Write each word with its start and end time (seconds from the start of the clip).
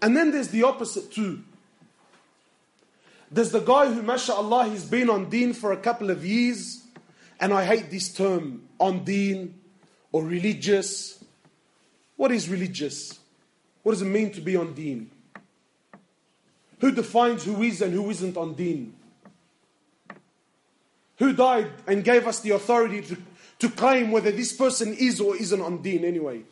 And 0.00 0.16
then 0.16 0.32
there's 0.32 0.48
the 0.48 0.64
opposite 0.64 1.12
too. 1.12 1.44
There's 3.32 3.50
the 3.50 3.60
guy 3.60 3.90
who, 3.90 4.02
mashallah, 4.02 4.68
he's 4.68 4.84
been 4.84 5.08
on 5.08 5.30
deen 5.30 5.54
for 5.54 5.72
a 5.72 5.76
couple 5.78 6.10
of 6.10 6.22
years, 6.24 6.82
and 7.40 7.52
I 7.52 7.64
hate 7.64 7.90
this 7.90 8.12
term, 8.12 8.68
on 8.78 9.04
deen 9.04 9.58
or 10.12 10.22
religious. 10.22 11.24
What 12.16 12.30
is 12.30 12.50
religious? 12.50 13.18
What 13.82 13.92
does 13.92 14.02
it 14.02 14.06
mean 14.06 14.32
to 14.32 14.42
be 14.42 14.54
on 14.54 14.74
deen? 14.74 15.10
Who 16.80 16.92
defines 16.92 17.44
who 17.44 17.62
is 17.62 17.80
and 17.80 17.94
who 17.94 18.10
isn't 18.10 18.36
on 18.36 18.52
deen? 18.52 18.94
Who 21.16 21.32
died 21.32 21.70
and 21.86 22.04
gave 22.04 22.26
us 22.26 22.40
the 22.40 22.50
authority 22.50 23.00
to, 23.02 23.16
to 23.60 23.70
claim 23.70 24.10
whether 24.10 24.30
this 24.30 24.52
person 24.52 24.94
is 24.94 25.20
or 25.20 25.36
isn't 25.36 25.60
on 25.60 25.80
deen 25.80 26.04
anyway? 26.04 26.42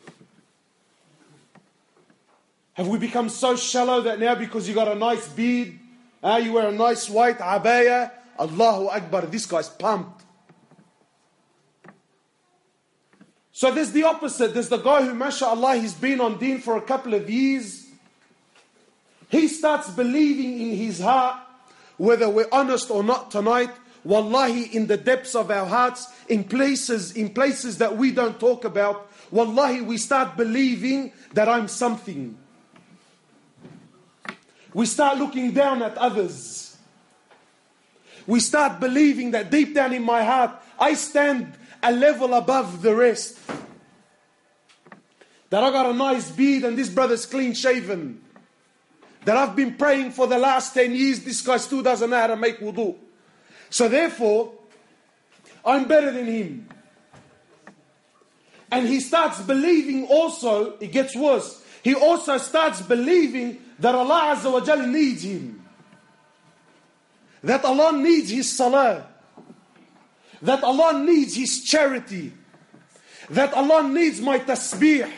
Have 2.73 2.87
we 2.87 2.97
become 2.97 3.29
so 3.29 3.55
shallow 3.55 4.01
that 4.01 4.19
now 4.19 4.33
because 4.33 4.67
you 4.67 4.73
got 4.73 4.87
a 4.87 4.95
nice 4.95 5.27
beard, 5.27 5.77
uh, 6.23 6.39
you 6.43 6.53
wear 6.53 6.67
a 6.67 6.71
nice 6.71 7.09
white 7.09 7.39
abaya, 7.39 8.11
Allahu 8.39 8.87
Akbar, 8.87 9.21
this 9.23 9.45
guy's 9.45 9.69
pumped. 9.69 10.23
So 13.51 13.71
there's 13.71 13.91
the 13.91 14.03
opposite. 14.03 14.53
There's 14.53 14.69
the 14.69 14.77
guy 14.77 15.03
who, 15.03 15.13
mashallah, 15.13 15.75
he's 15.75 15.93
been 15.93 16.19
on 16.19 16.39
deen 16.39 16.59
for 16.59 16.77
a 16.77 16.81
couple 16.81 17.13
of 17.13 17.29
years. 17.29 17.87
He 19.29 19.47
starts 19.47 19.89
believing 19.91 20.59
in 20.59 20.75
his 20.75 20.99
heart, 20.99 21.37
whether 21.97 22.27
we're 22.29 22.49
honest 22.51 22.89
or 22.89 23.03
not 23.03 23.29
tonight, 23.29 23.69
wallahi, 24.03 24.63
in 24.75 24.87
the 24.87 24.97
depths 24.97 25.35
of 25.35 25.51
our 25.51 25.65
hearts, 25.65 26.07
in 26.27 26.43
places, 26.43 27.15
in 27.15 27.29
places 27.29 27.77
that 27.77 27.97
we 27.97 28.11
don't 28.11 28.39
talk 28.39 28.65
about, 28.65 29.11
wallahi, 29.29 29.81
we 29.81 29.97
start 29.97 30.35
believing 30.35 31.13
that 31.33 31.47
I'm 31.47 31.67
something. 31.67 32.37
We 34.73 34.85
start 34.85 35.17
looking 35.17 35.51
down 35.51 35.81
at 35.81 35.97
others. 35.97 36.77
We 38.27 38.39
start 38.39 38.79
believing 38.79 39.31
that 39.31 39.51
deep 39.51 39.73
down 39.73 39.93
in 39.93 40.03
my 40.03 40.23
heart, 40.23 40.51
I 40.79 40.93
stand 40.93 41.53
a 41.83 41.91
level 41.91 42.33
above 42.33 42.81
the 42.81 42.95
rest. 42.95 43.37
That 45.49 45.63
I 45.63 45.71
got 45.71 45.85
a 45.87 45.93
nice 45.93 46.31
beard 46.31 46.63
and 46.63 46.77
this 46.77 46.89
brother's 46.89 47.25
clean 47.25 47.53
shaven. 47.53 48.21
That 49.25 49.37
I've 49.37 49.55
been 49.55 49.75
praying 49.75 50.11
for 50.11 50.27
the 50.27 50.37
last 50.37 50.73
10 50.73 50.95
years, 50.95 51.19
this 51.19 51.41
guy 51.41 51.57
still 51.57 51.83
doesn't 51.83 52.09
know 52.09 52.19
how 52.19 52.27
to 52.27 52.37
make 52.37 52.59
wudu. 52.59 52.95
So 53.69 53.87
therefore, 53.89 54.53
I'm 55.65 55.87
better 55.87 56.11
than 56.11 56.25
him. 56.25 56.69
And 58.71 58.87
he 58.87 58.99
starts 59.01 59.41
believing 59.41 60.05
also, 60.07 60.77
it 60.77 60.91
gets 60.91 61.15
worse. 61.15 61.61
He 61.83 61.93
also 61.93 62.37
starts 62.37 62.81
believing 62.81 63.59
that 63.81 63.95
Allah 63.95 64.35
Azza 64.35 64.53
wa 64.53 64.61
Jal 64.61 64.85
needs 64.85 65.23
him. 65.23 65.61
That 67.43 67.65
Allah 67.65 67.97
needs 67.97 68.29
his 68.29 68.55
salah. 68.55 69.07
That 70.41 70.63
Allah 70.63 71.03
needs 71.03 71.35
his 71.35 71.63
charity. 71.63 72.31
That 73.31 73.53
Allah 73.53 73.87
needs 73.87 74.21
my 74.21 74.37
tasbih. 74.37 75.11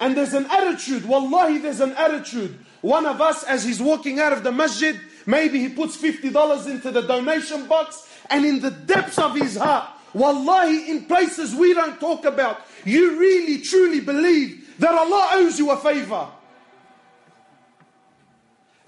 And 0.00 0.16
there's 0.16 0.34
an 0.34 0.46
attitude, 0.46 1.06
wallahi, 1.06 1.58
there's 1.58 1.80
an 1.80 1.92
attitude. 1.92 2.58
One 2.82 3.06
of 3.06 3.20
us, 3.20 3.44
as 3.44 3.64
he's 3.64 3.80
walking 3.80 4.20
out 4.20 4.32
of 4.32 4.44
the 4.44 4.52
masjid, 4.52 5.00
maybe 5.26 5.58
he 5.58 5.70
puts 5.70 5.96
$50 5.96 6.68
into 6.68 6.90
the 6.90 7.00
donation 7.02 7.66
box, 7.66 8.06
and 8.30 8.44
in 8.44 8.60
the 8.60 8.70
depths 8.70 9.18
of 9.18 9.34
his 9.34 9.56
heart, 9.56 9.88
wallahi, 10.12 10.90
in 10.90 11.06
places 11.06 11.54
we 11.54 11.72
don't 11.72 11.98
talk 11.98 12.26
about, 12.26 12.60
you 12.84 13.18
really 13.18 13.62
truly 13.62 14.00
believe 14.00 14.78
that 14.78 14.94
Allah 14.94 15.30
owes 15.32 15.58
you 15.58 15.70
a 15.70 15.76
favor. 15.76 16.28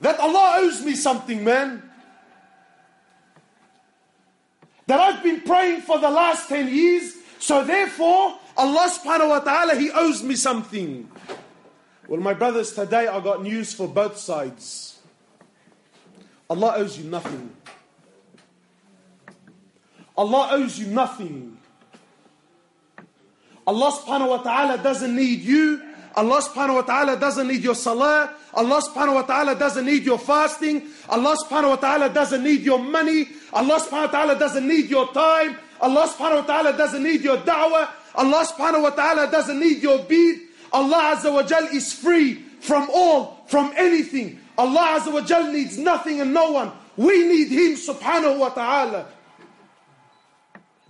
That 0.00 0.18
Allah 0.18 0.56
owes 0.60 0.84
me 0.84 0.94
something, 0.94 1.44
man. 1.44 1.82
That 4.86 4.98
I've 4.98 5.22
been 5.22 5.42
praying 5.42 5.82
for 5.82 5.98
the 5.98 6.10
last 6.10 6.48
10 6.48 6.68
years, 6.74 7.14
so 7.38 7.62
therefore, 7.64 8.38
Allah 8.56 8.90
subhanahu 8.90 9.28
wa 9.28 9.38
ta'ala, 9.40 9.76
He 9.76 9.90
owes 9.90 10.22
me 10.22 10.34
something. 10.34 11.08
Well, 12.08 12.20
my 12.20 12.34
brothers, 12.34 12.72
today 12.72 13.06
I 13.06 13.20
got 13.20 13.42
news 13.42 13.72
for 13.72 13.86
both 13.86 14.16
sides. 14.18 14.98
Allah 16.48 16.74
owes 16.78 16.98
you 16.98 17.04
nothing. 17.04 17.54
Allah 20.16 20.48
owes 20.52 20.78
you 20.78 20.86
nothing. 20.86 21.56
Allah 23.66 23.92
subhanahu 23.92 24.28
wa 24.28 24.42
ta'ala 24.42 24.82
doesn't 24.82 25.14
need 25.14 25.40
you. 25.40 25.80
Allah 26.16 26.42
subhanahu 26.42 26.74
wa 26.74 26.82
ta'ala 26.82 27.16
doesn't 27.16 27.46
need 27.46 27.62
your 27.62 27.74
salah. 27.74 28.34
Allah 28.52 28.82
subhanahu 28.82 29.14
wa 29.14 29.22
ta'ala 29.22 29.54
doesn't 29.54 29.86
need 29.86 30.04
your 30.04 30.18
fasting. 30.18 30.88
Allah 31.08 31.36
subhanahu 31.44 31.70
wa 31.70 31.76
ta'ala 31.76 32.08
doesn't 32.10 32.42
need 32.42 32.62
your 32.62 32.78
money. 32.78 33.28
Allah 33.52 33.78
subhanahu 33.78 34.06
wa 34.06 34.18
ta'ala 34.18 34.38
doesn't 34.38 34.66
need 34.66 34.90
your 34.90 35.12
time. 35.12 35.56
Allah 35.80 36.08
subhanahu 36.08 36.42
wa 36.42 36.46
ta'ala 36.46 36.76
doesn't 36.76 37.02
need 37.02 37.22
your 37.22 37.38
da'wah. 37.38 37.88
Allah 38.16 38.44
subhanahu 38.44 38.82
wa 38.82 38.90
ta'ala 38.90 39.30
doesn't 39.30 39.58
need 39.58 39.82
your 39.82 40.00
bead. 40.04 40.40
Allah 40.72 41.16
azza 41.16 41.32
wa 41.32 41.42
jal 41.42 41.64
is 41.72 41.92
free 41.92 42.34
from 42.60 42.88
all, 42.92 43.44
from 43.46 43.72
anything. 43.76 44.40
Allah 44.58 45.00
azza 45.00 45.12
wa 45.12 45.20
jal 45.20 45.52
needs 45.52 45.78
nothing 45.78 46.20
and 46.20 46.34
no 46.34 46.50
one. 46.52 46.72
We 46.96 47.26
need 47.26 47.48
Him 47.48 47.76
subhanahu 47.76 48.38
wa 48.38 48.48
ta'ala. 48.50 49.06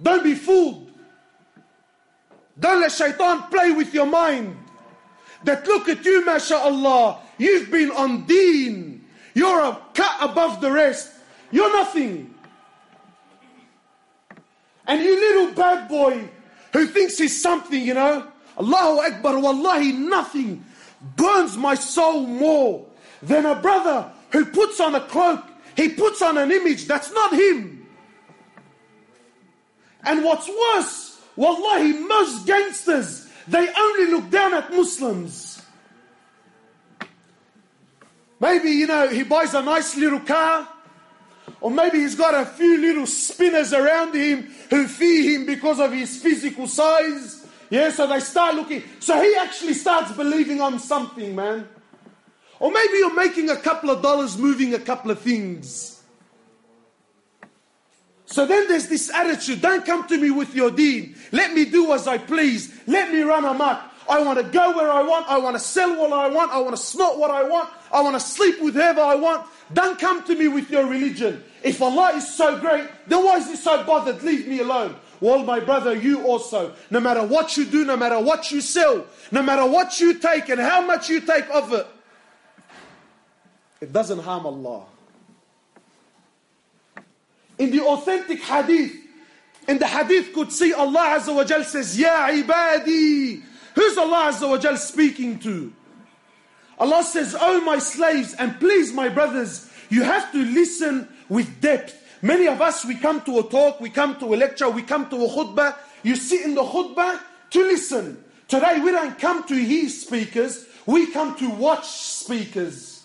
Don't 0.03 0.25
be 0.25 0.35
fooled. 0.35 0.91
Don't 2.59 2.81
let 2.81 2.93
shaitan 2.93 3.43
play 3.51 3.73
with 3.73 3.95
your 3.95 4.07
mind. 4.07 4.57
That 5.45 5.67
look 5.67 5.89
at 5.89 6.05
you, 6.05 6.25
mashallah. 6.25 7.19
You've 7.39 7.71
been 7.71 7.91
on 7.91 8.27
deen. 8.27 9.05
You're 9.35 9.61
a 9.61 9.79
cut 9.95 10.17
above 10.21 10.61
the 10.61 10.71
rest. 10.71 11.13
You're 11.51 11.73
nothing. 11.73 12.35
And 14.87 15.01
you 15.01 15.15
little 15.15 15.55
bad 15.55 15.89
boy 15.89 16.29
who 16.73 16.87
thinks 16.87 17.19
he's 17.19 17.41
something, 17.41 17.81
you 17.81 17.95
know, 17.95 18.27
Allahu 18.59 19.01
Akbar, 19.01 19.39
wallahi, 19.39 19.93
nothing 19.93 20.65
burns 21.17 21.57
my 21.57 21.75
soul 21.75 22.27
more 22.27 22.87
than 23.23 23.47
a 23.47 23.55
brother 23.55 24.11
who 24.33 24.45
puts 24.45 24.81
on 24.81 24.95
a 24.95 25.01
cloak, 25.01 25.45
he 25.77 25.89
puts 25.89 26.23
on 26.23 26.39
an 26.39 26.51
image 26.51 26.87
that's 26.87 27.13
not 27.13 27.33
him. 27.33 27.87
And 30.03 30.25
what's 30.25 30.49
worse, 30.49 31.21
wallahi, 31.37 31.93
most 31.93 32.47
gangsters, 32.47 33.30
they 33.51 33.69
only 33.77 34.13
look 34.13 34.31
down 34.31 34.55
at 34.55 34.71
Muslims. 34.71 35.63
Maybe, 38.39 38.71
you 38.71 38.87
know, 38.87 39.09
he 39.09 39.23
buys 39.23 39.55
a 39.55 39.63
nice 39.63 39.97
little 39.97 40.21
car, 40.21 40.67
or 41.61 41.71
maybe 41.71 41.99
he's 41.99 42.15
got 42.15 42.35
a 42.35 42.47
few 42.47 42.79
little 42.79 43.07
spinners 43.07 43.73
around 43.73 44.15
him 44.15 44.51
who 44.71 44.87
fear 44.87 45.39
him 45.39 45.47
because 45.47 45.79
of 45.79 45.93
his 45.93 46.23
physical 46.23 46.67
size. 46.67 47.47
Yeah, 47.69 47.91
so 47.91 48.07
they 48.07 48.21
start 48.21 48.55
looking. 48.55 48.83
So 48.99 49.21
he 49.21 49.37
actually 49.37 49.75
starts 49.75 50.13
believing 50.13 50.61
I'm 50.61 50.79
something, 50.79 51.35
man. 51.35 51.69
Or 52.59 52.71
maybe 52.71 52.95
you're 52.95 53.15
making 53.15 53.51
a 53.51 53.57
couple 53.57 53.91
of 53.91 54.03
dollars 54.03 54.39
moving 54.39 54.75
a 54.75 54.79
couple 54.79 55.11
of 55.11 55.21
things. 55.21 56.00
So 58.31 58.47
then 58.47 58.69
there's 58.69 58.87
this 58.87 59.11
attitude 59.11 59.61
don't 59.61 59.85
come 59.85 60.07
to 60.07 60.17
me 60.17 60.31
with 60.31 60.55
your 60.55 60.71
deen. 60.71 61.17
Let 61.33 61.53
me 61.53 61.65
do 61.65 61.93
as 61.93 62.07
I 62.07 62.17
please. 62.17 62.73
Let 62.87 63.13
me 63.13 63.23
run 63.23 63.45
amok. 63.45 63.83
I 64.09 64.23
want 64.23 64.39
to 64.39 64.45
go 64.45 64.77
where 64.77 64.91
I 64.91 65.03
want. 65.03 65.29
I 65.29 65.39
want 65.39 65.57
to 65.57 65.61
sell 65.61 65.97
what 65.97 66.13
I 66.13 66.29
want. 66.29 66.53
I 66.53 66.61
want 66.61 66.77
to 66.77 66.83
snort 66.83 67.19
what 67.19 67.33
I 67.33 67.43
want. 67.43 67.71
I 67.93 68.01
want 68.01 68.15
to 68.15 68.21
sleep 68.21 68.61
with 68.63 68.75
whoever 68.75 69.01
I 69.01 69.17
want. 69.17 69.49
Don't 69.73 69.99
come 69.99 70.23
to 70.25 70.37
me 70.37 70.47
with 70.47 70.71
your 70.71 70.87
religion. 70.87 71.43
If 71.65 71.83
Allah 71.83 72.13
is 72.15 72.33
so 72.33 72.59
great, 72.59 72.89
then 73.09 73.25
why 73.25 73.39
is 73.39 73.49
He 73.49 73.57
so 73.57 73.83
bothered? 73.85 74.23
Leave 74.23 74.47
me 74.47 74.61
alone. 74.61 74.95
Well, 75.21 75.43
my 75.43 75.59
brother, 75.59 75.95
you 75.95 76.23
also, 76.25 76.73
no 76.91 77.01
matter 77.01 77.27
what 77.27 77.57
you 77.57 77.65
do, 77.65 77.85
no 77.85 77.97
matter 77.97 78.19
what 78.19 78.51
you 78.53 78.61
sell, 78.61 79.07
no 79.33 79.43
matter 79.43 79.67
what 79.67 80.01
you 80.01 80.15
take 80.15 80.49
and 80.49 80.61
how 80.61 80.81
much 80.87 81.11
you 81.11 81.21
take 81.21 81.51
of 81.51 81.73
it, 81.73 81.87
it 83.81 83.93
doesn't 83.93 84.21
harm 84.21 84.47
Allah. 84.47 84.87
In 87.61 87.71
the 87.71 87.83
authentic 87.85 88.41
hadith, 88.43 88.97
in 89.69 89.77
the 89.77 89.87
hadith 89.87 90.33
qudsi 90.33 90.73
Allah 90.73 91.19
Azza 91.21 91.35
wa 91.35 91.45
Jal 91.45 91.63
says, 91.63 91.99
Ya 91.99 92.29
ibadi. 92.31 93.43
Who's 93.75 93.99
Allah 93.99 94.33
Azza 94.33 94.49
wa 94.49 94.57
Jal 94.57 94.79
speaking 94.79 95.39
to? 95.41 95.71
Allah 96.79 97.03
says, 97.05 97.37
Oh 97.39 97.61
my 97.61 97.79
slaves, 97.79 98.33
and 98.33 98.59
please 98.59 98.95
my 98.95 99.11
brothers, 99.11 99.71
you 99.91 100.03
have 100.05 100.33
to 100.33 100.43
listen 100.43 101.07
with 101.29 101.61
depth. 101.61 102.03
Many 102.23 102.49
of 102.49 102.63
us, 102.63 102.87
we 102.87 102.95
come 102.95 103.21
to 103.25 103.41
a 103.41 103.43
talk, 103.43 103.79
we 103.79 103.91
come 103.91 104.19
to 104.21 104.33
a 104.33 104.37
lecture, 104.37 104.71
we 104.71 104.81
come 104.81 105.11
to 105.11 105.17
a 105.17 105.29
khutbah. 105.29 105.77
You 106.03 106.17
sit 106.17 106.47
in 106.47 106.55
the 106.55 106.63
khutbah 106.63 107.21
to 107.51 107.63
listen. 107.63 108.25
Today, 108.49 108.81
we 108.81 108.91
don't 108.91 109.19
come 109.19 109.47
to 109.49 109.55
hear 109.55 109.91
speakers, 109.91 110.65
we 110.87 111.13
come 111.13 111.37
to 111.37 111.51
watch 111.51 111.87
speakers. 111.87 113.05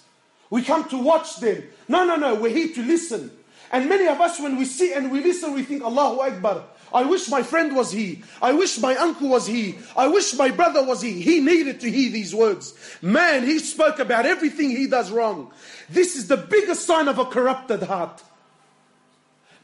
We 0.49 0.61
come 0.61 0.87
to 0.89 0.97
watch 0.97 1.41
them. 1.41 1.61
No, 1.89 2.05
no, 2.05 2.15
no, 2.15 2.35
we're 2.35 2.55
here 2.55 2.73
to 2.75 2.83
listen. 2.83 3.31
And 3.71 3.89
many 3.89 4.07
of 4.07 4.21
us, 4.21 4.39
when 4.39 4.57
we 4.57 4.65
see 4.65 4.93
and 4.93 5.11
we 5.11 5.21
listen, 5.21 5.53
we 5.53 5.63
think, 5.63 5.83
Allahu 5.83 6.21
Akbar. 6.21 6.63
I 6.93 7.03
wish 7.03 7.27
my 7.29 7.43
friend 7.43 7.75
was 7.75 7.91
he. 7.91 8.23
I 8.41 8.53
wish 8.53 8.77
my 8.79 8.95
uncle 8.95 9.27
was 9.27 9.47
he. 9.47 9.75
I 9.97 10.07
wish 10.07 10.33
my 10.35 10.49
brother 10.51 10.83
was 10.83 11.01
he. 11.01 11.21
He 11.21 11.41
needed 11.41 11.81
to 11.81 11.91
hear 11.91 12.09
these 12.09 12.33
words. 12.33 12.73
Man, 13.01 13.43
he 13.43 13.59
spoke 13.59 13.99
about 13.99 14.25
everything 14.25 14.69
he 14.69 14.87
does 14.87 15.11
wrong. 15.11 15.51
This 15.89 16.15
is 16.15 16.27
the 16.27 16.37
biggest 16.37 16.85
sign 16.85 17.07
of 17.07 17.19
a 17.19 17.25
corrupted 17.25 17.83
heart. 17.83 18.23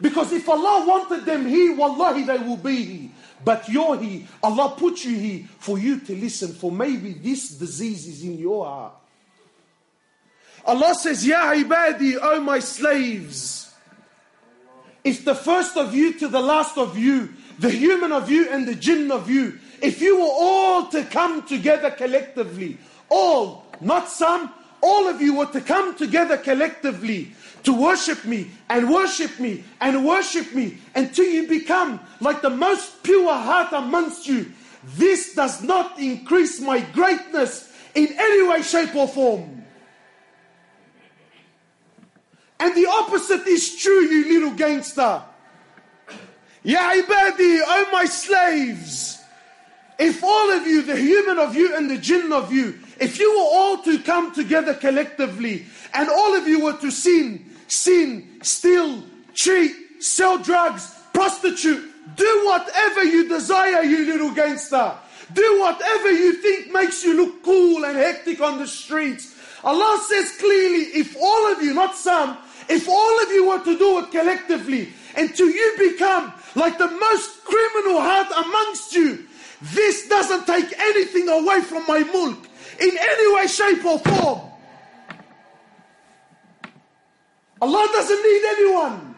Because 0.01 0.33
if 0.33 0.49
Allah 0.49 0.85
wanted 0.85 1.25
them 1.25 1.47
he, 1.47 1.69
wallahi, 1.69 2.23
they 2.23 2.39
will 2.39 2.57
be 2.57 2.83
here. 2.83 3.09
But 3.45 3.69
you're 3.69 3.97
here. 3.97 4.27
Allah 4.43 4.73
put 4.75 5.05
you 5.05 5.15
here 5.15 5.47
for 5.59 5.77
you 5.77 5.99
to 5.99 6.15
listen, 6.15 6.53
for 6.53 6.71
maybe 6.71 7.13
this 7.13 7.49
disease 7.49 8.07
is 8.07 8.23
in 8.23 8.37
your 8.37 8.65
heart. 8.65 8.93
Allah 10.65 10.93
says, 10.95 11.25
Ya 11.25 11.53
ibadi, 11.53 12.17
O 12.21 12.41
my 12.41 12.59
slaves. 12.59 13.70
If 15.03 15.25
the 15.25 15.35
first 15.35 15.77
of 15.77 15.95
you 15.95 16.13
to 16.19 16.27
the 16.27 16.39
last 16.39 16.77
of 16.77 16.97
you, 16.97 17.29
the 17.59 17.69
human 17.69 18.11
of 18.11 18.29
you 18.29 18.49
and 18.49 18.67
the 18.67 18.75
jinn 18.75 19.11
of 19.11 19.29
you, 19.29 19.59
if 19.81 20.01
you 20.01 20.17
were 20.17 20.29
all 20.31 20.87
to 20.87 21.03
come 21.05 21.47
together 21.47 21.89
collectively, 21.91 22.77
all, 23.09 23.65
not 23.81 24.09
some, 24.09 24.53
all 24.81 25.07
of 25.07 25.21
you 25.21 25.35
were 25.35 25.47
to 25.47 25.61
come 25.61 25.95
together 25.95 26.37
collectively 26.37 27.33
to 27.63 27.73
worship 27.73 28.25
me 28.25 28.49
and 28.69 28.89
worship 28.89 29.39
me 29.39 29.63
and 29.79 30.05
worship 30.05 30.53
me 30.53 30.77
until 30.95 31.25
you 31.25 31.47
become 31.47 31.99
like 32.19 32.41
the 32.41 32.49
most 32.49 33.03
pure 33.03 33.33
heart 33.33 33.73
amongst 33.73 34.27
you. 34.27 34.51
This 34.95 35.35
does 35.35 35.61
not 35.61 35.99
increase 35.99 36.59
my 36.59 36.79
greatness 36.79 37.71
in 37.93 38.07
any 38.17 38.47
way, 38.47 38.61
shape, 38.61 38.95
or 38.95 39.07
form. 39.07 39.60
And 42.61 42.75
the 42.75 42.85
opposite 42.85 43.47
is 43.47 43.75
true, 43.75 44.01
you 44.01 44.39
little 44.39 44.55
gangster. 44.55 45.23
Ya 46.61 46.93
ibadi, 46.93 47.59
oh 47.65 47.89
my 47.91 48.05
slaves. 48.05 49.19
If 49.97 50.23
all 50.23 50.51
of 50.51 50.67
you, 50.67 50.83
the 50.83 50.95
human 50.95 51.39
of 51.39 51.55
you 51.55 51.75
and 51.75 51.89
the 51.89 51.97
jinn 51.97 52.31
of 52.31 52.53
you, 52.53 52.77
if 52.99 53.17
you 53.17 53.31
were 53.31 53.49
all 53.57 53.77
to 53.81 53.97
come 53.97 54.31
together 54.31 54.75
collectively 54.75 55.65
and 55.91 56.07
all 56.07 56.35
of 56.35 56.47
you 56.47 56.63
were 56.63 56.77
to 56.77 56.91
sin, 56.91 57.49
sin, 57.67 58.39
steal, 58.43 59.03
cheat, 59.33 59.71
sell 59.99 60.37
drugs, 60.37 60.93
prostitute, 61.13 61.89
do 62.15 62.41
whatever 62.45 63.03
you 63.03 63.27
desire, 63.27 63.81
you 63.81 64.05
little 64.05 64.31
gangster. 64.31 64.93
Do 65.33 65.59
whatever 65.61 66.11
you 66.11 66.33
think 66.33 66.71
makes 66.71 67.03
you 67.03 67.15
look 67.15 67.41
cool 67.41 67.85
and 67.85 67.97
hectic 67.97 68.39
on 68.39 68.59
the 68.59 68.67
streets. 68.67 69.35
Allah 69.63 69.99
says 70.07 70.37
clearly, 70.37 70.83
if 70.99 71.15
all 71.19 71.51
of 71.51 71.63
you, 71.63 71.73
not 71.73 71.95
some, 71.95 72.37
if 72.71 72.87
all 72.87 73.23
of 73.23 73.29
you 73.31 73.49
were 73.49 73.63
to 73.63 73.77
do 73.77 73.99
it 73.99 74.11
collectively, 74.11 74.89
until 75.15 75.49
you 75.49 75.75
become 75.77 76.33
like 76.55 76.77
the 76.77 76.87
most 76.89 77.43
criminal 77.43 77.99
heart 77.99 78.27
amongst 78.45 78.93
you, 78.93 79.27
this 79.61 80.07
doesn't 80.07 80.47
take 80.47 80.73
anything 80.79 81.29
away 81.29 81.61
from 81.61 81.85
my 81.87 81.99
mulk 81.99 82.47
in 82.79 82.91
any 82.97 83.35
way, 83.35 83.47
shape, 83.47 83.85
or 83.85 83.99
form. 83.99 84.41
Allah 87.61 87.87
doesn't 87.93 88.23
need 88.23 88.43
anyone. 88.43 89.15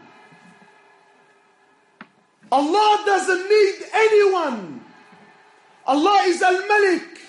Allah 2.51 3.03
doesn't 3.05 3.49
need 3.49 3.75
anyone. 3.93 4.81
Allah 5.87 6.23
is 6.25 6.41
Al 6.41 6.67
Malik. 6.67 7.19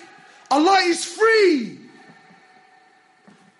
Allah 0.51 0.79
is 0.83 1.05
free. 1.05 1.79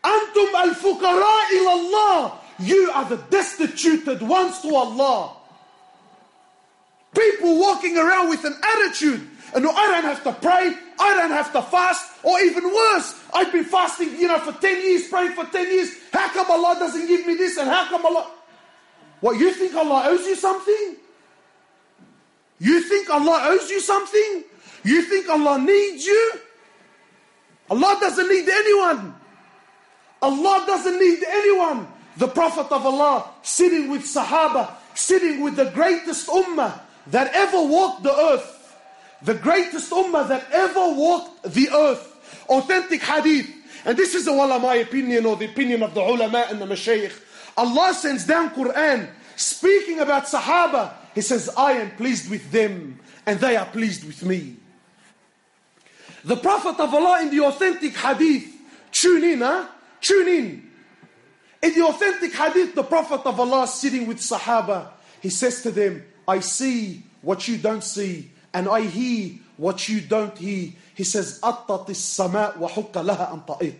Antum 0.03 0.53
al 0.53 0.75
fuqara 0.75 1.67
Allah. 1.67 2.39
You 2.59 2.91
are 2.93 3.05
the 3.05 3.17
destituted 3.17 4.21
ones 4.21 4.61
to 4.61 4.73
Allah. 4.73 5.35
People 7.13 7.59
walking 7.59 7.97
around 7.97 8.29
with 8.29 8.43
an 8.45 8.55
attitude. 8.75 9.27
And 9.53 9.63
no, 9.63 9.71
I 9.71 9.87
don't 9.87 10.03
have 10.03 10.23
to 10.23 10.33
pray. 10.33 10.75
I 10.99 11.13
don't 11.15 11.31
have 11.31 11.51
to 11.53 11.61
fast. 11.61 12.11
Or 12.23 12.39
even 12.41 12.63
worse, 12.65 13.21
I've 13.33 13.51
been 13.51 13.63
fasting, 13.63 14.17
you 14.17 14.27
know, 14.27 14.39
for 14.39 14.51
10 14.51 14.81
years, 14.81 15.07
praying 15.07 15.31
for 15.31 15.45
10 15.45 15.71
years. 15.71 15.91
How 16.11 16.27
come 16.29 16.51
Allah 16.51 16.75
doesn't 16.79 17.07
give 17.07 17.25
me 17.25 17.35
this? 17.35 17.57
And 17.57 17.69
how 17.69 17.87
come 17.87 18.05
Allah. 18.05 18.31
What, 19.21 19.39
you 19.39 19.51
think 19.51 19.75
Allah 19.75 20.03
owes 20.07 20.25
you 20.25 20.35
something? 20.35 20.97
You 22.59 22.81
think 22.81 23.09
Allah 23.09 23.47
owes 23.49 23.69
you 23.69 23.79
something? 23.79 24.43
You 24.83 25.01
think 25.03 25.29
Allah 25.29 25.59
needs 25.59 26.05
you? 26.05 26.33
Allah 27.69 27.97
doesn't 27.99 28.29
need 28.29 28.47
anyone. 28.47 29.15
Allah 30.21 30.63
doesn't 30.67 30.99
need 30.99 31.23
anyone. 31.27 31.87
The 32.17 32.27
Prophet 32.27 32.71
of 32.71 32.85
Allah 32.85 33.29
sitting 33.43 33.89
with 33.89 34.03
Sahaba, 34.03 34.73
sitting 34.93 35.41
with 35.41 35.55
the 35.55 35.65
greatest 35.71 36.27
ummah 36.27 36.79
that 37.07 37.33
ever 37.33 37.61
walked 37.61 38.03
the 38.03 38.15
earth. 38.15 38.51
The 39.21 39.35
greatest 39.35 39.91
ummah 39.91 40.27
that 40.27 40.45
ever 40.51 40.93
walked 40.93 41.43
the 41.53 41.69
earth. 41.69 42.11
Authentic 42.47 43.01
hadith. 43.01 43.49
And 43.85 43.97
this 43.97 44.15
is, 44.15 44.25
the 44.25 44.33
wallah, 44.33 44.59
my 44.59 44.75
opinion 44.75 45.25
or 45.25 45.35
the 45.35 45.45
opinion 45.45 45.83
of 45.83 45.93
the 45.93 46.01
ulama 46.01 46.47
and 46.49 46.59
the 46.59 46.65
mashaykh. 46.65 47.13
Allah 47.57 47.93
sends 47.93 48.25
down 48.25 48.49
Quran 48.49 49.09
speaking 49.35 49.99
about 49.99 50.25
Sahaba. 50.25 50.93
He 51.13 51.21
says, 51.21 51.49
I 51.55 51.73
am 51.73 51.91
pleased 51.91 52.29
with 52.29 52.51
them 52.51 52.99
and 53.25 53.39
they 53.39 53.55
are 53.55 53.65
pleased 53.65 54.05
with 54.05 54.23
me. 54.23 54.57
The 56.23 56.37
Prophet 56.37 56.79
of 56.79 56.93
Allah 56.93 57.21
in 57.21 57.29
the 57.29 57.45
authentic 57.45 57.95
hadith, 57.95 58.51
tune 58.91 59.23
in, 59.23 59.41
huh? 59.41 59.67
Tune 60.01 60.27
in. 60.27 60.64
In 61.62 61.74
the 61.74 61.84
authentic 61.86 62.32
hadith, 62.32 62.74
the 62.74 62.82
Prophet 62.82 63.26
of 63.26 63.38
Allah 63.38 63.66
sitting 63.66 64.06
with 64.06 64.18
Sahaba, 64.18 64.88
he 65.20 65.28
says 65.28 65.62
to 65.62 65.70
them, 65.70 66.02
I 66.26 66.40
see 66.40 67.02
what 67.22 67.46
you 67.48 67.58
don't 67.58 67.84
see, 67.84 68.30
and 68.54 68.68
I 68.68 68.82
hear 68.82 69.38
what 69.56 69.88
you 69.88 70.00
don't 70.00 70.36
hear. 70.36 70.72
He 70.94 71.04
says, 71.04 71.38
أطت 71.40 71.88
السماء 71.88 72.58
وحق 72.58 72.92
لها 72.92 73.32
أن 73.32 73.46
تأط. 73.46 73.74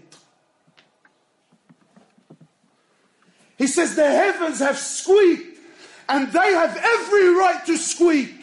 He 3.56 3.66
says, 3.66 3.94
The 3.94 4.10
heavens 4.10 4.58
have 4.60 4.78
squeaked, 4.78 5.58
and 6.08 6.32
they 6.32 6.52
have 6.52 6.76
every 6.76 7.28
right 7.34 7.64
to 7.66 7.76
squeak. 7.76 8.34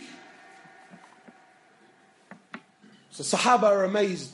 So 3.11 3.23
Sahaba 3.23 3.63
are 3.63 3.83
amazed. 3.83 4.31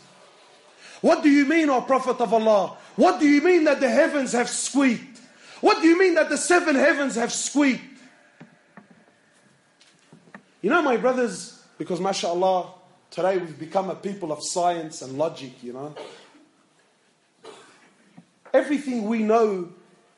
What 0.99 1.23
do 1.23 1.29
you 1.29 1.45
mean, 1.45 1.69
O 1.69 1.81
Prophet 1.81 2.19
of 2.21 2.33
Allah? 2.33 2.76
What 2.98 3.20
do 3.20 3.28
you 3.28 3.40
mean 3.42 3.62
that 3.62 3.78
the 3.78 3.88
heavens 3.88 4.32
have 4.32 4.48
squeaked? 4.48 5.20
What 5.60 5.80
do 5.80 5.86
you 5.86 5.96
mean 5.96 6.14
that 6.14 6.30
the 6.30 6.36
seven 6.36 6.74
heavens 6.74 7.14
have 7.14 7.32
squeaked? 7.32 8.00
You 10.62 10.70
know, 10.70 10.82
my 10.82 10.96
brothers, 10.96 11.62
because 11.78 12.00
mashallah, 12.00 12.72
today 13.12 13.38
we've 13.38 13.56
become 13.56 13.88
a 13.88 13.94
people 13.94 14.32
of 14.32 14.42
science 14.42 15.00
and 15.00 15.16
logic, 15.16 15.62
you 15.62 15.74
know. 15.74 15.94
Everything 18.52 19.04
we 19.04 19.20
know 19.22 19.68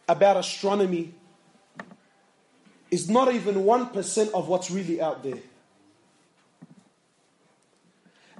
about 0.09 0.39
astronomy 0.39 1.13
is 2.91 3.11
not 3.11 3.35
even 3.35 3.57
1% 3.57 4.33
of 4.33 4.49
what's 4.49 4.71
really 4.71 5.03
out 5.03 5.23
there. 5.23 5.43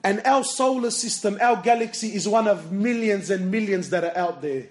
And 0.03 0.23
our 0.25 0.45
solar 0.45 0.91
system, 0.91 1.39
our 1.41 1.57
galaxy, 1.57 2.15
is 2.15 2.27
one 2.27 2.49
of 2.49 2.73
millions 2.73 3.31
and 3.31 3.51
millions 3.51 3.91
that 3.91 4.05
are 4.05 4.17
out 4.17 4.41
there. 4.41 4.67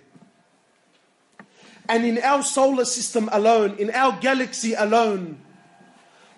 And 1.88 2.06
in 2.06 2.20
our 2.20 2.44
solar 2.44 2.86
system 2.86 3.30
alone, 3.32 3.76
in 3.78 3.92
our 3.92 4.18
galaxy 4.20 4.74
alone, 4.74 5.40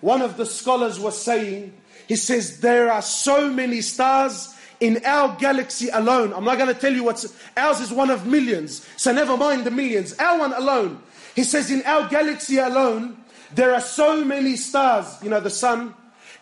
one 0.00 0.22
of 0.22 0.36
the 0.36 0.46
scholars 0.46 0.98
was 0.98 1.20
saying, 1.22 1.72
he 2.08 2.16
says, 2.16 2.60
there 2.60 2.90
are 2.90 3.02
so 3.02 3.50
many 3.50 3.80
stars 3.80 4.54
in 4.80 5.00
our 5.04 5.36
galaxy 5.36 5.88
alone. 5.90 6.32
I'm 6.34 6.44
not 6.44 6.58
going 6.58 6.74
to 6.74 6.78
tell 6.78 6.92
you 6.92 7.04
what's, 7.04 7.32
ours 7.56 7.80
is 7.80 7.92
one 7.92 8.10
of 8.10 8.26
millions. 8.26 8.86
So 8.96 9.12
never 9.12 9.36
mind 9.36 9.64
the 9.64 9.70
millions. 9.70 10.14
Our 10.18 10.38
one 10.38 10.52
alone. 10.52 11.00
He 11.36 11.44
says, 11.44 11.70
in 11.70 11.82
our 11.84 12.08
galaxy 12.08 12.58
alone, 12.58 13.16
there 13.54 13.72
are 13.74 13.80
so 13.80 14.24
many 14.24 14.56
stars. 14.56 15.06
You 15.22 15.30
know, 15.30 15.40
the 15.40 15.50
sun, 15.50 15.94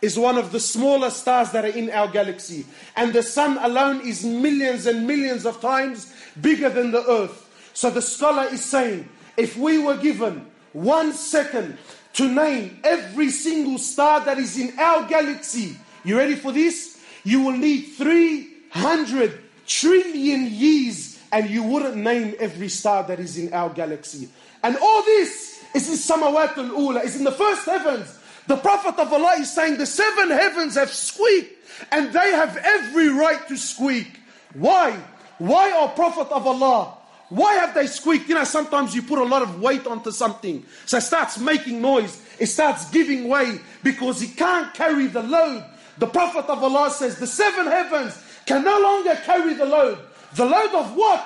is 0.03 0.19
one 0.19 0.39
of 0.39 0.53
the 0.53 0.61
smaller 0.61 1.11
stars 1.11 1.51
that 1.53 1.65
are 1.65 1.69
in 1.69 1.91
our 1.91 2.09
galaxy. 2.09 2.67
And 2.97 3.13
the 3.13 3.23
sun 3.23 3.59
alone 3.59 4.01
is 4.01 4.25
millions 4.25 4.87
and 4.87 5.07
millions 5.07 5.45
of 5.45 5.61
times 5.61 6.13
bigger 6.41 6.71
than 6.71 6.91
the 6.91 7.05
earth. 7.09 7.49
So 7.75 7.91
the 7.91 8.03
scholar 8.03 8.45
is 8.45 8.65
saying, 8.65 9.09
if 9.37 9.57
we 9.57 9.79
were 9.79 9.97
given 9.97 10.47
one 10.73 11.13
second 11.13 11.79
to 12.15 12.29
name 12.29 12.81
every 12.85 13.31
single 13.31 13.79
star 13.79 14.25
that 14.25 14.39
is 14.39 14.59
in 14.59 14.79
our 14.79 15.07
galaxy, 15.07 15.77
you 16.05 16.17
ready 16.17 16.35
for 16.35 16.53
this? 16.53 17.01
You 17.25 17.43
will 17.43 17.57
need 17.57 17.83
300 17.97 19.41
trillion 19.67 20.47
years 20.47 21.19
and 21.33 21.49
you 21.49 21.63
wouldn't 21.63 21.97
name 21.97 22.35
every 22.39 22.69
star 22.69 23.05
that 23.05 23.21
is 23.21 23.39
in 23.39 23.53
our 23.53 23.71
galaxy. 23.71 24.29
And 24.63 24.77
all 24.77 25.03
this 25.05 25.63
is 25.75 25.89
in 25.89 25.95
Samawat 25.95 26.57
al-Ula, 26.57 27.01
is 27.01 27.17
in 27.17 27.25
the 27.25 27.33
first 27.33 27.65
heavens. 27.67 28.19
The 28.47 28.57
Prophet 28.57 28.99
of 28.99 29.13
Allah 29.13 29.37
is 29.39 29.53
saying 29.53 29.77
the 29.77 29.87
seven 29.87 30.31
heavens 30.31 30.75
have 30.75 30.91
squeaked 30.91 31.55
and 31.91 32.13
they 32.13 32.31
have 32.33 32.57
every 32.57 33.09
right 33.09 33.47
to 33.49 33.57
squeak. 33.57 34.21
Why? 34.55 34.99
Why, 35.39 35.73
O 35.75 35.89
Prophet 35.89 36.33
of 36.33 36.47
Allah? 36.47 36.95
Why 37.29 37.55
have 37.55 37.75
they 37.75 37.87
squeaked? 37.87 38.29
You 38.29 38.35
know, 38.35 38.45
sometimes 38.45 38.95
you 38.95 39.03
put 39.03 39.19
a 39.19 39.25
lot 39.25 39.43
of 39.43 39.61
weight 39.61 39.87
onto 39.87 40.11
something, 40.11 40.67
so 40.85 40.97
it 40.97 41.03
starts 41.03 41.39
making 41.39 41.81
noise, 41.81 42.21
it 42.41 42.47
starts 42.47 42.91
giving 42.91 43.29
way 43.29 43.61
because 43.85 44.21
it 44.21 44.37
can't 44.37 44.75
carry 44.75 45.07
the 45.07 45.23
load. 45.23 45.65
The 45.99 46.09
Prophet 46.09 46.47
of 46.47 46.63
Allah 46.63 46.91
says 46.91 47.19
the 47.19 47.27
seven 47.27 47.67
heavens 47.67 48.21
can 48.47 48.65
no 48.65 48.81
longer 48.81 49.15
carry 49.25 49.55
the 49.55 49.65
load. 49.65 49.99
The 50.35 50.45
load 50.45 50.75
of 50.75 50.97
what? 50.97 51.25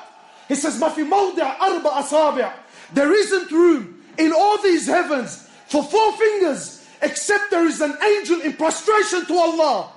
He 0.48 0.54
says, 0.54 0.80
arba 0.82 2.54
There 2.92 3.12
isn't 3.12 3.50
room 3.50 4.02
in 4.18 4.32
all 4.32 4.58
these 4.62 4.86
heavens 4.86 5.48
for 5.68 5.82
four 5.82 6.12
fingers 6.12 6.73
except 7.02 7.50
there 7.50 7.66
is 7.66 7.80
an 7.80 7.96
angel 8.02 8.40
in 8.40 8.54
prostration 8.54 9.26
to 9.26 9.34
Allah. 9.34 9.90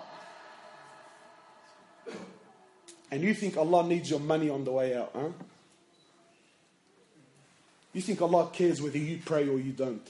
And 3.12 3.24
you 3.24 3.34
think 3.34 3.58
Allah 3.58 3.88
needs 3.88 4.10
your 4.10 4.20
money 4.20 4.50
on 4.50 4.64
the 4.64 4.72
way 4.72 4.96
out, 4.96 5.12
huh? 5.16 5.30
You 7.94 8.02
think 8.02 8.22
Allah 8.22 8.50
cares 8.52 8.82
whether 8.82 8.98
you 8.98 9.20
pray 9.24 9.48
or 9.48 9.58
you 9.58 9.72
don't. 9.72 10.06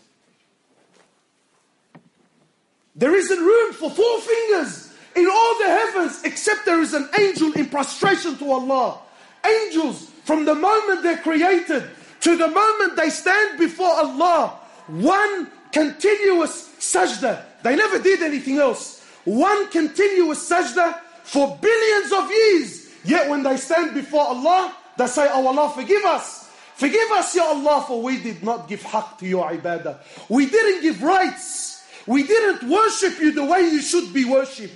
There 2.95 3.15
isn't 3.15 3.39
room 3.39 3.73
for 3.73 3.91
four 3.91 4.19
fingers 4.19 4.91
in 5.15 5.27
all 5.27 5.59
the 5.59 5.65
heavens 5.65 6.23
except 6.23 6.65
there 6.65 6.81
is 6.81 6.93
an 6.93 7.07
angel 7.17 7.53
in 7.53 7.67
prostration 7.67 8.37
to 8.39 8.51
Allah. 8.51 8.99
Angels, 9.45 10.09
from 10.25 10.45
the 10.45 10.55
moment 10.55 11.03
they're 11.03 11.17
created 11.17 11.83
to 12.21 12.35
the 12.35 12.47
moment 12.47 12.95
they 12.95 13.09
stand 13.09 13.59
before 13.59 13.91
Allah, 13.91 14.59
one 14.87 15.49
continuous 15.71 16.66
sajda. 16.79 17.43
They 17.63 17.75
never 17.75 17.99
did 17.99 18.21
anything 18.21 18.57
else. 18.57 19.03
One 19.25 19.69
continuous 19.69 20.49
sajda 20.49 20.99
for 21.23 21.57
billions 21.61 22.11
of 22.13 22.31
years. 22.31 22.89
Yet 23.03 23.29
when 23.29 23.43
they 23.43 23.57
stand 23.57 23.93
before 23.93 24.25
Allah, 24.27 24.75
they 24.97 25.07
say, 25.07 25.27
Oh 25.31 25.47
Allah, 25.47 25.69
forgive 25.69 26.03
us. 26.05 26.49
Forgive 26.75 27.11
us, 27.11 27.35
Ya 27.35 27.43
Allah, 27.43 27.83
for 27.87 28.01
we 28.03 28.21
did 28.21 28.43
not 28.43 28.67
give 28.67 28.83
haqq 28.83 29.17
to 29.19 29.25
your 29.25 29.49
ibadah. 29.49 29.97
We 30.29 30.45
didn't 30.45 30.81
give 30.81 31.01
rights. 31.01 31.83
We 32.05 32.23
didn't 32.23 32.69
worship 32.69 33.19
you 33.19 33.31
the 33.31 33.43
way 33.43 33.61
you 33.61 33.81
should 33.81 34.13
be 34.13 34.25
worshipped. 34.25 34.73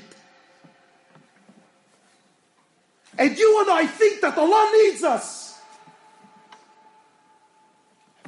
And 3.17 3.37
you 3.37 3.61
and 3.61 3.69
I 3.69 3.85
think 3.85 4.21
that 4.21 4.37
Allah 4.37 4.71
needs 4.73 5.03
us. 5.03 5.50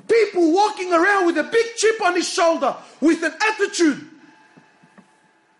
People 0.07 0.53
walking 0.53 0.93
around 0.93 1.25
with 1.25 1.37
a 1.37 1.43
big 1.43 1.65
chip 1.77 2.01
on 2.01 2.15
his 2.15 2.27
shoulder 2.27 2.75
with 3.01 3.23
an 3.23 3.33
attitude. 3.49 4.09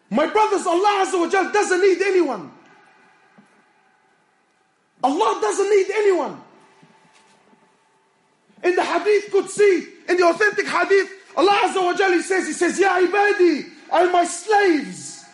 My 0.10 0.28
brothers, 0.28 0.68
Allah 0.68 1.10
doesn't 1.32 1.82
need 1.82 2.02
anyone. 2.02 2.52
Allah 5.04 5.40
doesn't 5.42 5.70
need 5.70 5.88
anyone. 5.96 6.42
In 8.64 8.76
the 8.76 8.84
hadith 8.84 9.32
qudsi, 9.32 9.88
in 10.08 10.18
the 10.18 10.24
authentic 10.24 10.68
hadith, 10.68 11.10
Allah 11.36 11.60
Azza 11.64 12.22
says, 12.22 12.48
He 12.48 12.54
says, 12.54 12.80
Ya 12.80 13.00
ibadi, 13.00 13.70
and 13.92 14.12
my 14.12 14.24
slaves, 14.24 15.26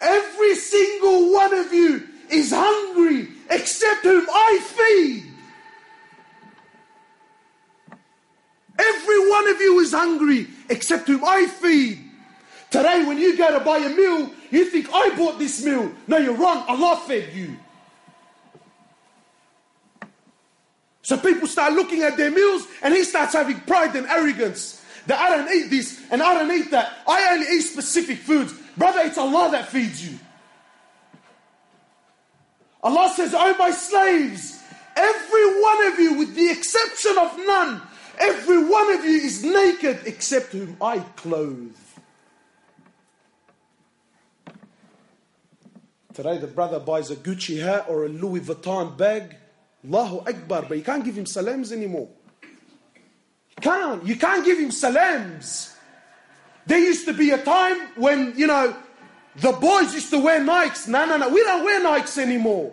every 0.00 0.54
single 0.54 1.32
one 1.32 1.52
of 1.54 1.72
you 1.72 2.08
is 2.30 2.52
hungry 2.54 3.28
except 3.50 4.02
whom 4.02 4.26
I 4.30 4.60
feed. 4.62 5.27
Every 8.78 9.30
one 9.30 9.48
of 9.48 9.60
you 9.60 9.80
is 9.80 9.92
hungry 9.92 10.46
except 10.68 11.08
whom 11.08 11.24
I 11.24 11.46
feed. 11.46 12.04
Today, 12.70 13.04
when 13.04 13.18
you 13.18 13.36
go 13.36 13.58
to 13.58 13.64
buy 13.64 13.78
a 13.78 13.88
meal, 13.88 14.30
you 14.50 14.64
think, 14.66 14.88
I 14.92 15.14
bought 15.16 15.38
this 15.38 15.64
meal. 15.64 15.90
No, 16.06 16.18
you're 16.18 16.36
wrong. 16.36 16.64
Allah 16.68 17.02
fed 17.06 17.32
you. 17.34 17.56
So 21.02 21.16
people 21.16 21.48
start 21.48 21.72
looking 21.72 22.02
at 22.02 22.18
their 22.18 22.30
meals 22.30 22.66
and 22.82 22.92
he 22.92 23.02
starts 23.02 23.32
having 23.32 23.58
pride 23.60 23.96
and 23.96 24.06
arrogance. 24.06 24.84
That 25.06 25.18
I 25.18 25.34
don't 25.34 25.50
eat 25.50 25.70
this 25.70 26.02
and 26.10 26.22
I 26.22 26.34
don't 26.34 26.52
eat 26.52 26.70
that. 26.70 26.98
I 27.08 27.32
only 27.32 27.46
eat 27.46 27.62
specific 27.62 28.18
foods. 28.18 28.52
Brother, 28.76 29.00
it's 29.04 29.16
Allah 29.16 29.50
that 29.52 29.68
feeds 29.68 30.06
you. 30.06 30.18
Allah 32.82 33.10
says, 33.16 33.34
Oh, 33.34 33.56
my 33.58 33.70
slaves, 33.70 34.62
every 34.96 35.62
one 35.62 35.86
of 35.86 35.98
you, 35.98 36.14
with 36.18 36.34
the 36.34 36.50
exception 36.50 37.16
of 37.18 37.36
none, 37.38 37.80
Every 38.18 38.64
one 38.64 38.92
of 38.94 39.04
you 39.04 39.20
is 39.20 39.44
naked 39.44 40.00
except 40.04 40.52
whom 40.52 40.76
I 40.80 40.98
clothe. 41.16 41.76
Today, 46.14 46.38
the 46.38 46.48
brother 46.48 46.80
buys 46.80 47.12
a 47.12 47.16
Gucci 47.16 47.62
hat 47.62 47.86
or 47.88 48.04
a 48.04 48.08
Louis 48.08 48.40
Vuitton 48.40 48.96
bag. 48.96 49.36
Allahu 49.84 50.18
Akbar, 50.28 50.66
but 50.68 50.76
you 50.76 50.82
can't 50.82 51.04
give 51.04 51.16
him 51.16 51.26
salams 51.26 51.70
anymore. 51.70 52.08
You 52.42 53.60
can't. 53.60 54.04
You 54.04 54.16
can't 54.16 54.44
give 54.44 54.58
him 54.58 54.72
salams. 54.72 55.76
There 56.66 56.78
used 56.78 57.06
to 57.06 57.14
be 57.14 57.30
a 57.30 57.38
time 57.38 57.88
when, 57.94 58.34
you 58.36 58.48
know, 58.48 58.74
the 59.36 59.52
boys 59.52 59.94
used 59.94 60.10
to 60.10 60.18
wear 60.18 60.40
Nikes. 60.40 60.88
No, 60.88 61.06
no, 61.06 61.16
no. 61.16 61.28
We 61.28 61.42
don't 61.44 61.64
wear 61.64 61.84
Nikes 61.84 62.18
anymore. 62.18 62.72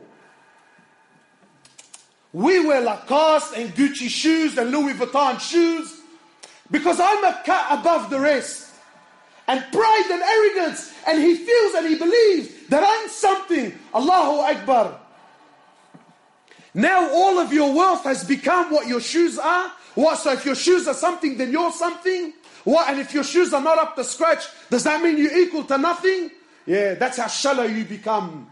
We 2.36 2.68
wear 2.68 2.82
Lacoste 2.82 3.56
and 3.56 3.74
Gucci 3.74 4.10
shoes 4.10 4.58
and 4.58 4.70
Louis 4.70 4.94
Vuitton 4.94 5.40
shoes 5.40 6.02
because 6.70 7.00
I'm 7.00 7.24
a 7.24 7.42
cat 7.46 7.80
above 7.80 8.10
the 8.10 8.20
rest. 8.20 8.74
And 9.48 9.64
pride 9.72 10.10
and 10.12 10.22
arrogance, 10.22 10.92
and 11.08 11.22
he 11.22 11.38
feels 11.38 11.76
and 11.76 11.88
he 11.88 11.96
believes 11.96 12.68
that 12.68 12.84
I'm 12.86 13.08
something. 13.08 13.72
Allahu 13.94 14.42
Akbar. 14.52 15.00
Now 16.74 17.10
all 17.10 17.40
of 17.40 17.54
your 17.54 17.74
wealth 17.74 18.04
has 18.04 18.26
become 18.26 18.70
what 18.70 18.86
your 18.86 19.00
shoes 19.00 19.40
are. 19.40 19.72
What? 19.94 20.18
So 20.18 20.34
if 20.34 20.46
your 20.46 20.56
shoes 20.56 20.90
are 20.90 20.94
something, 20.94 21.38
then 21.38 21.54
you're 21.54 21.72
something. 21.72 22.34
What? 22.66 22.90
And 22.90 23.00
if 23.00 23.14
your 23.14 23.24
shoes 23.24 23.54
are 23.54 23.62
not 23.62 23.78
up 23.78 23.96
to 23.96 24.04
scratch, 24.04 24.44
does 24.70 24.84
that 24.84 25.02
mean 25.02 25.18
you're 25.18 25.38
equal 25.38 25.64
to 25.64 25.78
nothing? 25.78 26.32
Yeah, 26.66 26.96
that's 26.96 27.16
how 27.16 27.28
shallow 27.28 27.64
you 27.64 27.86
become. 27.86 28.52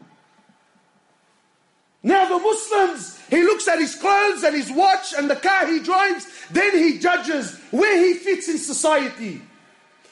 Now 2.03 2.27
the 2.27 2.37
Muslims, 2.37 3.17
he 3.29 3.41
looks 3.43 3.65
at 3.69 3.79
his 3.79 3.95
clothes 3.95 4.43
and 4.43 4.53
his 4.53 4.69
watch 4.69 5.13
and 5.17 5.29
the 5.29 5.37
car 5.37 5.65
he 5.67 5.79
drives, 5.79 6.27
then 6.51 6.77
he 6.77 6.99
judges 6.99 7.57
where 7.71 7.97
he 7.97 8.15
fits 8.15 8.49
in 8.49 8.57
society. 8.57 9.41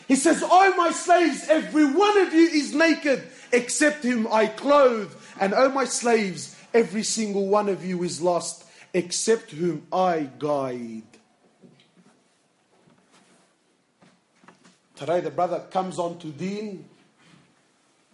He 0.07 0.15
says, 0.15 0.41
Oh 0.43 0.73
my 0.77 0.91
slaves, 0.91 1.47
every 1.49 1.85
one 1.85 2.17
of 2.19 2.33
you 2.33 2.47
is 2.47 2.73
naked, 2.73 3.23
except 3.51 4.03
him 4.03 4.27
I 4.31 4.47
clothe. 4.47 5.13
And 5.39 5.53
oh 5.53 5.69
my 5.69 5.85
slaves, 5.85 6.55
every 6.73 7.03
single 7.03 7.47
one 7.47 7.67
of 7.67 7.83
you 7.85 8.03
is 8.03 8.21
lost, 8.21 8.65
except 8.93 9.51
whom 9.51 9.85
I 9.91 10.29
guide. 10.39 11.03
Today 14.95 15.19
the 15.19 15.31
brother 15.31 15.65
comes 15.71 15.99
on 15.99 16.19
to 16.19 16.27
deen. 16.27 16.85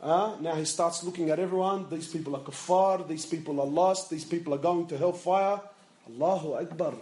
Uh, 0.01 0.35
now 0.39 0.55
he 0.55 0.65
starts 0.65 1.03
looking 1.03 1.29
at 1.29 1.39
everyone. 1.39 1.87
These 1.89 2.07
people 2.07 2.35
are 2.35 2.41
kuffar. 2.41 3.07
These 3.07 3.25
people 3.25 3.59
are 3.59 3.65
lost. 3.67 4.09
These 4.09 4.25
people 4.25 4.53
are 4.53 4.59
going 4.59 4.87
to 4.87 4.97
hellfire. 4.97 5.59
Allahu 6.09 6.53
Akbar. 6.53 6.93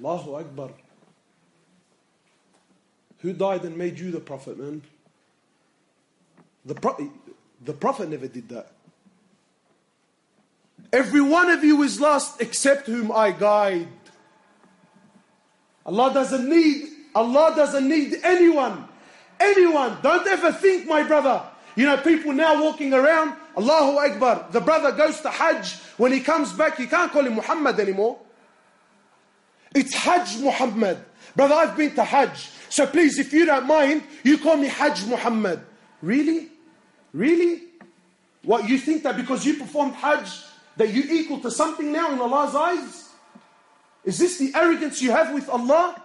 Allahu 0.00 0.34
Akbar. 0.34 0.70
Who 3.20 3.32
died 3.32 3.64
and 3.64 3.76
made 3.76 3.98
you 3.98 4.10
the 4.10 4.20
prophet, 4.20 4.58
man? 4.58 4.82
The, 6.64 6.74
pro- 6.74 7.10
the 7.64 7.72
prophet 7.72 8.08
never 8.08 8.28
did 8.28 8.48
that. 8.50 8.72
Every 10.92 11.20
one 11.20 11.50
of 11.50 11.64
you 11.64 11.82
is 11.82 12.00
lost 12.00 12.40
except 12.40 12.86
whom 12.86 13.12
I 13.12 13.30
guide. 13.32 13.88
Allah 15.84 16.12
doesn't 16.12 16.48
need 16.48 16.88
Allah 17.14 17.52
doesn't 17.56 17.88
need 17.88 18.14
anyone. 18.22 18.86
Anyone. 19.40 19.98
Don't 20.02 20.26
ever 20.28 20.52
think, 20.52 20.86
my 20.86 21.02
brother. 21.02 21.42
You 21.78 21.86
know, 21.86 21.96
people 21.98 22.32
now 22.32 22.60
walking 22.60 22.92
around, 22.92 23.34
Allahu 23.56 23.98
Akbar. 23.98 24.48
The 24.50 24.60
brother 24.60 24.90
goes 24.90 25.20
to 25.20 25.30
Hajj. 25.30 25.74
When 25.96 26.10
he 26.10 26.18
comes 26.18 26.52
back, 26.52 26.76
you 26.80 26.88
can't 26.88 27.12
call 27.12 27.24
him 27.24 27.36
Muhammad 27.36 27.78
anymore. 27.78 28.18
It's 29.72 29.94
Hajj 29.94 30.38
Muhammad. 30.38 30.98
Brother, 31.36 31.54
I've 31.54 31.76
been 31.76 31.94
to 31.94 32.02
Hajj. 32.02 32.50
So 32.68 32.84
please, 32.84 33.20
if 33.20 33.32
you 33.32 33.46
don't 33.46 33.68
mind, 33.68 34.02
you 34.24 34.38
call 34.38 34.56
me 34.56 34.66
Hajj 34.66 35.06
Muhammad. 35.06 35.60
Really? 36.02 36.48
Really? 37.12 37.62
What, 38.42 38.68
you 38.68 38.76
think 38.76 39.04
that 39.04 39.16
because 39.16 39.46
you 39.46 39.54
performed 39.54 39.94
Hajj, 39.94 40.28
that 40.78 40.92
you 40.92 41.04
equal 41.08 41.38
to 41.42 41.50
something 41.52 41.92
now 41.92 42.10
in 42.10 42.18
Allah's 42.18 42.56
eyes? 42.56 43.08
Is 44.02 44.18
this 44.18 44.36
the 44.36 44.50
arrogance 44.56 45.00
you 45.00 45.12
have 45.12 45.32
with 45.32 45.48
Allah? 45.48 46.02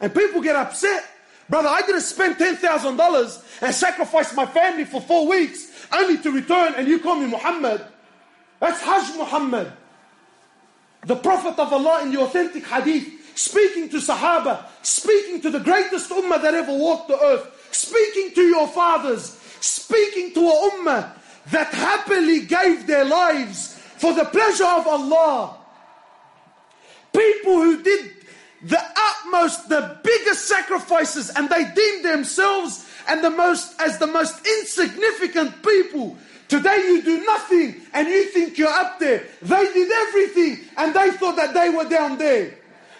And 0.00 0.12
people 0.12 0.42
get 0.42 0.56
upset. 0.56 1.04
Brother, 1.48 1.68
I 1.68 1.82
didn't 1.82 2.00
spend 2.00 2.36
$10,000 2.36 3.62
and 3.62 3.74
sacrifice 3.74 4.34
my 4.34 4.46
family 4.46 4.84
for 4.84 5.00
four 5.00 5.28
weeks 5.28 5.86
only 5.92 6.18
to 6.18 6.30
return 6.32 6.74
and 6.76 6.88
you 6.88 6.98
call 6.98 7.16
me 7.16 7.26
Muhammad. 7.26 7.84
That's 8.60 8.80
Hajj 8.80 9.16
Muhammad. 9.16 9.72
The 11.04 11.16
Prophet 11.16 11.58
of 11.60 11.72
Allah 11.72 12.02
in 12.02 12.12
the 12.12 12.20
authentic 12.20 12.66
hadith, 12.66 13.38
speaking 13.38 13.88
to 13.90 13.98
Sahaba, 13.98 14.64
speaking 14.82 15.40
to 15.42 15.50
the 15.50 15.60
greatest 15.60 16.10
ummah 16.10 16.42
that 16.42 16.54
ever 16.54 16.72
walked 16.72 17.08
the 17.08 17.20
earth, 17.22 17.68
speaking 17.70 18.34
to 18.34 18.42
your 18.42 18.66
fathers, 18.66 19.38
speaking 19.60 20.34
to 20.34 20.40
a 20.40 20.70
ummah 20.70 21.12
that 21.52 21.72
happily 21.72 22.40
gave 22.40 22.88
their 22.88 23.04
lives 23.04 23.74
for 23.98 24.14
the 24.14 24.24
pleasure 24.24 24.64
of 24.64 24.86
Allah. 24.86 25.56
People 27.12 27.62
who 27.62 27.82
did 27.82 28.15
the 28.66 28.82
utmost, 28.96 29.68
the 29.68 29.98
biggest 30.02 30.48
sacrifices, 30.48 31.30
and 31.30 31.48
they 31.48 31.64
deemed 31.72 32.04
themselves 32.04 32.88
and 33.08 33.22
the 33.22 33.30
most 33.30 33.80
as 33.80 33.98
the 33.98 34.06
most 34.06 34.44
insignificant 34.46 35.62
people. 35.62 36.16
Today 36.48 36.76
you 36.76 37.02
do 37.02 37.24
nothing 37.24 37.80
and 37.92 38.08
you 38.08 38.24
think 38.26 38.58
you're 38.58 38.68
up 38.68 38.98
there. 38.98 39.24
They 39.42 39.72
did 39.72 39.90
everything 39.90 40.64
and 40.76 40.94
they 40.94 41.10
thought 41.12 41.36
that 41.36 41.54
they 41.54 41.70
were 41.70 41.88
down 41.88 42.18
there. 42.18 42.54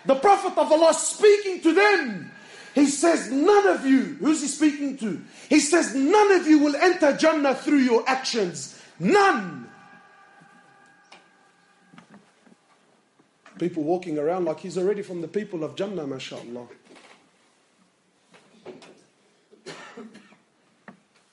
The 0.04 0.16
Prophet 0.16 0.58
of 0.58 0.70
Allah 0.70 0.94
speaking 0.94 1.60
to 1.62 1.72
them. 1.74 2.32
He 2.74 2.86
says, 2.86 3.30
None 3.30 3.66
of 3.68 3.86
you, 3.86 4.16
who's 4.20 4.42
he 4.42 4.48
speaking 4.48 4.96
to? 4.98 5.20
He 5.48 5.60
says, 5.60 5.94
None 5.94 6.32
of 6.32 6.46
you 6.46 6.58
will 6.58 6.76
enter 6.76 7.16
Jannah 7.16 7.54
through 7.54 7.78
your 7.78 8.08
actions. 8.08 8.80
None. 9.00 9.65
People 13.58 13.84
walking 13.84 14.18
around 14.18 14.44
like 14.44 14.60
he's 14.60 14.76
already 14.76 15.02
from 15.02 15.22
the 15.22 15.28
people 15.28 15.64
of 15.64 15.76
Jannah, 15.76 16.06
mashallah. 16.06 16.66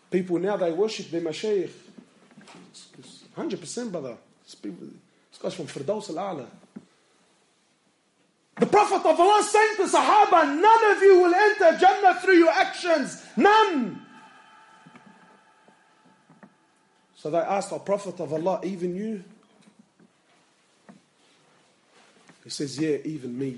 People 0.10 0.40
now 0.40 0.56
they 0.58 0.72
worship 0.72 1.10
their 1.10 1.22
mashaykh. 1.22 1.72
100% 3.36 3.92
brother. 3.92 4.16
This, 4.44 4.56
this 4.56 5.40
guy's 5.42 5.54
from 5.56 5.66
Firdaus 5.66 6.16
al-A'la. 6.16 6.46
The 8.58 8.68
Prophet 8.68 9.04
of 9.06 9.20
Allah 9.20 9.44
saying 9.44 9.76
to 9.78 9.84
Sahaba, 9.84 10.46
none 10.62 10.96
of 10.96 11.02
you 11.02 11.20
will 11.20 11.34
enter 11.34 11.78
Jannah 11.80 12.20
through 12.22 12.36
your 12.36 12.52
actions. 12.52 13.24
None. 13.36 14.06
So 17.16 17.32
they 17.32 17.40
asked 17.40 17.74
our 17.74 17.80
Prophet 17.80 18.20
of 18.20 18.32
Allah, 18.32 18.60
even 18.64 18.96
you? 18.96 19.24
He 22.44 22.50
says, 22.50 22.80
Yeah, 22.80 22.98
even 23.04 23.38
me. 23.38 23.58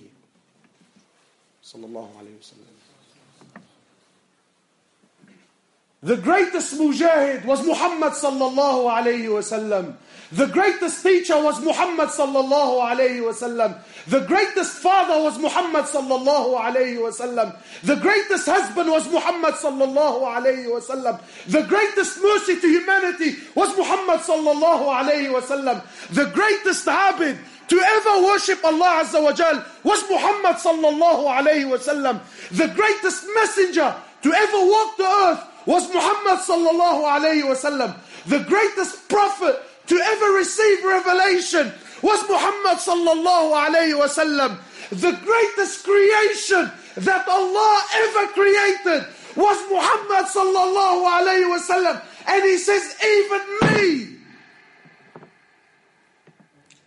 The 6.04 6.18
greatest 6.18 6.78
mujahid 6.78 7.46
was 7.46 7.66
Muhammad 7.66 8.14
sallallahu 8.14 8.86
alayhi 8.86 9.26
wasallam. 9.26 9.96
The 10.32 10.48
greatest 10.48 11.02
teacher 11.02 11.42
was 11.42 11.60
Muhammad 11.62 12.10
sallallahu 12.10 12.78
alayhi 12.82 13.22
wasallam. 13.22 13.82
The 14.06 14.20
greatest 14.22 14.78
father 14.80 15.24
was 15.24 15.40
Muhammad 15.40 15.86
sallallahu 15.86 16.60
alayhi 16.60 16.98
wasallam. 16.98 17.58
The 17.82 17.96
greatest 17.96 18.46
husband 18.46 18.92
was 18.92 19.08
Muhammad 19.12 19.56
sallallahu 19.56 20.22
alayhi 20.22 20.66
wasallam. 20.66 21.22
The 21.48 21.64
greatest 21.64 22.22
mercy 22.22 22.60
to 22.60 22.68
humanity 22.68 23.38
was 23.56 23.76
Muhammad 23.76 24.20
sallallahu 24.22 24.86
alayhi 24.86 25.34
wasallam. 25.34 25.82
The 26.10 26.26
greatest 26.26 26.86
abid 26.86 27.40
to 27.68 27.80
ever 27.80 28.24
worship 28.24 28.64
Allah 28.64 29.04
Azza 29.04 29.22
wa 29.24 29.34
Jal 29.34 29.64
was 29.84 30.04
Muhammad 30.10 30.58
sallallahu 30.58 31.26
alayhi 31.26 31.66
wasallam. 31.66 32.22
The 32.52 32.68
greatest 32.68 33.26
messenger 33.36 33.96
to 34.22 34.34
ever 34.34 34.58
walk 34.66 34.98
the 34.98 35.04
earth 35.04 35.44
was 35.66 35.92
Muhammad 35.94 36.40
sallallahu 36.40 37.04
alayhi 37.10 37.44
wasallam. 37.44 37.96
The 38.28 38.40
greatest 38.40 39.10
prophet 39.10 39.62
to 39.88 39.96
ever 39.96 40.32
receive 40.38 40.84
revelation 40.84 41.72
was 42.02 42.22
Muhammad 42.30 42.78
sallallahu 42.78 43.54
alayhi 43.54 43.98
wasallam. 43.98 44.58
The 44.90 45.12
greatest 45.24 45.84
creation 45.84 46.72
that 46.98 47.28
Allah 47.28 47.84
ever 47.94 48.28
created 48.34 49.08
was 49.36 49.58
Muhammad 49.70 50.26
sallallahu 50.26 51.04
alayhi 51.06 51.50
wasallam. 51.50 52.02
And 52.28 52.44
he 52.44 52.58
says, 52.58 52.96
even 53.04 53.42
me, 53.62 54.15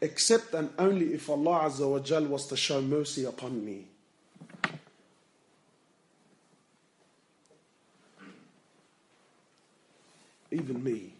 except 0.00 0.54
and 0.54 0.70
only 0.78 1.14
if 1.14 1.28
Allah 1.28 1.64
Azza 1.64 1.90
wa 1.90 1.98
Jal 1.98 2.24
was 2.24 2.46
to 2.46 2.56
show 2.56 2.80
mercy 2.80 3.24
upon 3.24 3.64
me. 3.64 3.84
Even 10.50 10.82
me. 10.82 11.12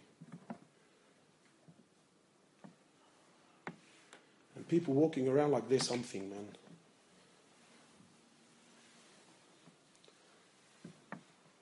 And 4.55 4.67
people 4.67 4.93
walking 4.93 5.27
around 5.27 5.51
like 5.51 5.69
there's 5.69 5.87
something, 5.87 6.29
man. 6.29 6.47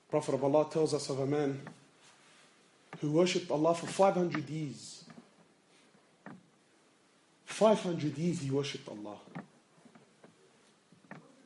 Prophet 0.10 0.36
of 0.36 0.44
Allah 0.44 0.70
tells 0.72 0.94
us 0.94 1.10
of 1.10 1.20
a 1.20 1.26
man 1.26 1.60
who 3.02 3.12
worshipped 3.12 3.52
Allah 3.52 3.76
for 3.76 3.88
500 3.88 4.50
years. 4.50 4.97
500 7.58 8.16
years 8.20 8.42
he 8.42 8.52
worshipped 8.52 8.88
Allah. 8.88 9.18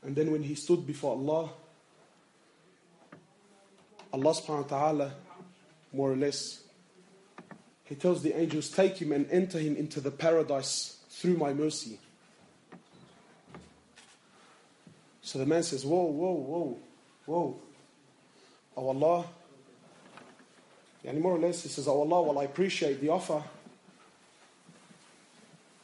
And 0.03 0.13
then 0.13 0.29
when 0.29 0.43
he 0.43 0.55
stood 0.55 0.85
before 0.85 1.13
Allah, 1.13 1.49
Allah 4.11 4.33
subhanahu 4.33 4.69
wa 4.69 4.77
ta'ala, 4.77 5.11
more 5.93 6.11
or 6.11 6.17
less, 6.17 6.63
he 7.85 7.95
tells 7.95 8.23
the 8.23 8.37
angels, 8.37 8.69
take 8.69 8.97
him 8.97 9.13
and 9.13 9.25
enter 9.31 9.57
him 9.57 9.77
into 9.77 10.01
the 10.01 10.11
paradise 10.11 10.97
through 11.09 11.37
my 11.37 11.53
mercy. 11.53 11.97
So 15.21 15.39
the 15.39 15.45
man 15.45 15.63
says, 15.63 15.85
Whoa, 15.85 16.03
whoa, 16.03 16.33
whoa, 16.33 16.79
whoa. 17.25 17.59
Oh 18.75 18.87
Allah. 18.89 19.25
And 21.05 21.21
more 21.21 21.37
or 21.37 21.39
less, 21.39 21.63
he 21.63 21.69
says, 21.69 21.87
Oh 21.87 22.01
Allah, 22.01 22.21
well, 22.21 22.39
I 22.39 22.43
appreciate 22.43 22.99
the 22.99 23.07
offer. 23.07 23.41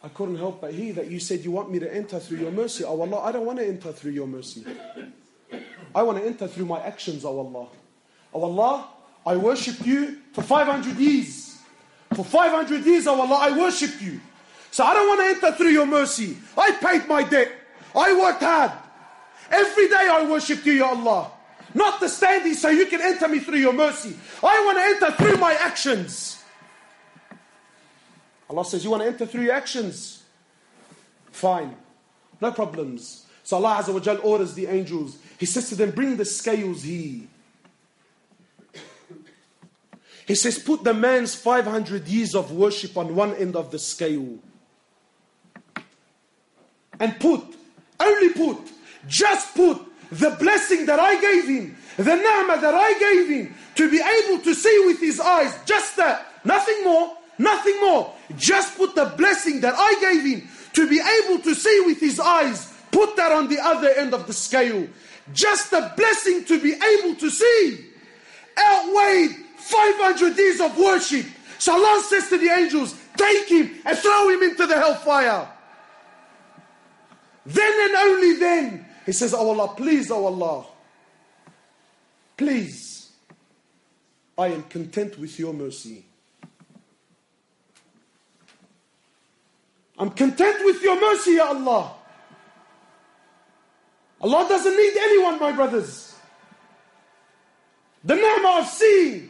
I 0.04 0.10
couldn't 0.10 0.38
help 0.38 0.62
but 0.62 0.74
hear 0.74 0.94
that 0.94 1.10
you 1.10 1.20
said 1.20 1.42
you 1.42 1.52
want 1.52 1.72
me 1.72 1.80
to 1.80 1.94
enter 1.94 2.20
through 2.20 2.38
your 2.40 2.52
mercy. 2.52 2.84
Oh 2.84 3.02
Allah, 3.02 3.22
I 3.22 3.32
don't 3.32 3.46
want 3.46 3.60
to 3.60 3.68
enter 3.68 3.92
through 3.92 4.12
your 4.12 4.28
mercy. 4.28 4.66
I 5.96 6.04
want 6.04 6.20
to 6.20 6.26
enter 6.26 6.48
through 6.48 6.66
my 6.66 6.80
actions, 6.82 7.26
oh 7.26 7.40
Allah. 7.40 7.68
Oh 8.34 8.44
Allah, 8.44 8.88
I 9.26 9.36
worship 9.38 9.86
you 9.86 10.20
for 10.34 10.44
500 10.44 10.98
years. 10.98 11.58
For 12.14 12.24
500 12.24 12.86
years, 12.86 13.08
oh 13.08 13.20
Allah, 13.20 13.38
I 13.42 13.58
worship 13.58 14.02
you. 14.02 14.20
So 14.72 14.84
I 14.84 14.94
don't 14.94 15.08
want 15.08 15.20
to 15.22 15.48
enter 15.48 15.58
through 15.58 15.72
your 15.72 15.88
mercy. 15.88 16.38
I 16.56 16.72
paid 16.72 17.08
my 17.08 17.24
debt. 17.24 17.52
I 17.96 18.14
worked 18.14 18.44
hard. 18.44 18.72
Every 19.50 19.88
day 19.88 20.08
I 20.12 20.30
worshipped 20.30 20.66
you, 20.66 20.74
Ya 20.74 20.90
Allah. 20.90 21.32
Not 21.74 22.00
the 22.00 22.10
standing 22.10 22.54
so 22.54 22.70
you 22.70 22.86
can 22.86 23.02
enter 23.02 23.28
me 23.28 23.40
through 23.40 23.60
your 23.60 23.74
mercy. 23.74 24.16
I 24.44 24.64
want 24.66 24.78
to 24.78 25.08
enter 25.08 25.18
through 25.18 25.38
my 25.38 25.54
actions. 25.54 26.37
Allah 28.50 28.66
says, 28.66 28.84
You 28.84 28.92
want 28.92 29.04
to 29.04 29.08
enter 29.08 29.26
through 29.26 29.44
your 29.44 29.54
actions? 29.54 30.24
Fine. 31.32 31.76
No 32.42 32.52
problems. 32.52 33.26
So 33.44 33.58
Allah 33.58 33.82
Azza 33.82 33.94
wa 33.94 34.00
Jal 34.00 34.20
orders 34.24 34.54
the 34.54 34.68
angels. 34.68 35.18
He 35.40 35.46
says 35.46 35.70
to 35.70 35.76
them, 35.76 35.92
Bring 35.92 36.18
the 36.18 36.26
scales 36.26 36.84
here. 36.84 37.22
He 40.26 40.36
says, 40.36 40.60
Put 40.60 40.84
the 40.84 40.94
man's 40.94 41.36
500 41.36 42.08
years 42.08 42.36
of 42.36 42.52
worship 42.52 42.98
on 42.98 43.16
one 43.16 43.34
end 43.36 43.56
of 43.56 43.72
the 43.72 43.80
scale. 43.80 44.40
And 47.00 47.20
put, 47.20 47.44
only 48.00 48.30
put, 48.34 48.58
just 49.08 49.56
put 49.56 49.82
the 50.12 50.32
blessing 50.32 50.86
that 50.88 51.00
I 51.00 51.20
gave 51.22 51.48
him, 51.48 51.78
the 51.98 52.16
ni'mah 52.16 52.62
that 52.62 52.74
I 52.74 52.98
gave 53.00 53.30
him, 53.30 53.56
to 53.76 53.90
be 53.90 53.98
able 53.98 54.44
to 54.44 54.54
see 54.56 54.84
with 54.86 55.00
his 55.00 55.20
eyes, 55.20 55.58
just 55.66 55.96
that, 55.98 56.26
nothing 56.44 56.84
more, 56.84 57.16
nothing 57.38 57.80
more. 57.82 58.14
Just 58.38 58.78
put 58.78 58.96
the 58.96 59.06
blessing 59.18 59.62
that 59.62 59.74
I 59.76 60.00
gave 60.02 60.24
him 60.24 60.48
to 60.74 60.88
be 60.88 61.00
able 61.00 61.42
to 61.44 61.56
see 61.56 61.84
with 61.86 62.00
his 62.00 62.20
eyes, 62.20 62.74
put 62.92 63.16
that 63.16 63.32
on 63.32 63.48
the 63.48 63.60
other 63.60 63.90
end 63.90 64.14
of 64.14 64.28
the 64.28 64.34
scale. 64.34 64.88
Just 65.34 65.72
the 65.72 65.92
blessing 65.98 66.46
to 66.46 66.60
be 66.60 66.74
able 66.74 67.16
to 67.16 67.30
see 67.30 67.86
outweighed 68.58 69.32
500 69.58 70.38
years 70.38 70.62
of 70.62 70.78
worship. 70.78 71.26
So 71.60 71.74
Allah 71.74 72.02
says 72.04 72.30
to 72.30 72.38
the 72.38 72.50
angels, 72.50 72.96
take 73.18 73.50
him 73.50 73.72
and 73.86 73.98
throw 73.98 74.30
him 74.30 74.44
into 74.44 74.66
the 74.68 74.76
hellfire. 74.76 75.48
Then 77.46 77.90
and 77.90 77.96
only 77.96 78.34
then, 78.40 78.86
he 79.06 79.14
says, 79.14 79.34
Oh 79.34 79.50
Allah, 79.50 79.74
please, 79.76 80.12
oh 80.12 80.26
Allah, 80.26 80.66
please, 82.36 83.10
I 84.38 84.48
am 84.48 84.64
content 84.64 85.18
with 85.18 85.40
your 85.40 85.54
mercy. 85.54 86.07
I'm 89.98 90.12
content 90.12 90.58
with 90.64 90.82
your 90.84 91.00
mercy, 91.00 91.34
Ya 91.34 91.48
Allah. 91.48 91.94
Allah 94.22 94.46
doesn't 94.50 94.76
need 94.76 94.98
anyone, 94.98 95.40
my 95.40 95.52
brothers. 95.52 96.16
The 98.04 98.16
ni'mah 98.16 98.60
of 98.60 98.68
seeing. 98.68 99.30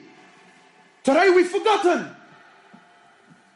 Today 1.04 1.30
we've 1.30 1.50
forgotten. 1.50 2.10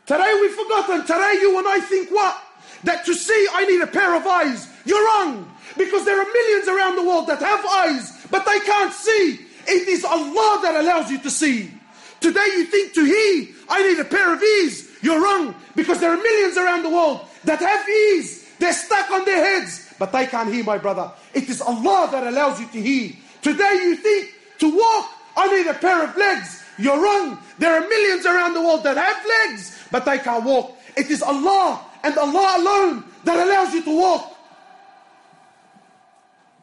Today 0.05 0.37
we've 0.41 0.55
forgotten. 0.55 1.01
Today 1.01 1.37
you 1.41 1.57
and 1.59 1.67
I 1.67 1.79
think 1.79 2.09
what? 2.09 2.41
That 2.83 3.05
to 3.05 3.13
see 3.13 3.47
I 3.53 3.65
need 3.65 3.81
a 3.81 3.87
pair 3.87 4.15
of 4.15 4.25
eyes. 4.25 4.67
You're 4.85 5.05
wrong. 5.05 5.47
Because 5.77 6.05
there 6.05 6.19
are 6.19 6.25
millions 6.25 6.67
around 6.67 6.95
the 6.95 7.03
world 7.03 7.27
that 7.27 7.39
have 7.39 7.65
eyes, 7.65 8.25
but 8.29 8.45
they 8.45 8.59
can't 8.61 8.93
see. 8.93 9.45
It 9.67 9.87
is 9.87 10.03
Allah 10.03 10.59
that 10.63 10.75
allows 10.75 11.11
you 11.11 11.19
to 11.19 11.29
see. 11.29 11.71
Today 12.19 12.45
you 12.55 12.65
think 12.65 12.93
to 12.93 13.03
hear, 13.05 13.47
I 13.69 13.87
need 13.87 13.99
a 13.99 14.05
pair 14.05 14.33
of 14.33 14.41
ears. 14.41 14.90
You're 15.01 15.21
wrong. 15.21 15.55
Because 15.75 15.99
there 15.99 16.11
are 16.11 16.17
millions 16.17 16.57
around 16.57 16.83
the 16.83 16.89
world 16.89 17.25
that 17.43 17.59
have 17.59 17.87
ears. 17.87 18.47
They're 18.59 18.73
stuck 18.73 19.09
on 19.09 19.25
their 19.25 19.43
heads, 19.43 19.93
but 19.97 20.11
they 20.11 20.27
can't 20.27 20.53
hear, 20.53 20.63
my 20.63 20.77
brother. 20.77 21.11
It 21.33 21.49
is 21.49 21.61
Allah 21.61 22.09
that 22.11 22.27
allows 22.27 22.59
you 22.59 22.67
to 22.67 22.81
hear. 22.81 23.13
Today 23.41 23.79
you 23.83 23.95
think 23.95 24.35
to 24.59 24.69
walk, 24.69 25.09
I 25.35 25.47
need 25.57 25.67
a 25.67 25.73
pair 25.73 26.03
of 26.03 26.15
legs. 26.15 26.63
You're 26.77 27.01
wrong. 27.01 27.39
There 27.57 27.73
are 27.73 27.87
millions 27.87 28.25
around 28.25 28.53
the 28.53 28.61
world 28.61 28.83
that 28.83 28.97
have 28.97 29.25
legs, 29.25 29.77
but 29.91 30.05
they 30.05 30.19
can't 30.19 30.43
walk. 30.43 30.77
It 30.95 31.09
is 31.09 31.23
Allah 31.23 31.83
and 32.03 32.17
Allah 32.17 32.57
alone 32.59 33.03
that 33.23 33.47
allows 33.47 33.73
you 33.73 33.83
to 33.83 33.97
walk. 33.97 34.37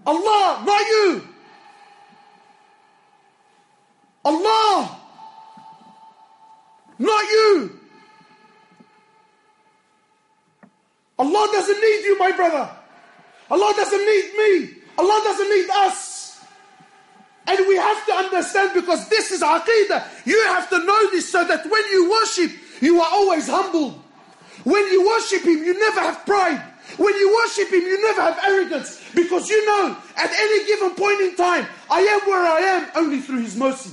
Allah, 0.06 0.62
not 0.64 0.80
you. 0.86 1.28
Allah, 4.24 5.00
not 6.98 7.24
you. 7.24 7.80
Allah 11.18 11.48
doesn't 11.52 11.80
need 11.80 12.04
you, 12.04 12.18
my 12.18 12.32
brother. 12.32 12.70
Allah 13.50 13.72
doesn't 13.76 14.04
need 14.04 14.30
me. 14.36 14.82
Allah 14.98 15.20
doesn't 15.24 15.50
need 15.50 15.70
us. 15.70 16.44
And 17.46 17.58
we 17.66 17.76
have 17.76 18.06
to 18.06 18.12
understand 18.12 18.72
because 18.74 19.08
this 19.08 19.32
is 19.32 19.42
aqidah. 19.42 20.04
You 20.26 20.40
have 20.48 20.68
to 20.68 20.84
know 20.84 21.10
this 21.10 21.30
so 21.30 21.44
that 21.44 21.64
when 21.64 21.82
you 21.90 22.10
worship, 22.10 22.52
you 22.80 23.00
are 23.00 23.08
always 23.10 23.48
humble. 23.48 24.02
When 24.64 24.86
you 24.92 25.06
worship 25.06 25.42
Him, 25.42 25.64
you 25.64 25.78
never 25.78 26.00
have 26.00 26.26
pride. 26.26 26.62
When 26.98 27.14
you 27.14 27.34
worship 27.34 27.72
Him, 27.72 27.80
you 27.80 28.02
never 28.02 28.20
have 28.20 28.38
arrogance. 28.44 29.02
Because 29.14 29.48
you 29.48 29.64
know, 29.66 29.96
at 30.16 30.30
any 30.30 30.66
given 30.66 30.90
point 30.94 31.20
in 31.22 31.36
time, 31.36 31.66
I 31.90 32.00
am 32.00 32.20
where 32.28 32.46
I 32.46 32.60
am 32.60 32.90
only 32.96 33.20
through 33.20 33.40
His 33.40 33.56
mercy. 33.56 33.92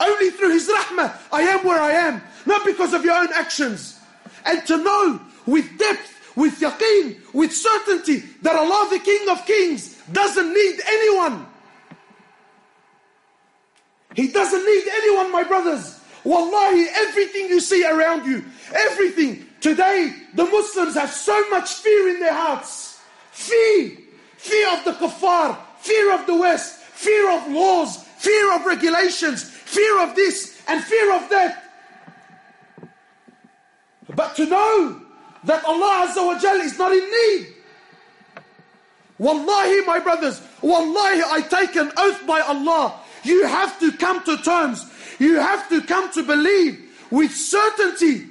Only 0.00 0.30
through 0.30 0.52
His 0.52 0.68
rahmah, 0.68 1.16
I 1.32 1.42
am 1.42 1.64
where 1.64 1.80
I 1.80 1.92
am. 1.92 2.22
Not 2.46 2.64
because 2.64 2.94
of 2.94 3.04
your 3.04 3.14
own 3.14 3.28
actions. 3.34 3.95
And 4.46 4.64
to 4.66 4.76
know 4.78 5.20
with 5.46 5.78
depth, 5.78 6.36
with 6.36 6.60
yaqeen, 6.60 7.16
with 7.34 7.52
certainty 7.52 8.18
that 8.42 8.56
Allah, 8.56 8.88
the 8.90 8.98
King 8.98 9.28
of 9.28 9.44
Kings, 9.44 10.00
doesn't 10.12 10.54
need 10.54 10.80
anyone. 10.86 11.46
He 14.14 14.28
doesn't 14.28 14.64
need 14.64 14.84
anyone, 14.90 15.32
my 15.32 15.42
brothers. 15.42 16.00
Wallahi, 16.24 16.86
everything 16.94 17.48
you 17.48 17.60
see 17.60 17.84
around 17.84 18.26
you, 18.26 18.44
everything. 18.74 19.46
Today, 19.60 20.12
the 20.34 20.44
Muslims 20.44 20.94
have 20.94 21.10
so 21.10 21.48
much 21.50 21.74
fear 21.74 22.08
in 22.08 22.20
their 22.20 22.34
hearts. 22.34 23.00
Fear. 23.32 23.98
Fear 24.36 24.78
of 24.78 24.84
the 24.84 24.92
kuffar, 24.92 25.58
fear 25.78 26.14
of 26.14 26.26
the 26.26 26.34
West, 26.34 26.76
fear 26.78 27.30
of 27.30 27.50
laws, 27.50 28.04
fear 28.18 28.54
of 28.54 28.64
regulations, 28.64 29.44
fear 29.44 30.00
of 30.00 30.14
this 30.14 30.62
and 30.68 30.82
fear 30.82 31.14
of 31.14 31.28
that. 31.30 31.65
But 34.14 34.36
to 34.36 34.46
know 34.46 35.00
that 35.44 35.64
Allah 35.64 36.08
Azza 36.08 36.24
wa 36.24 36.38
Jal 36.38 36.56
is 36.56 36.78
not 36.78 36.92
in 36.92 37.04
need. 37.04 37.54
Wallahi, 39.18 39.80
my 39.86 39.98
brothers, 39.98 40.40
Wallahi, 40.60 41.22
I 41.26 41.40
take 41.40 41.74
an 41.76 41.90
oath 41.96 42.26
by 42.26 42.40
Allah. 42.40 43.00
You 43.24 43.46
have 43.46 43.80
to 43.80 43.92
come 43.92 44.22
to 44.24 44.36
terms. 44.38 44.84
You 45.18 45.40
have 45.40 45.68
to 45.70 45.80
come 45.82 46.12
to 46.12 46.22
believe 46.22 46.82
with 47.10 47.34
certainty 47.34 48.26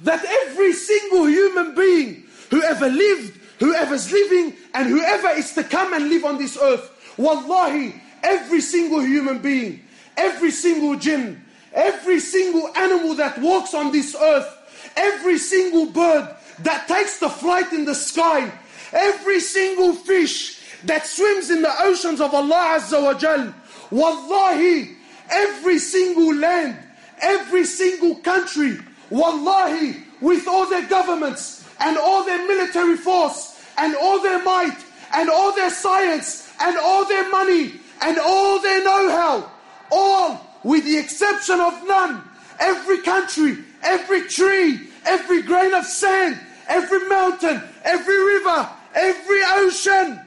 that 0.00 0.24
every 0.24 0.72
single 0.72 1.26
human 1.26 1.74
being 1.74 2.24
who 2.50 2.62
ever 2.62 2.88
lived 2.88 3.40
whoever's 3.58 4.10
living 4.10 4.54
and 4.74 4.88
whoever 4.88 5.28
is 5.28 5.52
to 5.54 5.64
come 5.64 5.92
and 5.94 6.08
live 6.08 6.24
on 6.24 6.38
this 6.38 6.58
earth. 6.60 6.90
Wallahi, 7.16 8.00
every 8.22 8.60
single 8.60 9.00
human 9.00 9.38
being, 9.38 9.80
every 10.16 10.50
single 10.50 10.96
jinn, 10.96 11.43
every 11.74 12.20
single 12.20 12.68
animal 12.76 13.14
that 13.16 13.38
walks 13.38 13.74
on 13.74 13.92
this 13.92 14.16
earth, 14.18 14.92
every 14.96 15.38
single 15.38 15.86
bird 15.86 16.34
that 16.60 16.88
takes 16.88 17.18
the 17.18 17.28
flight 17.28 17.72
in 17.72 17.84
the 17.84 17.94
sky, 17.94 18.50
every 18.92 19.40
single 19.40 19.92
fish 19.92 20.60
that 20.84 21.06
swims 21.06 21.50
in 21.50 21.62
the 21.62 21.82
oceans 21.82 22.20
of 22.20 22.32
Allah 22.32 22.78
Azza 22.78 23.02
wa 23.02 23.14
Jal, 23.14 23.52
Wallahi, 23.90 24.96
every 25.30 25.78
single 25.78 26.34
land, 26.34 26.78
every 27.20 27.64
single 27.64 28.16
country, 28.16 28.78
Wallahi, 29.10 30.02
with 30.20 30.46
all 30.48 30.68
their 30.68 30.86
governments, 30.86 31.64
and 31.80 31.98
all 31.98 32.24
their 32.24 32.46
military 32.46 32.96
force 32.96 33.60
and 33.78 33.94
all 33.96 34.20
their 34.22 34.42
might 34.42 34.76
and 35.14 35.28
all 35.28 35.54
their 35.54 35.70
science 35.70 36.52
and 36.60 36.76
all 36.78 37.04
their 37.04 37.28
money 37.30 37.72
and 38.02 38.18
all 38.18 38.60
their 38.60 38.84
know-how, 38.84 39.50
all 39.90 40.40
with 40.64 40.84
the 40.84 40.98
exception 40.98 41.60
of 41.60 41.86
none, 41.86 42.22
every 42.58 43.02
country, 43.02 43.58
every 43.82 44.26
tree, 44.28 44.88
every 45.04 45.42
grain 45.42 45.74
of 45.74 45.84
sand, 45.84 46.40
every 46.66 47.06
mountain, 47.08 47.62
every 47.84 48.24
river, 48.24 48.68
every 48.94 49.40
ocean, 49.44 50.20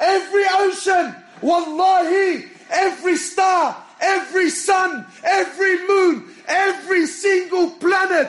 every 0.00 0.44
ocean, 0.54 1.14
wallahi, 1.40 2.46
every 2.70 3.16
star, 3.16 3.82
every 4.00 4.50
sun, 4.50 5.06
every 5.22 5.86
moon, 5.86 6.28
every 6.48 7.06
single 7.06 7.70
planet, 7.70 8.28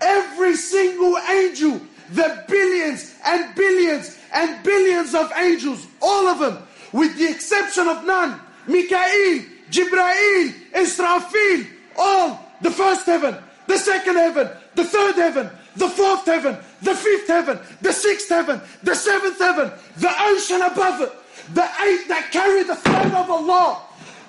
every 0.00 0.54
single 0.54 1.18
angel, 1.18 1.80
the 2.12 2.44
billions 2.48 3.16
and 3.24 3.54
billions 3.56 4.18
and 4.32 4.62
billions 4.62 5.14
of 5.14 5.32
angels, 5.36 5.86
all 6.00 6.28
of 6.28 6.38
them, 6.38 6.58
with 6.92 7.18
the 7.18 7.28
exception 7.28 7.88
of 7.88 8.04
none, 8.04 8.40
Mikael, 8.68 9.44
Jibrail, 9.70 10.52
Israfil, 10.72 11.66
all, 11.96 12.40
the 12.60 12.70
first 12.70 13.06
heaven, 13.06 13.36
the 13.66 13.78
second 13.78 14.16
heaven, 14.16 14.48
the 14.74 14.84
third 14.84 15.16
heaven, 15.16 15.50
the 15.76 15.88
fourth 15.88 16.24
heaven, 16.24 16.56
the 16.82 16.94
fifth 16.94 17.26
heaven, 17.26 17.58
the 17.82 17.92
sixth 17.92 18.28
heaven, 18.28 18.60
the 18.82 18.94
seventh 18.94 19.38
heaven, 19.38 19.70
the 19.98 20.12
ocean 20.20 20.62
above 20.62 21.00
it, 21.02 21.12
the 21.54 21.68
eight 21.82 22.08
that 22.08 22.30
carry 22.32 22.62
the 22.62 22.76
throne 22.76 23.12
of 23.12 23.30
Allah, 23.30 23.82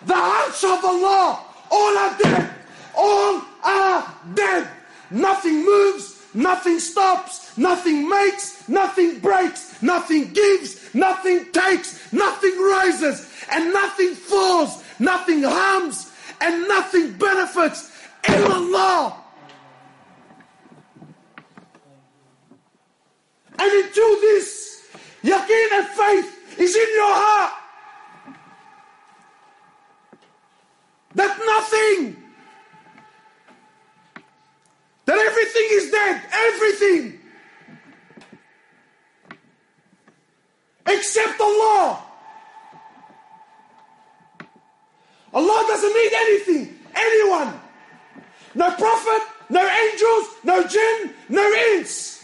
the 0.06 0.14
arsh 0.14 0.64
of 0.78 0.84
Allah, 0.84 1.44
All 1.72 1.98
are 1.98 2.18
dead. 2.18 2.50
All 2.96 3.42
are 3.64 4.16
dead. 4.34 4.70
Nothing 5.12 5.64
moves, 5.66 6.22
nothing 6.34 6.80
stops, 6.80 7.58
nothing 7.58 8.10
makes, 8.10 8.68
nothing 8.68 9.20
breaks, 9.20 9.82
nothing 9.82 10.34
gives, 10.34 10.94
nothing 10.94 11.52
takes, 11.52 12.12
nothing 12.12 12.58
rises, 12.60 13.30
and 13.52 13.74
nothing 13.74 14.16
falls, 14.16 14.84
nothing 15.00 15.44
harms, 15.44 16.12
and 16.42 16.68
nothing 16.68 17.14
benefits. 17.14 17.92
Illallah. 18.24 19.16
And 23.60 23.72
until 23.72 24.22
this 24.22 24.84
yaqeen 25.24 25.72
and 25.74 25.88
faith 25.88 26.60
is 26.60 26.76
in 26.76 26.88
your 26.96 27.14
heart, 27.14 27.54
that 31.16 31.40
nothing, 31.46 32.16
that 35.06 35.18
everything 35.18 35.68
is 35.72 35.92
dead, 35.92 36.22
everything, 36.32 37.20
except 40.86 41.42
Allah. 41.42 42.04
Allah 45.34 45.66
doesn't 45.88 46.02
need 46.02 46.14
anything, 46.14 46.80
anyone. 46.96 47.60
No 48.56 48.72
prophet, 48.72 49.28
no 49.50 49.68
angels, 49.68 50.28
no 50.44 50.68
jinn, 50.68 51.14
no 51.30 51.54
ins. 51.54 52.24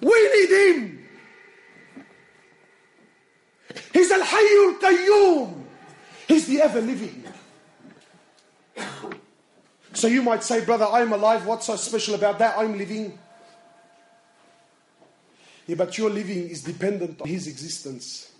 We 0.00 0.30
need 0.34 0.50
him. 0.50 1.08
He's 3.92 4.10
Al 4.10 4.22
Hayyul 4.22 4.80
Qayyum. 4.80 5.62
He's 6.28 6.46
the 6.46 6.62
ever 6.62 6.80
living. 6.80 7.24
So 9.92 10.08
you 10.08 10.22
might 10.22 10.42
say, 10.42 10.64
brother, 10.64 10.86
I'm 10.86 11.12
alive. 11.12 11.46
What's 11.46 11.66
so 11.66 11.76
special 11.76 12.14
about 12.14 12.38
that? 12.40 12.58
I'm 12.58 12.76
living. 12.76 13.18
Yeah, 15.66 15.76
but 15.76 15.96
your 15.96 16.10
living 16.10 16.48
is 16.48 16.62
dependent 16.62 17.20
on 17.20 17.28
his 17.28 17.46
existence. 17.46 18.33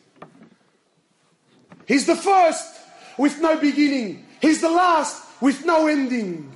He's 1.86 2.06
the 2.06 2.16
first 2.16 2.80
with 3.18 3.40
no 3.40 3.58
beginning. 3.58 4.26
He's 4.40 4.60
the 4.60 4.70
last 4.70 5.22
with 5.40 5.64
no 5.64 5.86
ending. 5.86 6.54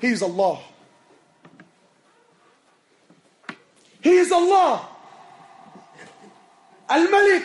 He's 0.00 0.22
Allah. 0.22 0.60
He 4.02 4.10
is 4.10 4.30
Allah. 4.30 4.88
Al 6.88 7.10
Malik. 7.10 7.44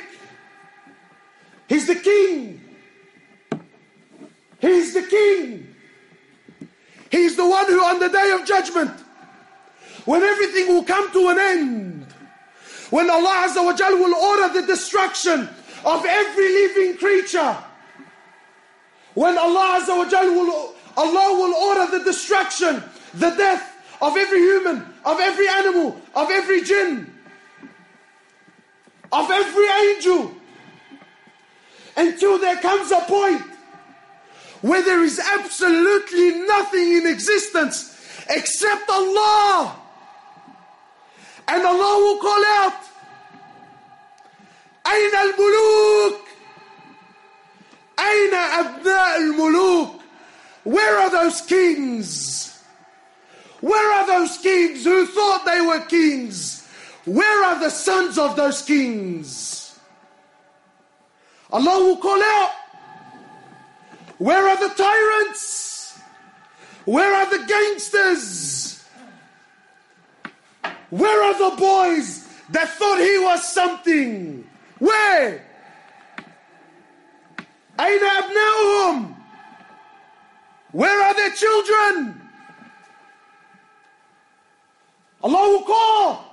He's 1.67 1.87
the 1.87 1.95
king. 1.95 2.61
He's 4.59 4.93
the 4.93 5.03
king. 5.03 5.75
He's 7.09 7.35
the 7.35 7.47
one 7.47 7.65
who, 7.65 7.83
on 7.83 7.99
the 7.99 8.09
day 8.09 8.31
of 8.31 8.45
judgment, 8.45 8.91
when 10.05 10.21
everything 10.21 10.67
will 10.67 10.83
come 10.83 11.11
to 11.11 11.29
an 11.29 11.39
end, 11.39 12.07
when 12.89 13.09
Allah 13.09 13.47
Azza 13.47 13.63
wa 13.63 13.73
Jal 13.73 13.95
will 13.97 14.15
order 14.15 14.61
the 14.61 14.67
destruction 14.67 15.49
of 15.85 16.05
every 16.05 16.47
living 16.47 16.97
creature, 16.97 17.57
when 19.13 19.37
Allah 19.37 19.81
Azza 19.81 19.89
wa 19.89 20.05
will, 20.05 20.75
Allah 20.97 21.37
will 21.37 21.53
order 21.53 21.97
the 21.97 22.03
destruction, 22.03 22.83
the 23.13 23.31
death 23.31 23.67
of 24.01 24.17
every 24.17 24.39
human, 24.39 24.85
of 25.05 25.19
every 25.19 25.47
animal, 25.47 25.99
of 26.15 26.29
every 26.31 26.63
jinn, 26.63 27.13
of 29.11 29.29
every 29.29 29.67
angel, 29.67 30.33
until 31.97 32.39
there 32.39 32.57
comes 32.57 32.91
a 32.91 33.01
point 33.01 33.41
where 34.61 34.81
there 34.81 35.03
is 35.03 35.19
absolutely 35.19 36.39
nothing 36.45 36.93
in 36.93 37.07
existence 37.07 37.97
except 38.29 38.89
Allah. 38.89 39.75
And 41.47 41.65
Allah 41.65 42.03
will 42.03 42.19
call 42.21 42.45
out, 42.45 42.75
أين 44.90 45.14
الملوك? 45.14 46.20
أين 47.98 48.34
أبناء 48.34 49.16
الملوك? 49.16 50.00
Where 50.64 50.98
are 50.98 51.10
those 51.10 51.40
kings? 51.42 52.62
Where 53.60 53.92
are 53.92 54.06
those 54.06 54.36
kings 54.38 54.84
who 54.84 55.06
thought 55.06 55.44
they 55.44 55.60
were 55.60 55.80
kings? 55.80 56.66
Where 57.04 57.44
are 57.44 57.60
the 57.60 57.70
sons 57.70 58.18
of 58.18 58.36
those 58.36 58.62
kings? 58.62 59.78
Allah 61.52 61.84
will 61.84 61.96
call 61.96 62.20
out. 62.20 62.50
Where 64.18 64.48
are 64.48 64.68
the 64.68 64.74
tyrants? 64.74 65.98
Where 66.84 67.14
are 67.14 67.30
the 67.30 67.44
gangsters? 67.46 68.84
Where 70.90 71.22
are 71.24 71.50
the 71.50 71.56
boys 71.56 72.26
that 72.50 72.68
thought 72.70 72.98
he 72.98 73.18
was 73.18 73.42
something? 73.52 74.44
Where? 74.80 75.42
أين 77.80 78.00
أبناؤهم? 78.00 79.14
Where 80.72 81.02
are 81.02 81.14
their 81.14 81.30
children? 81.30 82.20
Allah 85.22 85.48
will 85.50 85.64
call. 85.64 86.24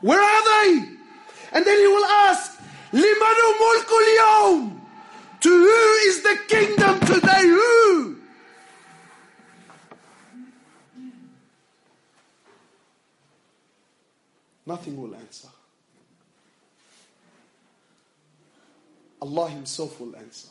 Where 0.00 0.20
are 0.20 0.44
they? 0.44 0.88
And 1.52 1.64
then 1.64 1.78
He 1.78 1.86
will 1.86 2.04
ask, 2.04 2.58
لِمَنُ 2.92 3.38
مُلْكُ 3.60 3.90
الْيَوْمِ 3.90 4.80
To 5.40 5.48
who 5.48 6.08
is 6.08 6.22
the 6.22 6.38
kingdom 6.48 7.00
today? 7.00 7.42
Who? 7.42 8.16
Nothing 14.66 15.00
will 15.00 15.14
answer. 15.14 15.48
Allah 19.21 19.49
Himself 19.49 19.99
will 19.99 20.15
answer. 20.15 20.49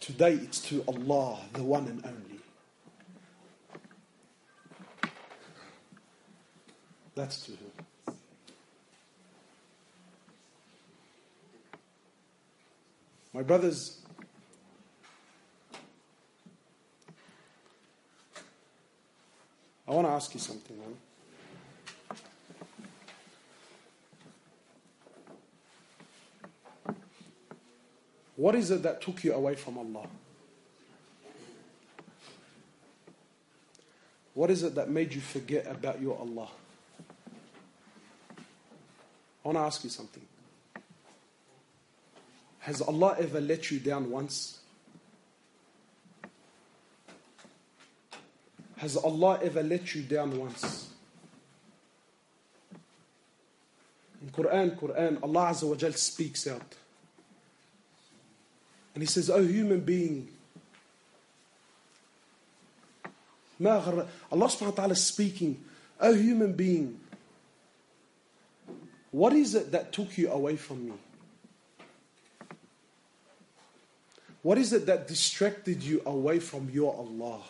Today 0.00 0.34
it's 0.34 0.60
to 0.68 0.84
Allah, 0.86 1.38
the 1.52 1.62
one 1.62 1.86
and 1.86 2.04
only. 2.04 2.40
That's 7.14 7.46
to 7.46 7.52
Him. 7.52 8.16
My 13.32 13.42
brothers, 13.42 14.00
I 19.86 19.92
want 19.92 20.06
to 20.06 20.12
ask 20.12 20.32
you 20.34 20.40
something. 20.40 20.76
What 28.36 28.54
is 28.54 28.70
it 28.70 28.82
that 28.82 29.00
took 29.00 29.24
you 29.24 29.32
away 29.32 29.54
from 29.54 29.78
Allah? 29.78 30.06
What 34.34 34.50
is 34.50 34.62
it 34.62 34.74
that 34.74 34.90
made 34.90 35.14
you 35.14 35.22
forget 35.22 35.66
about 35.66 36.00
your 36.00 36.18
Allah? 36.18 36.48
I 39.42 39.48
want 39.48 39.56
to 39.56 39.62
ask 39.62 39.82
you 39.82 39.90
something. 39.90 40.22
Has 42.58 42.82
Allah 42.82 43.16
ever 43.18 43.40
let 43.40 43.70
you 43.70 43.78
down 43.78 44.10
once? 44.10 44.58
Has 48.76 48.96
Allah 48.96 49.38
ever 49.42 49.62
let 49.62 49.94
you 49.94 50.02
down 50.02 50.38
once? 50.38 50.90
In 54.20 54.28
Quran, 54.30 54.78
Quran, 54.78 55.22
Allah 55.22 55.50
Azza 55.52 55.66
wa 55.66 55.90
speaks 55.92 56.46
out. 56.46 56.74
And 58.96 59.02
he 59.02 59.06
says, 59.06 59.28
Oh, 59.28 59.42
human 59.42 59.80
being. 59.80 60.26
Allah 63.62 64.06
subhanahu 64.32 64.62
wa 64.62 64.70
ta'ala 64.70 64.92
is 64.92 65.04
speaking, 65.04 65.62
Oh, 66.00 66.14
human 66.14 66.54
being. 66.54 66.98
What 69.10 69.34
is 69.34 69.54
it 69.54 69.72
that 69.72 69.92
took 69.92 70.16
you 70.16 70.30
away 70.30 70.56
from 70.56 70.86
me? 70.86 70.92
What 74.40 74.56
is 74.56 74.72
it 74.72 74.86
that 74.86 75.06
distracted 75.06 75.82
you 75.82 76.00
away 76.06 76.38
from 76.38 76.70
your 76.70 76.96
Allah? 76.96 77.42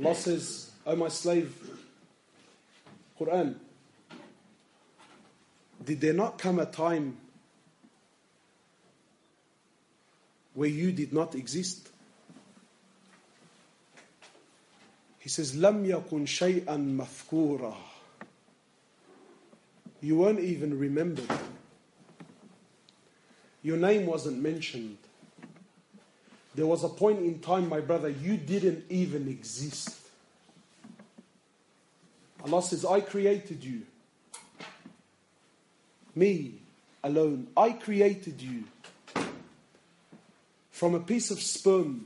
Allah 0.00 0.14
says, 0.16 0.72
O 0.84 0.94
oh 0.94 0.96
my 0.96 1.08
slave, 1.08 1.54
Quran, 3.20 3.54
did 5.84 6.00
there 6.00 6.12
not 6.12 6.38
come 6.38 6.58
a 6.58 6.66
time 6.66 7.18
where 10.56 10.68
you 10.68 10.90
did 10.90 11.12
not 11.12 11.34
exist. 11.34 11.90
He 15.20 15.28
says, 15.28 15.54
"Lam 15.54 15.84
يكن 15.84 16.26
Shay'an 16.26 16.96
Madhkura." 16.96 17.76
You 20.00 20.16
weren't 20.16 20.40
even 20.40 20.78
remembered. 20.78 21.30
Your 23.62 23.76
name 23.76 24.06
wasn't 24.06 24.40
mentioned. 24.42 24.98
There 26.54 26.66
was 26.66 26.84
a 26.84 26.88
point 26.88 27.18
in 27.18 27.40
time, 27.40 27.68
my 27.68 27.80
brother, 27.80 28.08
you 28.08 28.36
didn't 28.36 28.84
even 28.88 29.28
exist. 29.28 29.98
Allah 32.44 32.62
says, 32.62 32.84
I 32.84 33.00
created 33.00 33.62
you. 33.62 33.82
Me 36.14 36.54
alone. 37.02 37.48
I 37.56 37.72
created 37.72 38.40
you 38.40 38.64
from 40.76 40.94
a 40.94 41.00
piece 41.00 41.30
of 41.30 41.40
sperm. 41.40 42.04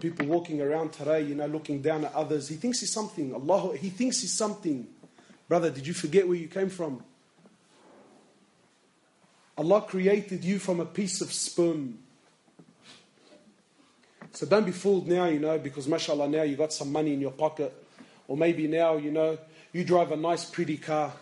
People 0.00 0.24
walking 0.24 0.62
around 0.62 0.94
today, 0.94 1.20
you 1.20 1.34
know, 1.34 1.44
looking 1.44 1.82
down 1.82 2.06
at 2.06 2.14
others. 2.14 2.48
He 2.48 2.56
thinks 2.56 2.80
he's 2.80 2.90
something. 2.90 3.34
Allah, 3.34 3.76
he 3.76 3.90
thinks 3.90 4.22
he's 4.22 4.32
something. 4.32 4.86
Brother, 5.46 5.68
did 5.68 5.86
you 5.86 5.92
forget 5.92 6.26
where 6.26 6.38
you 6.38 6.48
came 6.48 6.70
from? 6.70 7.04
Allah 9.58 9.82
created 9.82 10.42
you 10.42 10.58
from 10.58 10.80
a 10.80 10.86
piece 10.86 11.20
of 11.20 11.30
sperm. 11.34 11.98
So 14.32 14.46
don't 14.46 14.64
be 14.64 14.72
fooled 14.72 15.06
now, 15.06 15.26
you 15.26 15.38
know, 15.38 15.58
because 15.58 15.86
mashallah 15.86 16.28
now 16.28 16.44
you 16.44 16.56
got 16.56 16.72
some 16.72 16.90
money 16.90 17.12
in 17.12 17.20
your 17.20 17.32
pocket. 17.32 17.74
Or 18.26 18.38
maybe 18.38 18.66
now, 18.66 18.96
you 18.96 19.10
know, 19.10 19.36
you 19.74 19.84
drive 19.84 20.12
a 20.12 20.16
nice, 20.16 20.46
pretty 20.46 20.78
car. 20.78 21.12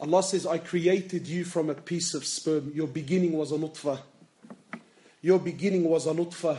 Allah 0.00 0.22
says, 0.22 0.46
I 0.46 0.58
created 0.58 1.26
you 1.26 1.44
from 1.44 1.68
a 1.68 1.74
piece 1.74 2.14
of 2.14 2.24
sperm. 2.24 2.72
Your 2.74 2.86
beginning 2.86 3.32
was 3.32 3.52
a 3.52 3.56
nutfah. 3.56 4.00
Your 5.20 5.38
beginning 5.38 5.84
was 5.84 6.06
a 6.06 6.12
nutfah. 6.12 6.58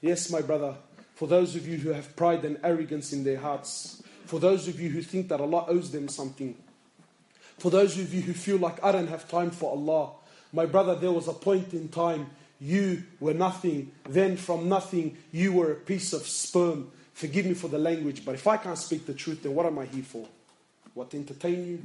Yes, 0.00 0.30
my 0.30 0.40
brother, 0.40 0.74
for 1.14 1.28
those 1.28 1.56
of 1.56 1.68
you 1.68 1.76
who 1.76 1.90
have 1.90 2.16
pride 2.16 2.44
and 2.46 2.58
arrogance 2.64 3.12
in 3.12 3.24
their 3.24 3.38
hearts, 3.38 4.02
for 4.24 4.40
those 4.40 4.66
of 4.66 4.80
you 4.80 4.88
who 4.88 5.02
think 5.02 5.28
that 5.28 5.40
Allah 5.40 5.66
owes 5.68 5.90
them 5.90 6.08
something, 6.08 6.54
for 7.58 7.70
those 7.70 7.98
of 7.98 8.14
you 8.14 8.22
who 8.22 8.32
feel 8.32 8.56
like 8.56 8.82
I 8.82 8.92
don't 8.92 9.08
have 9.08 9.28
time 9.28 9.50
for 9.50 9.70
Allah, 9.72 10.12
my 10.52 10.64
brother, 10.64 10.94
there 10.94 11.12
was 11.12 11.28
a 11.28 11.34
point 11.34 11.74
in 11.74 11.88
time 11.88 12.30
you 12.60 13.04
were 13.20 13.34
nothing. 13.34 13.92
Then 14.08 14.36
from 14.36 14.68
nothing, 14.68 15.18
you 15.32 15.52
were 15.52 15.72
a 15.72 15.76
piece 15.76 16.12
of 16.12 16.22
sperm. 16.22 16.90
Forgive 17.12 17.46
me 17.46 17.54
for 17.54 17.68
the 17.68 17.78
language, 17.78 18.24
but 18.24 18.34
if 18.34 18.46
I 18.46 18.56
can't 18.56 18.78
speak 18.78 19.06
the 19.06 19.14
truth, 19.14 19.42
then 19.42 19.54
what 19.54 19.66
am 19.66 19.78
I 19.78 19.84
here 19.84 20.04
for? 20.04 20.26
What, 20.94 21.10
to 21.10 21.16
entertain 21.18 21.66
you? 21.66 21.82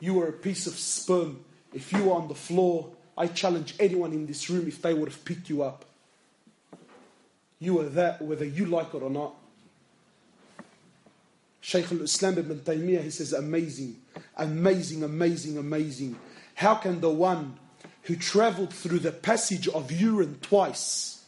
You 0.00 0.14
were 0.14 0.28
a 0.28 0.32
piece 0.32 0.66
of 0.66 0.74
sperm. 0.74 1.44
If 1.72 1.92
you 1.92 2.04
were 2.04 2.14
on 2.14 2.28
the 2.28 2.34
floor, 2.34 2.90
I 3.16 3.28
challenge 3.28 3.74
anyone 3.78 4.12
in 4.12 4.26
this 4.26 4.50
room 4.50 4.66
if 4.66 4.82
they 4.82 4.94
would 4.94 5.08
have 5.08 5.24
picked 5.24 5.48
you 5.48 5.62
up. 5.62 5.84
You 7.58 7.74
were 7.74 7.88
that 7.90 8.22
whether 8.22 8.44
you 8.44 8.66
like 8.66 8.94
it 8.94 9.02
or 9.02 9.10
not. 9.10 9.34
Shaykh 11.60 11.92
al-Islam 11.92 12.38
ibn 12.38 12.60
Taymiyyah, 12.60 13.02
he 13.02 13.10
says, 13.10 13.34
amazing, 13.34 13.96
amazing, 14.36 15.04
amazing, 15.04 15.58
amazing. 15.58 16.18
How 16.54 16.74
can 16.76 17.00
the 17.00 17.10
one 17.10 17.58
who 18.04 18.16
traveled 18.16 18.72
through 18.72 19.00
the 19.00 19.12
passage 19.12 19.68
of 19.68 19.92
urine 19.92 20.38
twice, 20.40 21.24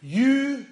you 0.00 0.66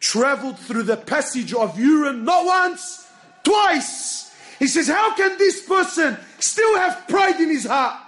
traveled 0.00 0.58
through 0.58 0.84
the 0.84 0.96
passage 0.96 1.52
of 1.52 1.78
urine 1.78 2.24
not 2.24 2.44
once, 2.44 3.06
twice. 3.44 4.27
He 4.58 4.66
says, 4.66 4.88
How 4.88 5.14
can 5.14 5.38
this 5.38 5.64
person 5.64 6.16
still 6.38 6.76
have 6.76 7.06
pride 7.08 7.40
in 7.40 7.48
his 7.48 7.64
heart? 7.64 8.00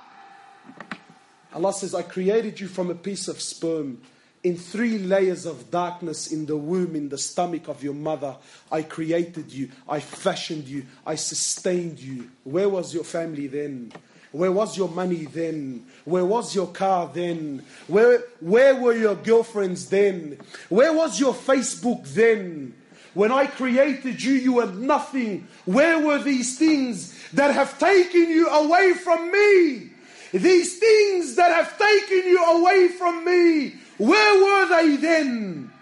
Allah 1.52 1.72
says, 1.72 1.94
I 1.94 2.02
created 2.02 2.60
you 2.60 2.68
from 2.68 2.90
a 2.90 2.94
piece 2.94 3.28
of 3.28 3.40
sperm 3.40 4.00
in 4.42 4.56
three 4.56 4.98
layers 4.98 5.46
of 5.46 5.70
darkness 5.70 6.32
in 6.32 6.46
the 6.46 6.56
womb, 6.56 6.96
in 6.96 7.08
the 7.08 7.18
stomach 7.18 7.68
of 7.68 7.82
your 7.82 7.94
mother. 7.94 8.36
I 8.70 8.82
created 8.82 9.52
you, 9.52 9.70
I 9.88 10.00
fashioned 10.00 10.66
you, 10.66 10.86
I 11.04 11.16
sustained 11.16 12.00
you. 12.00 12.30
Where 12.44 12.68
was 12.68 12.94
your 12.94 13.04
family 13.04 13.48
then? 13.48 13.92
Where 14.32 14.52
was 14.52 14.78
your 14.78 14.88
money 14.88 15.24
then? 15.24 15.86
Where 16.04 16.24
was 16.24 16.54
your 16.54 16.68
car 16.68 17.10
then? 17.12 17.64
Where, 17.88 18.22
where 18.38 18.76
were 18.76 18.94
your 18.94 19.16
girlfriends 19.16 19.90
then? 19.90 20.38
Where 20.68 20.92
was 20.92 21.18
your 21.18 21.34
Facebook 21.34 22.06
then? 22.14 22.74
When 23.14 23.32
I 23.32 23.46
created 23.46 24.22
you, 24.22 24.34
you 24.34 24.52
were 24.54 24.70
nothing. 24.72 25.48
Where 25.64 25.98
were 25.98 26.22
these 26.22 26.58
things 26.58 27.14
that 27.32 27.52
have 27.52 27.78
taken 27.78 28.28
you 28.30 28.48
away 28.48 28.94
from 28.94 29.32
me? 29.32 29.90
These 30.32 30.78
things 30.78 31.34
that 31.34 31.50
have 31.50 31.76
taken 31.76 32.28
you 32.28 32.44
away 32.44 32.88
from 32.88 33.24
me, 33.24 33.74
where 33.98 34.44
were 34.44 34.68
they 34.68 34.96
then? 34.96 35.72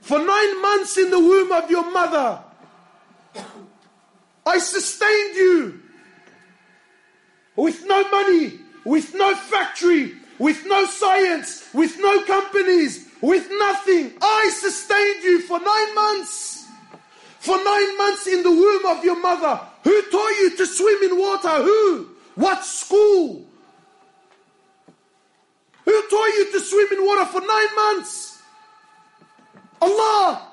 For 0.00 0.18
nine 0.18 0.62
months 0.62 0.96
in 0.96 1.10
the 1.10 1.18
womb 1.18 1.52
of 1.52 1.70
your 1.70 1.90
mother, 1.90 2.42
I 4.46 4.58
sustained 4.58 5.36
you 5.36 5.82
with 7.56 7.84
no 7.86 8.08
money, 8.08 8.60
with 8.86 9.14
no 9.14 9.34
factory, 9.34 10.14
with 10.38 10.64
no 10.64 10.86
science, 10.86 11.68
with 11.74 11.98
no 11.98 12.22
companies, 12.22 13.07
with 13.20 13.48
nothing. 13.50 14.12
I 14.20 14.50
sustained 14.54 15.24
you 15.24 15.40
for 15.42 15.58
nine 15.58 15.94
months. 15.94 16.66
For 17.40 17.56
nine 17.62 17.98
months 17.98 18.26
in 18.26 18.42
the 18.42 18.50
womb 18.50 18.86
of 18.86 19.04
your 19.04 19.20
mother. 19.20 19.60
Who 19.84 20.02
taught 20.10 20.38
you 20.40 20.56
to 20.56 20.66
swim 20.66 21.10
in 21.10 21.18
water? 21.18 21.62
Who? 21.62 22.08
What 22.34 22.64
school? 22.64 23.44
Who 25.84 26.02
taught 26.10 26.34
you 26.34 26.52
to 26.52 26.60
swim 26.60 26.88
in 26.92 27.04
water 27.04 27.24
for 27.26 27.40
nine 27.40 27.74
months? 27.74 28.42
Allah. 29.80 30.48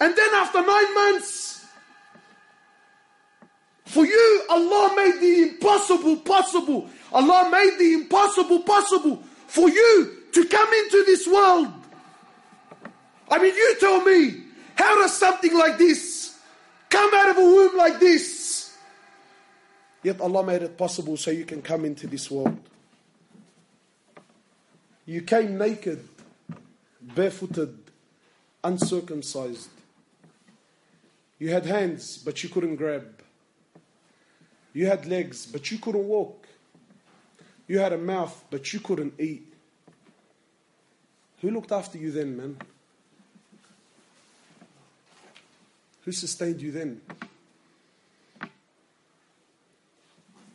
And 0.00 0.16
then 0.16 0.34
after 0.34 0.64
nine 0.64 0.94
months, 0.94 1.66
for 3.84 4.06
you, 4.06 4.42
Allah 4.48 4.92
made 4.96 5.20
the 5.20 5.42
impossible 5.42 6.16
possible. 6.18 6.88
Allah 7.12 7.48
made 7.50 7.76
the 7.78 7.92
impossible 7.94 8.60
possible 8.60 9.22
for 9.46 9.68
you 9.68 10.16
to 10.32 10.44
come 10.46 10.72
into 10.72 11.04
this 11.06 11.26
world. 11.26 11.72
I 13.28 13.38
mean, 13.38 13.54
you 13.54 13.76
tell 13.78 14.04
me, 14.04 14.42
how 14.74 15.00
does 15.00 15.16
something 15.16 15.56
like 15.56 15.78
this 15.78 16.38
come 16.88 17.10
out 17.14 17.30
of 17.30 17.38
a 17.38 17.40
womb 17.40 17.76
like 17.76 18.00
this? 18.00 18.76
Yet 20.02 20.20
Allah 20.20 20.44
made 20.44 20.62
it 20.62 20.78
possible 20.78 21.16
so 21.16 21.30
you 21.30 21.44
can 21.44 21.62
come 21.62 21.84
into 21.84 22.06
this 22.06 22.30
world. 22.30 22.58
You 25.04 25.22
came 25.22 25.58
naked, 25.58 26.08
barefooted, 27.02 27.76
uncircumcised. 28.62 29.68
You 31.38 31.50
had 31.50 31.66
hands, 31.66 32.18
but 32.18 32.42
you 32.42 32.48
couldn't 32.48 32.76
grab. 32.76 33.06
You 34.72 34.86
had 34.86 35.06
legs, 35.06 35.46
but 35.46 35.70
you 35.70 35.78
couldn't 35.78 36.06
walk. 36.06 36.39
You 37.70 37.78
had 37.78 37.92
a 37.92 37.98
mouth, 37.98 38.46
but 38.50 38.72
you 38.72 38.80
couldn't 38.80 39.14
eat. 39.20 39.46
Who 41.40 41.52
looked 41.52 41.70
after 41.70 41.98
you 41.98 42.10
then, 42.10 42.36
man? 42.36 42.56
Who 46.04 46.10
sustained 46.10 46.60
you 46.60 46.72
then? 46.72 47.00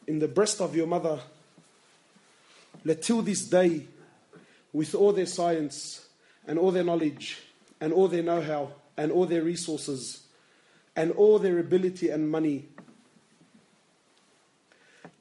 In 0.07 0.19
the 0.19 0.27
breast 0.27 0.59
of 0.59 0.75
your 0.75 0.87
mother, 0.87 1.21
let 2.83 3.01
till 3.01 3.21
this 3.21 3.45
day, 3.45 3.87
with 4.73 4.93
all 4.93 5.13
their 5.13 5.25
science 5.25 6.09
and 6.45 6.59
all 6.59 6.71
their 6.71 6.83
knowledge 6.83 7.39
and 7.79 7.93
all 7.93 8.09
their 8.09 8.23
know 8.23 8.41
how 8.41 8.73
and 8.97 9.13
all 9.13 9.25
their 9.25 9.43
resources 9.43 10.23
and 10.97 11.13
all 11.13 11.39
their 11.39 11.59
ability 11.59 12.09
and 12.09 12.29
money, 12.29 12.65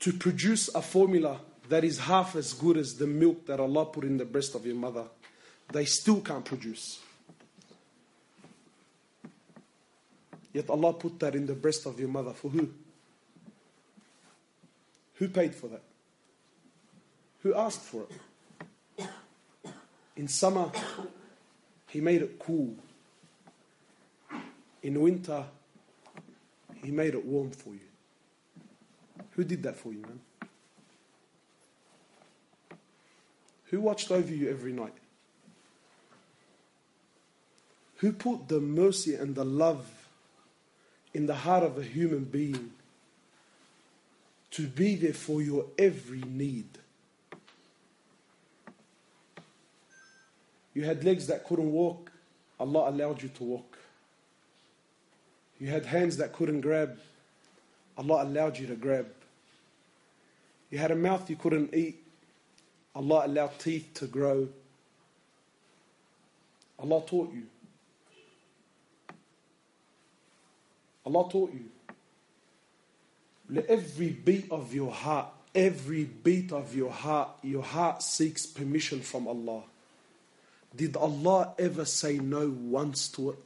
to 0.00 0.12
produce 0.12 0.66
a 0.74 0.83
formula 0.83 1.40
that 1.68 1.85
is 1.85 1.98
half 1.98 2.37
as 2.37 2.53
good 2.53 2.77
as 2.77 2.94
the 2.94 3.07
milk 3.07 3.46
that 3.46 3.61
Allah 3.61 3.87
put 3.87 4.05
in 4.05 4.16
the 4.18 4.24
breast 4.24 4.55
of 4.55 4.66
your 4.66 4.77
mother, 4.77 5.05
they 5.72 5.85
still 5.85 6.20
can't 6.20 6.44
produce. 6.44 7.00
Yet 10.52 10.71
Allah 10.71 10.92
put 10.92 11.19
that 11.21 11.35
in 11.35 11.46
the 11.46 11.54
breast 11.54 11.87
of 11.87 11.98
your 11.98 12.08
mother. 12.08 12.33
For 12.33 12.48
who? 12.48 12.71
Who 15.15 15.29
paid 15.29 15.54
for 15.54 15.69
that? 15.69 15.83
Who 17.42 17.54
asked 17.54 17.83
for 17.83 18.06
it? 18.98 19.08
In 20.17 20.29
summer, 20.29 20.71
He 21.88 22.00
made 22.00 22.23
it 22.23 22.38
cool. 22.38 22.75
In 24.83 25.00
winter, 25.00 25.44
He 26.83 26.90
made 26.90 27.15
it 27.15 27.25
warm 27.25 27.50
for 27.50 27.71
you. 27.71 27.81
Who 29.33 29.44
did 29.44 29.62
that 29.65 29.77
for 29.77 29.92
you, 29.92 30.02
man? 30.02 30.21
Who 33.75 33.81
watched 33.81 34.12
over 34.12 34.33
you 34.33 34.48
every 34.48 34.72
night? 34.72 34.94
Who 37.96 38.12
put 38.12 38.46
the 38.46 38.60
mercy 38.60 39.16
and 39.16 39.35
the 39.35 39.44
love 39.44 39.85
in 41.12 41.27
the 41.27 41.35
heart 41.35 41.64
of 41.64 41.77
a 41.77 41.83
human 41.83 42.22
being 42.22 42.70
to 44.52 44.68
be 44.68 44.94
there 44.94 45.12
for 45.12 45.42
your 45.42 45.66
every 45.77 46.20
need? 46.20 46.68
You 50.72 50.85
had 50.85 51.02
legs 51.02 51.27
that 51.27 51.44
couldn't 51.44 51.72
walk, 51.72 52.12
Allah 52.60 52.90
allowed 52.90 53.25
you 53.25 53.29
to 53.31 53.42
walk. 53.42 53.77
You 55.58 55.66
had 55.66 55.87
hands 55.87 56.18
that 56.18 56.33
couldn't 56.33 56.60
grab, 56.60 56.96
Allah 57.98 58.22
allowed 58.22 58.56
you 58.56 58.68
to 58.68 58.77
grab. 58.77 59.08
You 60.70 60.79
had 60.79 60.92
a 60.92 60.96
mouth 60.96 61.29
you 61.29 61.35
couldn't 61.35 61.75
eat, 61.75 62.04
Allah 62.95 63.27
allowed 63.27 63.59
teeth 63.59 63.90
to 63.95 64.07
grow. 64.07 64.49
Allah 66.79 67.03
taught 67.07 67.33
you. 67.33 67.47
Allah 71.07 71.29
taught 71.31 71.53
you. 71.53 71.65
Let 73.51 73.67
every 73.67 74.09
beat 74.11 74.51
of 74.51 74.73
your 74.73 74.90
heart, 74.90 75.29
every 75.55 76.05
beat 76.05 76.53
of 76.53 76.75
your 76.75 76.90
heart, 76.90 77.31
your 77.42 77.63
heart 77.63 78.03
seeks 78.03 78.47
permission 78.47 79.01
from 79.01 79.29
Allah. 79.29 79.63
Did 80.75 80.97
Allah 80.97 81.55
ever 81.59 81.85
say 81.85 82.19
no 82.19 82.49
once 82.49 83.09
to 83.09 83.31
it? 83.31 83.38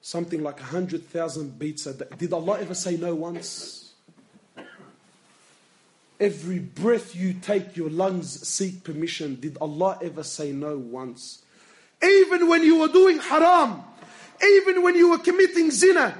Something 0.00 0.42
like 0.42 0.60
a 0.60 0.64
hundred 0.64 1.06
thousand 1.08 1.58
beats 1.58 1.86
a 1.86 1.94
day. 1.94 2.06
Did 2.16 2.32
Allah 2.32 2.60
ever 2.60 2.74
say 2.74 2.96
no 2.96 3.14
once? 3.14 3.87
Every 6.20 6.58
breath 6.58 7.14
you 7.14 7.32
take, 7.34 7.76
your 7.76 7.90
lungs 7.90 8.46
seek 8.46 8.82
permission. 8.82 9.38
Did 9.40 9.56
Allah 9.60 9.98
ever 10.02 10.24
say 10.24 10.50
no 10.50 10.76
once? 10.76 11.42
Even 12.02 12.48
when 12.48 12.62
you 12.62 12.80
were 12.80 12.88
doing 12.88 13.18
haram, 13.18 13.82
even 14.42 14.82
when 14.82 14.96
you 14.96 15.10
were 15.10 15.18
committing 15.18 15.70
zina, 15.70 16.16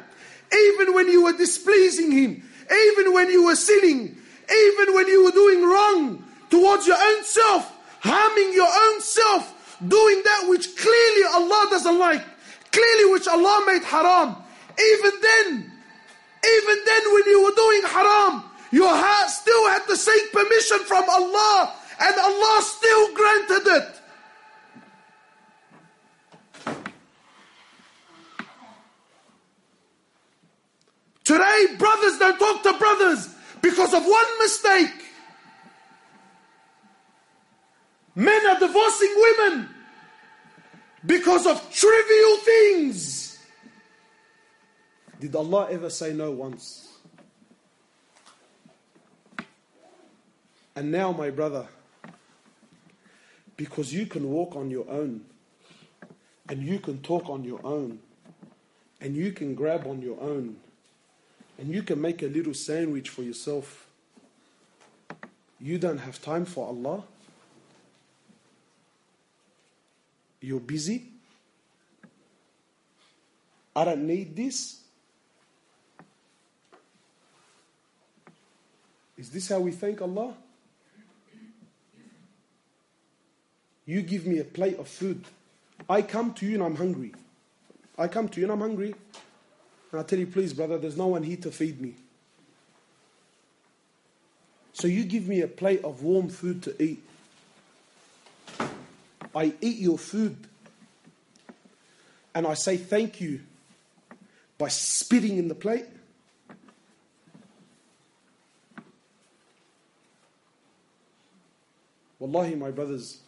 even 0.52 0.94
when 0.94 1.08
you 1.08 1.24
were 1.24 1.32
displeasing 1.32 2.12
Him, 2.12 2.42
even 2.70 3.12
when 3.12 3.28
you 3.28 3.44
were 3.44 3.56
sinning, 3.56 4.16
even 4.50 4.94
when 4.94 5.08
you 5.08 5.24
were 5.24 5.32
doing 5.32 5.62
wrong 5.64 6.24
towards 6.48 6.86
your 6.86 6.96
own 6.96 7.24
self, 7.24 7.72
harming 8.00 8.54
your 8.54 8.68
own 8.68 9.00
self, 9.00 9.76
doing 9.86 10.22
that 10.24 10.46
which 10.48 10.76
clearly 10.76 11.22
Allah 11.34 11.66
doesn't 11.70 11.98
like, 11.98 12.24
clearly 12.70 13.12
which 13.12 13.26
Allah 13.26 13.64
made 13.66 13.82
haram. 13.82 14.36
Even 14.78 15.12
then, 15.20 15.72
even 16.44 16.84
then 16.86 17.02
when 17.12 17.24
you 17.26 17.44
were 17.44 17.54
doing 17.54 17.82
haram, 17.82 18.44
your 18.70 18.88
heart 18.88 19.30
still 19.30 19.68
had 19.68 19.86
to 19.86 19.96
seek 19.96 20.32
permission 20.32 20.78
from 20.80 21.04
Allah 21.08 21.74
and 22.00 22.14
Allah 22.18 22.62
still 22.62 23.14
granted 23.14 23.66
it. 23.66 23.94
Today, 31.24 31.66
brothers 31.76 32.18
don't 32.18 32.38
talk 32.38 32.62
to 32.62 32.72
brothers 32.78 33.28
because 33.60 33.92
of 33.92 34.02
one 34.02 34.38
mistake. 34.38 35.04
Men 38.14 38.46
are 38.46 38.58
divorcing 38.58 39.14
women 39.16 39.68
because 41.04 41.46
of 41.46 41.70
trivial 41.70 42.36
things. 42.38 43.38
Did 45.20 45.36
Allah 45.36 45.68
ever 45.70 45.90
say 45.90 46.12
no 46.12 46.30
once? 46.30 46.87
And 50.78 50.92
now, 50.92 51.10
my 51.10 51.30
brother, 51.30 51.66
because 53.56 53.92
you 53.92 54.06
can 54.06 54.30
walk 54.30 54.54
on 54.54 54.70
your 54.70 54.88
own, 54.88 55.22
and 56.48 56.62
you 56.62 56.78
can 56.78 57.02
talk 57.02 57.28
on 57.28 57.42
your 57.42 57.58
own, 57.66 57.98
and 59.00 59.16
you 59.16 59.32
can 59.32 59.56
grab 59.56 59.88
on 59.88 60.00
your 60.00 60.20
own, 60.20 60.54
and 61.58 61.68
you 61.68 61.82
can 61.82 62.00
make 62.00 62.22
a 62.22 62.28
little 62.28 62.54
sandwich 62.54 63.08
for 63.08 63.24
yourself, 63.24 63.88
you 65.60 65.78
don't 65.78 65.98
have 65.98 66.22
time 66.22 66.44
for 66.44 66.68
Allah. 66.68 67.02
You're 70.40 70.60
busy. 70.60 71.08
I 73.74 73.84
don't 73.84 74.06
need 74.06 74.36
this. 74.36 74.80
Is 79.16 79.30
this 79.30 79.48
how 79.48 79.58
we 79.58 79.72
thank 79.72 80.00
Allah? 80.00 80.36
You 83.88 84.02
give 84.02 84.26
me 84.26 84.38
a 84.38 84.44
plate 84.44 84.78
of 84.78 84.86
food. 84.86 85.24
I 85.88 86.02
come 86.02 86.34
to 86.34 86.46
you 86.46 86.56
and 86.56 86.62
I'm 86.62 86.76
hungry. 86.76 87.14
I 87.96 88.06
come 88.06 88.28
to 88.28 88.38
you 88.38 88.44
and 88.44 88.52
I'm 88.52 88.60
hungry. 88.60 88.94
And 89.90 89.98
I 89.98 90.02
tell 90.02 90.18
you, 90.18 90.26
please, 90.26 90.52
brother, 90.52 90.76
there's 90.76 90.98
no 90.98 91.06
one 91.06 91.22
here 91.22 91.38
to 91.38 91.50
feed 91.50 91.80
me. 91.80 91.94
So 94.74 94.88
you 94.88 95.04
give 95.04 95.26
me 95.26 95.40
a 95.40 95.48
plate 95.48 95.82
of 95.84 96.02
warm 96.02 96.28
food 96.28 96.62
to 96.64 96.82
eat. 96.82 97.02
I 99.34 99.54
eat 99.62 99.78
your 99.78 99.96
food. 99.96 100.36
And 102.34 102.46
I 102.46 102.52
say 102.52 102.76
thank 102.76 103.22
you 103.22 103.40
by 104.58 104.68
spitting 104.68 105.38
in 105.38 105.48
the 105.48 105.54
plate. 105.54 105.86
Wallahi, 112.18 112.54
my 112.54 112.70
brothers, 112.70 113.22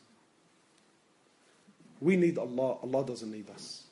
we 2.01 2.17
need 2.17 2.39
Allah, 2.39 2.79
Allah 2.83 3.05
doesn't 3.05 3.31
need 3.31 3.51
us. 3.51 3.85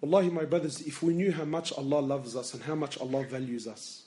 Wallahi, 0.00 0.30
my 0.30 0.44
brothers, 0.44 0.80
if 0.80 1.00
we 1.00 1.14
knew 1.14 1.30
how 1.30 1.44
much 1.44 1.72
Allah 1.72 2.00
loves 2.00 2.34
us 2.34 2.54
and 2.54 2.62
how 2.64 2.74
much 2.74 2.98
Allah 2.98 3.22
values 3.22 3.68
us, 3.68 4.04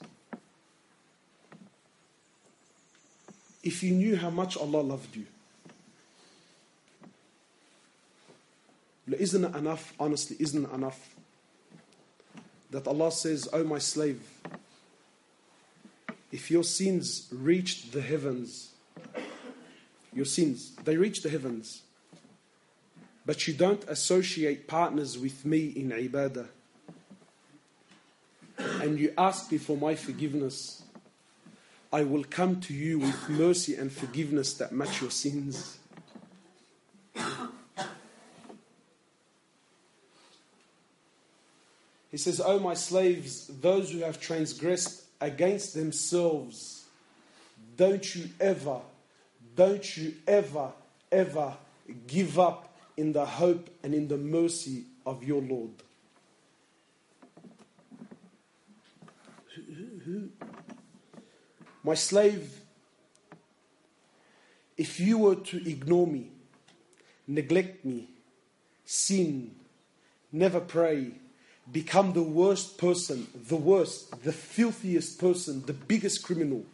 if 3.62 3.82
you 3.82 3.92
knew 3.92 4.14
how 4.14 4.28
much 4.28 4.58
Allah 4.58 4.82
loved 4.82 5.16
you, 5.16 5.24
isn't 9.10 9.44
it 9.44 9.56
enough, 9.56 9.94
honestly, 9.98 10.36
isn't 10.38 10.64
it 10.64 10.72
enough 10.72 11.16
that 12.70 12.86
Allah 12.86 13.10
says, 13.10 13.48
Oh, 13.52 13.64
my 13.64 13.78
slave, 13.78 14.20
if 16.30 16.50
your 16.50 16.64
sins 16.64 17.28
reached 17.32 17.92
the 17.92 18.02
heavens, 18.02 18.72
your 20.16 20.24
sins, 20.24 20.72
they 20.84 20.96
reach 20.96 21.22
the 21.22 21.28
heavens, 21.28 21.82
but 23.24 23.46
you 23.46 23.54
don't 23.54 23.84
associate 23.84 24.66
partners 24.66 25.18
with 25.18 25.44
me 25.44 25.66
in 25.66 25.90
ibadah, 25.90 26.48
and 28.58 28.98
you 28.98 29.12
ask 29.18 29.52
me 29.52 29.58
for 29.58 29.76
my 29.76 29.94
forgiveness, 29.94 30.82
I 31.92 32.02
will 32.02 32.24
come 32.24 32.60
to 32.62 32.74
you 32.74 32.98
with 32.98 33.28
mercy 33.28 33.76
and 33.76 33.92
forgiveness 33.92 34.54
that 34.54 34.72
match 34.72 35.00
your 35.00 35.10
sins. 35.10 35.78
He 42.10 42.16
says, 42.16 42.40
O 42.40 42.58
my 42.58 42.72
slaves, 42.74 43.48
those 43.60 43.90
who 43.90 43.98
have 43.98 44.18
transgressed 44.18 45.04
against 45.20 45.74
themselves, 45.74 46.86
don't 47.76 48.14
you 48.14 48.30
ever, 48.40 48.80
don't 49.56 49.96
you 49.96 50.14
ever, 50.26 50.70
ever 51.10 51.54
give 52.06 52.38
up 52.38 52.76
in 52.96 53.12
the 53.12 53.24
hope 53.24 53.68
and 53.82 53.94
in 53.94 54.06
the 54.06 54.18
mercy 54.18 54.84
of 55.04 55.24
your 55.24 55.42
Lord. 55.42 55.70
My 61.82 61.94
slave, 61.94 62.60
if 64.76 65.00
you 65.00 65.18
were 65.18 65.36
to 65.36 65.68
ignore 65.68 66.06
me, 66.06 66.30
neglect 67.26 67.84
me, 67.84 68.10
sin, 68.84 69.54
never 70.32 70.60
pray, 70.60 71.12
become 71.70 72.12
the 72.12 72.22
worst 72.22 72.78
person, 72.78 73.26
the 73.48 73.56
worst, 73.56 74.22
the 74.22 74.32
filthiest 74.32 75.18
person, 75.18 75.64
the 75.66 75.72
biggest 75.72 76.22
criminal, 76.22 76.64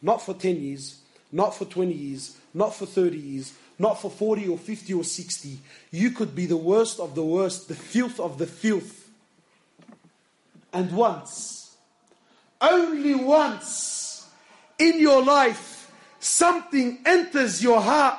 not 0.00 0.22
for 0.22 0.34
10 0.34 0.56
years, 0.62 1.01
not 1.32 1.56
for 1.56 1.64
20 1.64 1.92
years, 1.92 2.36
not 2.54 2.74
for 2.74 2.86
30 2.86 3.16
years, 3.16 3.52
not 3.78 4.00
for 4.00 4.10
40 4.10 4.48
or 4.48 4.58
50 4.58 4.94
or 4.94 5.04
60. 5.04 5.58
You 5.90 6.10
could 6.10 6.34
be 6.34 6.46
the 6.46 6.56
worst 6.56 7.00
of 7.00 7.14
the 7.14 7.24
worst, 7.24 7.68
the 7.68 7.74
filth 7.74 8.20
of 8.20 8.38
the 8.38 8.46
filth. 8.46 9.08
And 10.72 10.92
once, 10.92 11.76
only 12.60 13.14
once 13.14 14.28
in 14.78 15.00
your 15.00 15.22
life, 15.24 15.90
something 16.20 16.98
enters 17.04 17.62
your 17.62 17.80
heart 17.80 18.18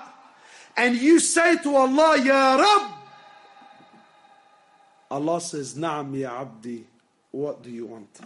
and 0.75 0.95
you 0.95 1.19
say 1.19 1.57
to 1.57 1.75
Allah, 1.75 2.17
Ya 2.17 2.55
Rabb, 2.55 2.91
Allah 5.11 5.39
says, 5.39 5.75
Naam 5.75 6.19
ya 6.19 6.41
abdi, 6.41 6.83
what 7.31 7.61
do 7.61 7.69
you 7.69 7.85
want? 7.85 8.19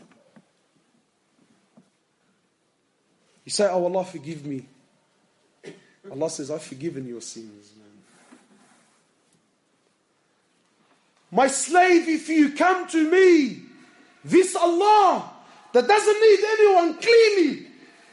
You 3.44 3.52
say, 3.52 3.68
Oh 3.70 3.84
Allah, 3.84 4.06
forgive 4.06 4.46
me. 4.46 4.66
Allah 6.12 6.30
says, 6.30 6.52
I've 6.52 6.64
forgiven 6.64 7.08
your 7.08 7.22
sins, 7.22 7.72
man. 7.78 7.88
My 11.32 11.48
slave, 11.48 12.08
if 12.08 12.30
you 12.30 12.54
come 12.54 12.88
to 12.90 13.12
me, 13.12 13.62
this 14.24 14.56
Allah 14.56 15.32
that 15.74 15.88
doesn't 15.88 16.22
need 16.22 16.40
anyone 16.60 16.98
clearly, 17.00 17.68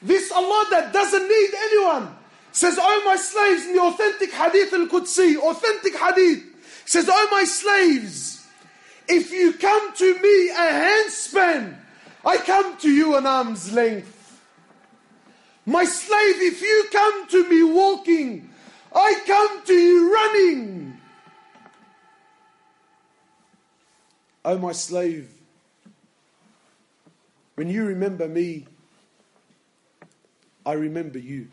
This 0.05 0.31
Allah 0.31 0.67
that 0.71 0.93
doesn't 0.93 1.29
need 1.29 1.51
anyone 1.55 2.15
says, 2.53 2.79
Oh 2.81 3.03
my 3.05 3.17
slaves, 3.17 3.67
in 3.67 3.75
the 3.75 3.83
authentic 3.83 4.33
hadith 4.33 4.73
al 4.73 4.87
Qudsi, 4.87 5.37
authentic 5.37 5.97
hadith, 5.97 6.45
says, 6.85 7.09
Oh 7.11 7.29
my 7.31 7.45
slaves, 7.45 8.47
if 9.09 9.33
you 9.33 9.55
come 9.55 9.95
to 9.97 10.19
me 10.21 10.51
a 10.51 10.55
handspan, 10.55 11.77
I 12.25 12.37
come 12.37 12.77
to 12.79 12.91
you 12.91 13.17
an 13.17 13.27
arm's 13.27 13.73
length. 13.73 14.14
My 15.67 15.85
slave, 15.85 16.37
if 16.43 16.61
you 16.61 16.89
come 16.93 17.29
to 17.29 17.49
me 17.49 17.63
walking, 17.63 18.51
I 18.95 19.21
come 19.27 19.65
to 19.65 19.73
you 19.73 20.13
running. 20.13 21.01
Oh, 24.45 24.59
my 24.59 24.73
slave, 24.73 25.31
when 27.55 27.71
you 27.71 27.87
remember 27.87 28.29
me, 28.29 28.67
I 30.67 30.73
remember 30.73 31.19
you. 31.19 31.49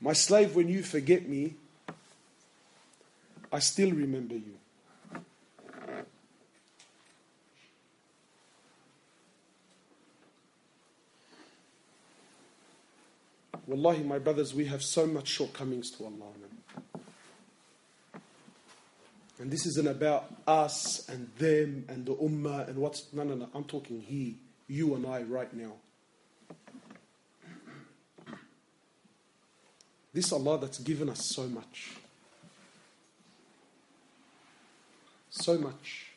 My 0.00 0.12
slave, 0.12 0.54
when 0.54 0.68
you 0.68 0.82
forget 0.82 1.26
me, 1.26 1.54
I 3.50 3.58
still 3.60 3.90
remember 3.90 4.34
you. 4.34 4.54
Wallahi, 13.66 14.02
my 14.02 14.18
brothers, 14.18 14.54
we 14.54 14.66
have 14.66 14.82
so 14.82 15.06
much 15.06 15.28
shortcomings 15.28 15.90
to 15.92 16.04
Allah. 16.04 16.32
And 19.38 19.50
this 19.50 19.66
isn't 19.66 19.88
about 19.88 20.26
us 20.46 21.08
and 21.08 21.28
them 21.38 21.84
and 21.88 22.06
the 22.06 22.14
ummah 22.14 22.68
and 22.68 22.78
what's. 22.78 23.12
No, 23.12 23.24
no, 23.24 23.34
no. 23.34 23.48
I'm 23.54 23.64
talking 23.64 24.00
He, 24.00 24.36
you 24.68 24.94
and 24.94 25.06
I 25.06 25.22
right 25.22 25.52
now. 25.52 25.72
This 30.12 30.32
Allah 30.32 30.58
that's 30.60 30.78
given 30.78 31.08
us 31.08 31.32
so 31.34 31.48
much. 31.48 31.92
So 35.30 35.58
much. 35.58 36.12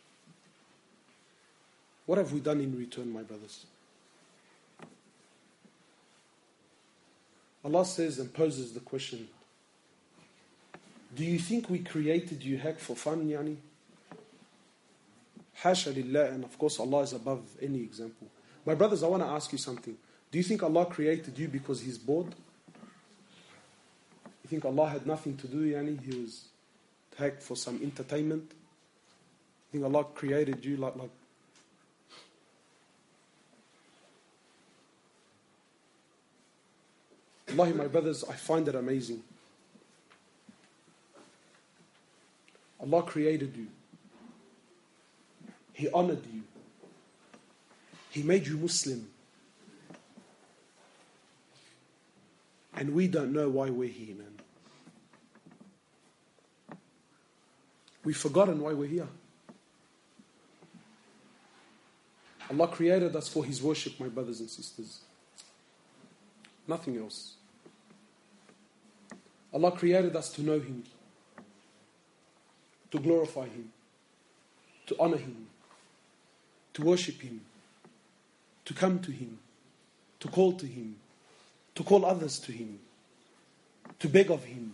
What 2.05 2.19
have 2.19 2.31
we 2.31 2.39
done 2.39 2.61
in 2.61 2.77
return, 2.77 3.11
my 3.11 3.23
brothers? 3.23 3.65
Allah 7.67 7.83
says 7.83 8.17
and 8.17 8.33
poses 8.33 8.71
the 8.71 8.79
question 8.79 9.27
Do 11.13 11.25
you 11.25 11.37
think 11.37 11.69
we 11.69 11.79
created 11.79 12.41
you 12.41 12.57
heck 12.57 12.79
for 12.79 12.95
fun, 12.95 13.27
Yani? 13.27 13.57
Hasha 15.55 15.89
lillah, 15.89 16.27
and 16.27 16.45
of 16.45 16.57
course 16.57 16.79
Allah 16.79 17.01
is 17.01 17.11
above 17.11 17.41
any 17.61 17.81
example. 17.81 18.27
My 18.65 18.73
brothers, 18.73 19.03
I 19.03 19.07
want 19.07 19.21
to 19.23 19.27
ask 19.27 19.51
you 19.51 19.57
something. 19.57 19.97
Do 20.31 20.37
you 20.37 20.43
think 20.43 20.63
Allah 20.63 20.85
created 20.85 21.37
you 21.37 21.49
because 21.49 21.81
He's 21.81 21.97
bored? 21.97 22.33
You 24.43 24.49
think 24.49 24.63
Allah 24.63 24.87
had 24.87 25.05
nothing 25.05 25.35
to 25.35 25.47
do, 25.47 25.69
Yani? 25.69 25.99
He 26.01 26.21
was 26.21 26.45
heck 27.17 27.41
for 27.41 27.57
some 27.57 27.81
entertainment? 27.83 28.53
You 29.73 29.81
think 29.81 29.83
Allah 29.83 30.05
created 30.05 30.63
you 30.63 30.77
like, 30.77 30.95
like 30.95 31.09
Wallahi, 37.57 37.75
my 37.75 37.87
brothers, 37.87 38.23
I 38.29 38.33
find 38.33 38.67
it 38.67 38.75
amazing. 38.75 39.23
Allah 42.79 43.01
created 43.01 43.55
you. 43.57 43.65
He 45.73 45.89
honored 45.89 46.21
you. 46.31 46.43
He 48.11 48.21
made 48.21 48.45
you 48.45 48.57
Muslim. 48.57 49.07
And 52.75 52.93
we 52.93 53.07
don't 53.07 53.33
know 53.33 53.49
why 53.49 53.71
we're 53.71 53.89
here, 53.89 54.15
man. 54.15 54.37
We've 58.03 58.15
forgotten 58.15 58.61
why 58.61 58.73
we're 58.73 58.87
here. 58.87 59.07
Allah 62.51 62.67
created 62.67 63.15
us 63.15 63.27
for 63.27 63.43
His 63.43 63.63
worship, 63.63 63.99
my 63.99 64.09
brothers 64.09 64.41
and 64.41 64.49
sisters. 64.49 64.99
Nothing 66.67 66.99
else. 66.99 67.36
Allah 69.57 69.71
created 69.71 70.15
us 70.15 70.29
to 70.33 70.43
know 70.43 70.59
Him, 70.59 70.83
to 72.91 72.99
glorify 72.99 73.45
Him, 73.45 73.71
to 74.85 74.95
honor 74.99 75.17
Him, 75.17 75.47
to 76.75 76.83
worship 76.83 77.19
Him, 77.19 77.41
to 78.65 78.75
come 78.75 78.99
to 78.99 79.09
Him, 79.09 79.39
to 80.19 80.27
call 80.27 80.51
to 80.53 80.67
Him, 80.67 80.97
to 81.73 81.81
call 81.81 82.05
others 82.05 82.37
to 82.41 82.51
Him, 82.51 82.77
to 83.97 84.07
beg 84.07 84.29
of 84.29 84.43
Him. 84.43 84.73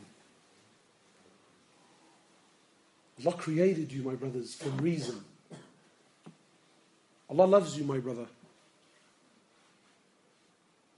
Allah 3.26 3.38
created 3.38 3.90
you, 3.90 4.04
my 4.04 4.16
brothers, 4.16 4.54
for 4.54 4.68
reason. 4.82 5.24
Allah 7.30 7.46
loves 7.46 7.78
you, 7.78 7.86
my 7.86 8.00
brother. 8.00 8.28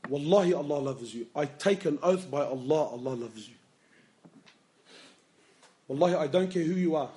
Wallahi, 0.09 0.55
Allah 0.55 0.79
loves 0.79 1.13
you. 1.13 1.27
I 1.36 1.45
take 1.45 1.86
an 1.86 1.99
oath 2.01 2.31
by 2.31 2.41
Allah, 2.41 2.86
Allah 2.89 3.13
loves 3.13 3.47
you. 3.47 3.53
Wallahi, 5.88 6.15
I 6.15 6.27
don't 6.27 6.49
care 6.49 6.63
who 6.63 6.73
you 6.73 6.95
are. 6.95 7.09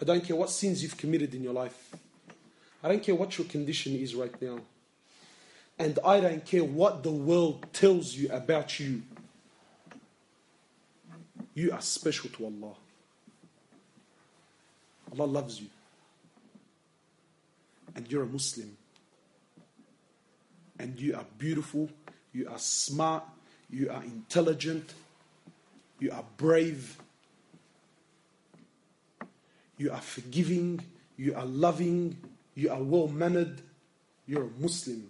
I 0.00 0.04
don't 0.04 0.24
care 0.24 0.36
what 0.36 0.50
sins 0.50 0.82
you've 0.82 0.96
committed 0.96 1.34
in 1.34 1.42
your 1.42 1.52
life. 1.52 1.96
I 2.82 2.88
don't 2.88 3.02
care 3.02 3.14
what 3.14 3.36
your 3.36 3.46
condition 3.46 3.94
is 3.96 4.14
right 4.14 4.40
now. 4.40 4.60
And 5.78 5.98
I 6.04 6.20
don't 6.20 6.44
care 6.44 6.64
what 6.64 7.02
the 7.02 7.10
world 7.10 7.66
tells 7.72 8.14
you 8.14 8.30
about 8.30 8.80
you. 8.80 9.02
You 11.54 11.72
are 11.72 11.80
special 11.80 12.30
to 12.30 12.44
Allah. 12.44 12.74
Allah 15.12 15.26
loves 15.26 15.60
you. 15.60 15.66
And 17.94 18.10
you're 18.10 18.22
a 18.22 18.26
Muslim. 18.26 18.76
And 20.78 20.98
you 21.00 21.16
are 21.16 21.26
beautiful. 21.38 21.88
You 22.32 22.48
are 22.48 22.58
smart. 22.58 23.24
You 23.70 23.90
are 23.90 24.02
intelligent. 24.02 24.94
You 25.98 26.12
are 26.12 26.24
brave. 26.36 26.96
You 29.78 29.92
are 29.92 30.00
forgiving. 30.00 30.84
You 31.16 31.34
are 31.34 31.46
loving. 31.46 32.18
You 32.54 32.70
are 32.70 32.82
well 32.82 33.08
mannered. 33.08 33.62
You're 34.26 34.44
a 34.44 34.60
Muslim. 34.60 35.08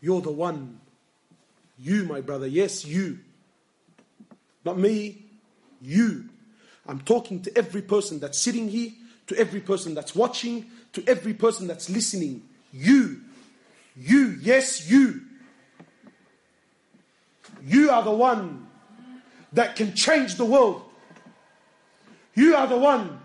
You're 0.00 0.20
the 0.20 0.32
one. 0.32 0.80
You, 1.78 2.04
my 2.04 2.20
brother. 2.20 2.46
Yes, 2.46 2.84
you. 2.84 3.18
Not 4.64 4.78
me. 4.78 5.24
You. 5.80 6.28
I'm 6.86 7.00
talking 7.00 7.42
to 7.42 7.56
every 7.56 7.82
person 7.82 8.18
that's 8.18 8.38
sitting 8.38 8.68
here, 8.68 8.90
to 9.26 9.36
every 9.36 9.60
person 9.60 9.94
that's 9.94 10.14
watching, 10.14 10.66
to 10.94 11.04
every 11.06 11.34
person 11.34 11.66
that's 11.66 11.90
listening. 11.90 12.42
You. 12.72 13.20
You. 13.96 14.38
Yes, 14.40 14.90
you. 14.90 15.20
You 17.62 17.90
are 17.90 18.02
the 18.02 18.10
one 18.10 18.66
that 19.52 19.76
can 19.76 19.94
change 19.94 20.36
the 20.36 20.44
world. 20.44 20.87
You 22.38 22.54
are 22.54 22.68
the 22.68 22.78
one 22.78 23.18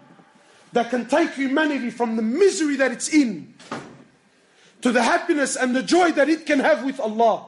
that 0.72 0.90
can 0.90 1.06
take 1.06 1.34
humanity 1.34 1.92
from 1.92 2.16
the 2.16 2.24
misery 2.24 2.78
that 2.78 2.92
it's 2.92 3.10
in 3.10 3.54
to 4.82 4.92
the 4.92 5.04
happiness 5.04 5.56
and 5.56 5.76
the 5.76 5.84
joy 5.84 6.12
that 6.14 6.30
it 6.30 6.48
can 6.48 6.60
have 6.60 6.84
with 6.84 7.00
Allah. 7.00 7.46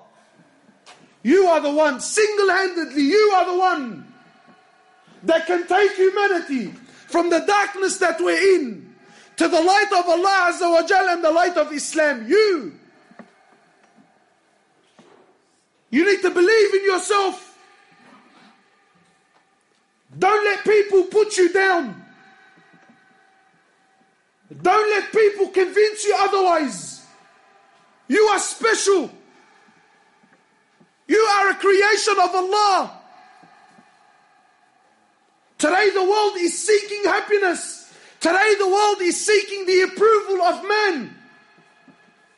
You 1.23 1.47
are 1.47 1.59
the 1.59 1.71
one, 1.71 1.99
single 2.01 2.49
handedly, 2.51 3.01
you 3.01 3.31
are 3.33 3.51
the 3.51 3.57
one 3.57 4.13
that 5.23 5.47
can 5.47 5.65
take 5.65 5.95
humanity 5.95 6.67
from 7.07 7.31
the 7.31 7.39
darkness 7.39 7.97
that 7.97 8.21
we're 8.21 8.61
in 8.61 8.93
to 9.37 9.47
the 9.47 9.59
light 9.59 9.91
of 9.91 10.05
Allah 10.07 10.53
Azza 10.53 10.69
wa 10.69 10.85
Jal 10.85 11.09
and 11.09 11.23
the 11.23 11.31
light 11.31 11.57
of 11.57 11.73
Islam. 11.73 12.27
You. 12.27 12.73
You 15.89 16.05
need 16.05 16.21
to 16.21 16.29
believe 16.29 16.73
in 16.75 16.85
yourself. 16.85 17.54
Don't 20.17 20.45
let 20.45 20.63
people 20.63 21.03
put 21.03 21.37
you 21.37 21.51
down. 21.51 22.03
Don't 24.61 24.89
let 24.91 25.11
people 25.11 25.47
convince 25.49 26.05
you 26.05 26.15
otherwise. 26.17 27.05
You 28.07 28.21
are 28.25 28.39
special. 28.39 29.11
You 31.07 31.17
are 31.17 31.49
a 31.49 31.55
creation 31.55 32.15
of 32.21 32.35
Allah. 32.35 33.01
Today 35.57 35.89
the 35.93 36.03
world 36.03 36.33
is 36.37 36.65
seeking 36.65 37.03
happiness. 37.03 37.93
Today 38.19 38.53
the 38.59 38.67
world 38.67 39.01
is 39.01 39.25
seeking 39.25 39.65
the 39.65 39.81
approval 39.81 40.41
of 40.43 40.67
men. 40.67 41.15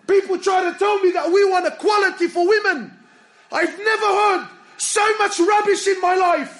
People 0.08 0.38
try 0.40 0.72
to 0.72 0.78
tell 0.80 1.00
me 1.00 1.12
that 1.12 1.30
we 1.30 1.44
want 1.50 1.68
equality 1.68 2.28
for 2.28 2.48
women. 2.48 2.98
I've 3.52 3.78
never 3.78 4.06
heard 4.06 4.48
so 4.78 5.18
much 5.18 5.40
rubbish 5.40 5.88
in 5.88 6.00
my 6.02 6.16
life. 6.16 6.57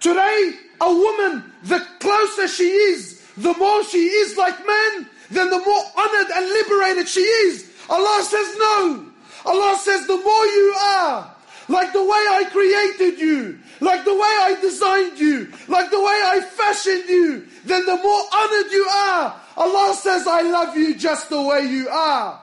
Today, 0.00 0.52
a 0.80 0.92
woman, 0.92 1.52
the 1.64 1.80
closer 2.00 2.48
she 2.48 2.64
is, 2.64 3.22
the 3.36 3.54
more 3.54 3.84
she 3.84 3.98
is 3.98 4.36
like 4.36 4.58
men, 4.66 5.08
then 5.30 5.50
the 5.50 5.58
more 5.58 5.84
honored 5.96 6.30
and 6.34 6.46
liberated 6.46 7.08
she 7.08 7.20
is. 7.20 7.70
Allah 7.88 8.22
says 8.22 8.56
no. 8.58 9.06
Allah 9.46 9.78
says 9.78 10.06
the 10.06 10.16
more 10.16 10.46
you 10.46 10.74
are 10.78 11.34
like 11.68 11.92
the 11.92 12.02
way 12.02 12.10
I 12.10 12.44
created 12.50 13.18
you, 13.18 13.58
like 13.80 14.04
the 14.04 14.14
way 14.14 14.20
I 14.20 14.58
designed 14.60 15.18
you, 15.18 15.50
like 15.68 15.90
the 15.90 16.00
way 16.00 16.20
I 16.24 16.40
fashioned 16.40 17.08
you, 17.08 17.46
then 17.64 17.86
the 17.86 17.96
more 17.96 18.22
honored 18.32 18.72
you 18.72 18.84
are. 18.84 19.40
Allah 19.56 19.94
says, 19.94 20.26
I 20.26 20.42
love 20.42 20.76
you 20.76 20.94
just 20.94 21.30
the 21.30 21.40
way 21.40 21.66
you 21.66 21.88
are. 21.88 22.40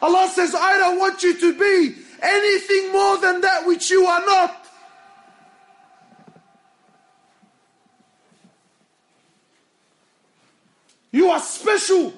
Allah 0.00 0.30
says, 0.32 0.54
I 0.54 0.78
don't 0.78 0.98
want 0.98 1.22
you 1.22 1.38
to 1.38 1.58
be 1.58 1.96
anything 2.22 2.92
more 2.92 3.18
than 3.18 3.40
that 3.40 3.66
which 3.66 3.90
you 3.90 4.04
are 4.04 4.24
not. 4.24 4.61
You 11.12 11.30
are 11.30 11.40
special. 11.40 12.12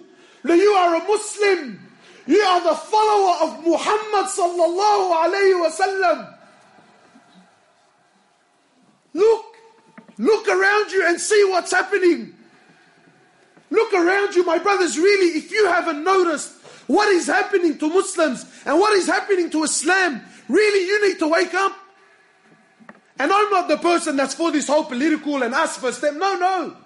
You 0.44 0.70
are 0.70 0.94
a 0.94 1.04
Muslim. 1.06 1.80
You 2.26 2.40
are 2.40 2.60
the 2.62 2.74
follower 2.74 3.36
of 3.42 3.64
Muhammad 3.64 4.26
sallallahu 4.30 5.24
alayhi 5.24 5.68
wasallam. 5.68 6.34
Look, 9.12 9.44
look 10.18 10.48
around 10.48 10.90
you 10.90 11.06
and 11.06 11.20
see 11.20 11.44
what's 11.50 11.70
happening. 11.72 12.34
Look 13.70 13.92
around 13.92 14.34
you, 14.34 14.44
my 14.44 14.58
brothers, 14.58 14.98
really, 14.98 15.38
if 15.38 15.50
you 15.50 15.66
haven't 15.66 16.02
noticed 16.04 16.52
what 16.86 17.08
is 17.08 17.26
happening 17.26 17.78
to 17.78 17.88
Muslims 17.88 18.46
and 18.64 18.78
what 18.78 18.92
is 18.96 19.06
happening 19.06 19.50
to 19.50 19.64
Islam, 19.64 20.22
really 20.48 20.86
you 20.86 21.08
need 21.08 21.18
to 21.18 21.28
wake 21.28 21.54
up. 21.54 21.72
And 23.18 23.32
I'm 23.32 23.50
not 23.50 23.68
the 23.68 23.76
person 23.76 24.16
that's 24.16 24.34
for 24.34 24.50
this 24.50 24.66
whole 24.66 24.84
political 24.84 25.42
and 25.42 25.54
us 25.54 25.76
first 25.76 25.98
step. 25.98 26.14
No, 26.14 26.36
no. 26.36 26.76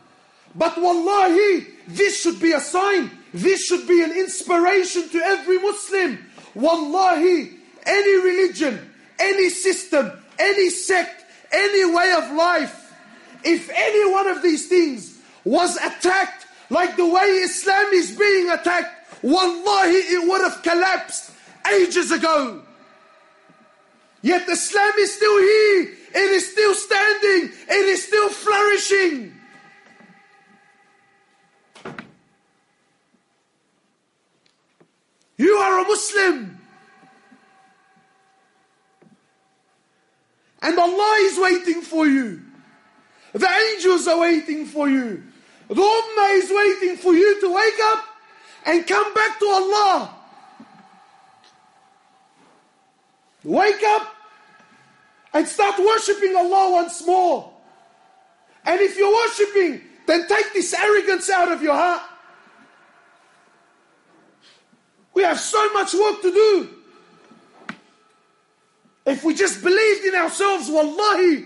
But 0.54 0.80
wallahi, 0.80 1.66
this 1.89 2.20
should 2.20 2.39
be 2.39 2.53
a 2.53 2.61
sign. 2.61 3.11
This 3.32 3.64
should 3.64 3.89
be 3.89 4.03
an 4.03 4.12
inspiration 4.12 5.09
to 5.09 5.18
every 5.18 5.59
Muslim. 5.59 6.18
Wallahi, 6.55 7.51
any 7.86 8.14
religion, 8.22 8.91
any 9.18 9.49
system, 9.49 10.12
any 10.39 10.68
sect, 10.68 11.24
any 11.51 11.95
way 11.95 12.12
of 12.12 12.30
life, 12.32 12.93
if 13.43 13.70
any 13.72 14.12
one 14.12 14.26
of 14.26 14.43
these 14.43 14.68
things 14.68 15.18
was 15.45 15.76
attacked 15.76 16.47
like 16.68 16.97
the 16.97 17.07
way 17.07 17.22
Islam 17.22 17.86
is 17.95 18.11
being 18.16 18.51
attacked, 18.51 19.22
wallahi, 19.22 19.97
it 19.97 20.28
would 20.28 20.43
have 20.43 20.62
collapsed 20.62 21.30
ages 21.72 22.11
ago. 22.11 22.62
Yet 24.20 24.47
Islam 24.49 24.93
is 24.99 25.14
still 25.14 25.39
here. 25.39 25.95
It 26.14 26.30
is 26.32 26.53
still 26.53 26.74
standing. 26.74 27.51
It 27.68 27.86
is 27.86 28.05
still 28.05 28.28
flourishing. 28.28 29.38
You 35.39 35.55
are 35.55 35.84
a 35.84 35.84
Muslim. 35.84 36.59
And 40.61 40.78
Allah 40.78 41.16
is 41.20 41.39
waiting 41.39 41.82
for 41.82 42.07
you. 42.07 42.43
The 43.32 43.49
angels 43.49 44.09
are 44.09 44.18
waiting 44.18 44.66
for 44.66 44.89
you. 44.89 45.22
The 45.68 45.74
Ummah 45.74 46.43
is 46.43 46.51
waiting 46.51 46.97
for 46.97 47.14
you 47.14 47.41
to 47.41 47.55
wake 47.55 47.80
up 47.84 48.05
and 48.66 48.86
come 48.86 49.14
back 49.14 49.39
to 49.39 49.47
Allah. 49.47 50.14
Wake 53.45 53.82
up 53.84 54.14
and 55.32 55.47
start 55.47 55.78
worshipping 55.78 56.34
Allah 56.34 56.72
once 56.72 57.07
more. 57.07 57.53
And 58.64 58.80
if 58.80 58.99
you're 58.99 59.14
worshipping, 59.14 59.82
then 60.07 60.26
take 60.26 60.53
this 60.53 60.74
arrogance 60.74 61.30
out 61.30 61.53
of 61.53 61.62
your 61.62 61.74
heart. 61.74 62.03
We 65.19 65.25
have 65.25 65.41
so 65.41 65.73
much 65.73 65.95
work 65.95 66.23
to 66.23 66.31
do. 66.31 66.69
If 69.05 69.25
we 69.25 69.35
just 69.35 69.64
believed 69.64 70.05
in 70.05 70.14
ourselves, 70.14 70.71
wallahi, 70.71 71.45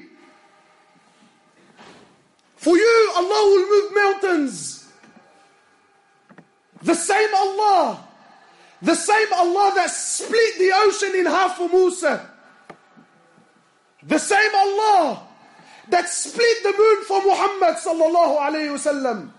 for 2.56 2.76
you, 2.76 3.12
Allah 3.16 3.40
will 3.50 3.68
move 3.70 3.94
mountains. 3.94 4.92
The 6.82 6.94
same 6.94 7.34
Allah, 7.34 8.06
the 8.82 8.94
same 8.94 9.32
Allah 9.32 9.72
that 9.76 9.88
split 9.90 10.58
the 10.58 10.72
ocean 10.74 11.14
in 11.14 11.24
half 11.24 11.56
for 11.56 11.70
Musa, 11.70 12.28
the 14.02 14.18
same 14.18 14.54
Allah 14.54 15.26
that 15.88 16.10
split 16.10 16.62
the 16.62 16.74
moon 16.76 17.04
for 17.04 17.24
Muhammad 17.24 17.76
sallallahu 17.76 18.38
alayhi 18.38 18.76
wasallam, 18.76 19.30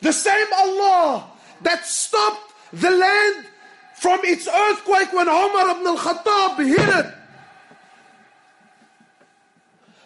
the 0.00 0.12
same 0.12 0.46
Allah 0.60 1.28
that 1.62 1.84
stopped 1.84 2.51
the 2.72 2.90
land 2.90 3.46
from 3.94 4.20
its 4.24 4.48
earthquake 4.48 5.12
when 5.12 5.28
Omar 5.28 5.70
ibn 5.76 5.86
al-Khattab 5.86 6.66
hit 6.66 6.88
it. 6.88 7.14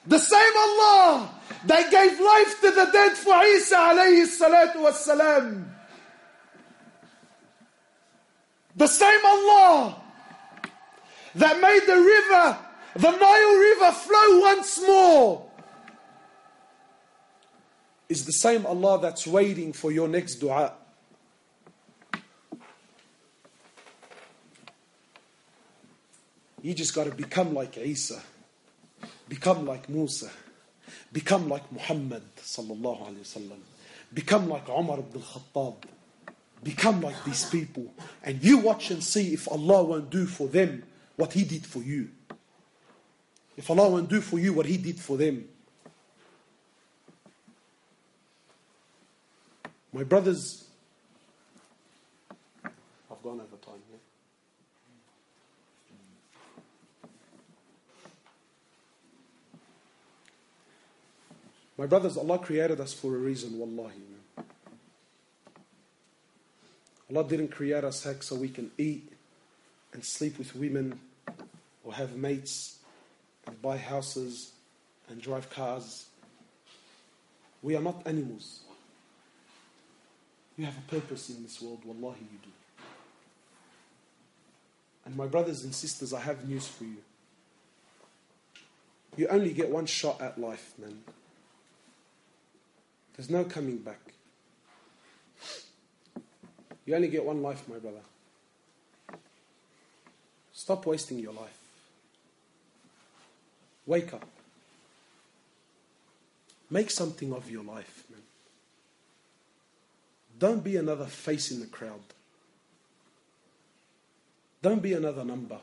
The 0.07 0.19
same 0.19 0.57
Allah 0.57 1.31
that 1.67 1.91
gave 1.91 2.21
life 2.21 2.61
to 2.61 2.71
the 2.71 2.91
dead 2.93 3.13
for 3.13 3.43
Isa 3.45 3.77
alayhi 3.77 4.27
salatu 4.27 4.77
wassalam. 4.77 5.65
The 8.77 8.87
same 8.87 9.25
Allah 9.25 9.97
that 11.37 11.61
made 11.61 11.83
the 11.87 11.97
river, 11.97 12.59
the 12.97 13.11
Nile 13.11 13.57
River 13.59 13.93
flow 13.93 14.41
once 14.41 14.81
more 14.83 15.47
is 18.09 18.25
the 18.27 18.33
same 18.33 18.67
Allah 18.67 19.01
that's 19.01 19.27
waiting 19.27 19.73
for 19.73 19.91
your 19.91 20.09
next 20.09 20.37
dua. 20.37 20.73
You 26.67 26.75
just 26.75 26.97
got 26.97 27.05
to 27.05 27.13
become 27.13 27.55
like 27.55 27.79
Isa, 27.79 28.21
become 29.29 29.67
like 29.67 29.89
Musa, 29.89 30.29
become 31.13 31.49
like 31.49 31.71
Muhammad 31.71 32.25
sallallahu 32.39 33.07
alaihi 33.07 33.21
wasallam, 33.21 33.59
become 34.13 34.49
like 34.49 34.69
Umar 34.69 34.99
ibn 34.99 35.23
al-Khattab, 35.23 35.85
become 36.65 37.03
like 37.03 37.23
these 37.23 37.45
people, 37.45 37.95
and 38.25 38.43
you 38.43 38.59
watch 38.59 38.91
and 38.91 39.01
see 39.01 39.33
if 39.33 39.47
Allah 39.47 39.85
won't 39.85 40.11
do 40.11 40.27
for 40.27 40.49
them 40.49 40.83
what 41.15 41.35
He 41.35 41.45
did 41.45 41.65
for 41.65 41.85
you. 41.85 42.09
If 43.57 43.71
Allah 43.71 43.89
won't 43.89 44.09
do 44.09 44.21
for 44.21 44.41
you 44.41 44.53
what 44.53 44.67
He 44.67 44.77
did 44.77 44.99
for 44.99 45.17
them. 45.17 45.45
My 49.93 50.03
brothers, 50.03 50.67
I've 52.65 53.23
gone 53.23 53.41
over 53.41 53.57
time. 53.65 53.81
Yeah? 53.89 53.99
My 61.79 61.87
brothers, 61.87 62.17
Allah 62.17 62.39
created 62.39 62.81
us 62.81 62.95
for 62.95 63.15
a 63.15 63.19
reason, 63.19 63.59
wallahi. 63.59 63.99
Man. 64.37 64.45
Allah 67.11 67.29
didn't 67.29 67.49
create 67.49 67.85
us 67.85 68.03
heck 68.03 68.23
so 68.23 68.35
we 68.35 68.49
can 68.49 68.71
eat 68.79 69.13
and 69.93 70.05
sleep 70.05 70.39
with 70.39 70.57
women 70.57 70.99
or 71.85 71.93
have 71.95 72.17
mates 72.17 72.79
and 73.47 73.61
buy 73.63 73.77
houses 73.77 74.53
and 75.09 75.21
drive 75.21 75.49
cars. 75.51 76.07
We 77.63 77.77
are 77.77 77.83
not 77.83 78.03
animals. 78.07 78.61
You 80.57 80.65
have 80.65 80.77
a 80.77 80.91
purpose 80.91 81.29
in 81.29 81.43
this 81.43 81.61
world, 81.61 81.81
wallahi, 81.85 82.21
you 82.21 82.39
do. 82.43 82.51
And 85.05 85.15
my 85.17 85.27
brothers 85.27 85.63
and 85.63 85.75
sisters, 85.75 86.13
I 86.13 86.21
have 86.21 86.49
news 86.49 86.67
for 86.67 86.85
you. 86.85 86.97
You 89.17 89.29
only 89.29 89.53
get 89.53 89.71
one 89.71 89.87
shot 89.87 90.21
at 90.21 90.39
life, 90.41 90.73
man. 90.79 90.99
There's 93.17 93.31
no 93.31 93.45
coming 93.45 93.79
back. 93.79 94.01
You 96.85 96.95
only 96.95 97.09
get 97.09 97.25
one 97.25 97.43
life, 97.43 97.69
my 97.69 97.79
brother. 97.79 98.01
Stop 100.53 100.87
wasting 100.87 101.19
your 101.19 101.33
life. 101.33 101.59
Wake 103.87 104.13
up. 104.13 104.27
Make 106.71 106.91
something 106.91 107.33
of 107.33 107.51
your 107.51 107.63
life, 107.63 108.05
man. 108.11 108.21
Don't 110.39 110.63
be 110.63 110.77
another 110.77 111.07
face 111.07 111.51
in 111.51 111.61
the 111.61 111.67
crowd. 111.67 112.01
Don't 114.61 114.83
be 114.83 114.93
another 114.93 115.25
number. 115.25 115.59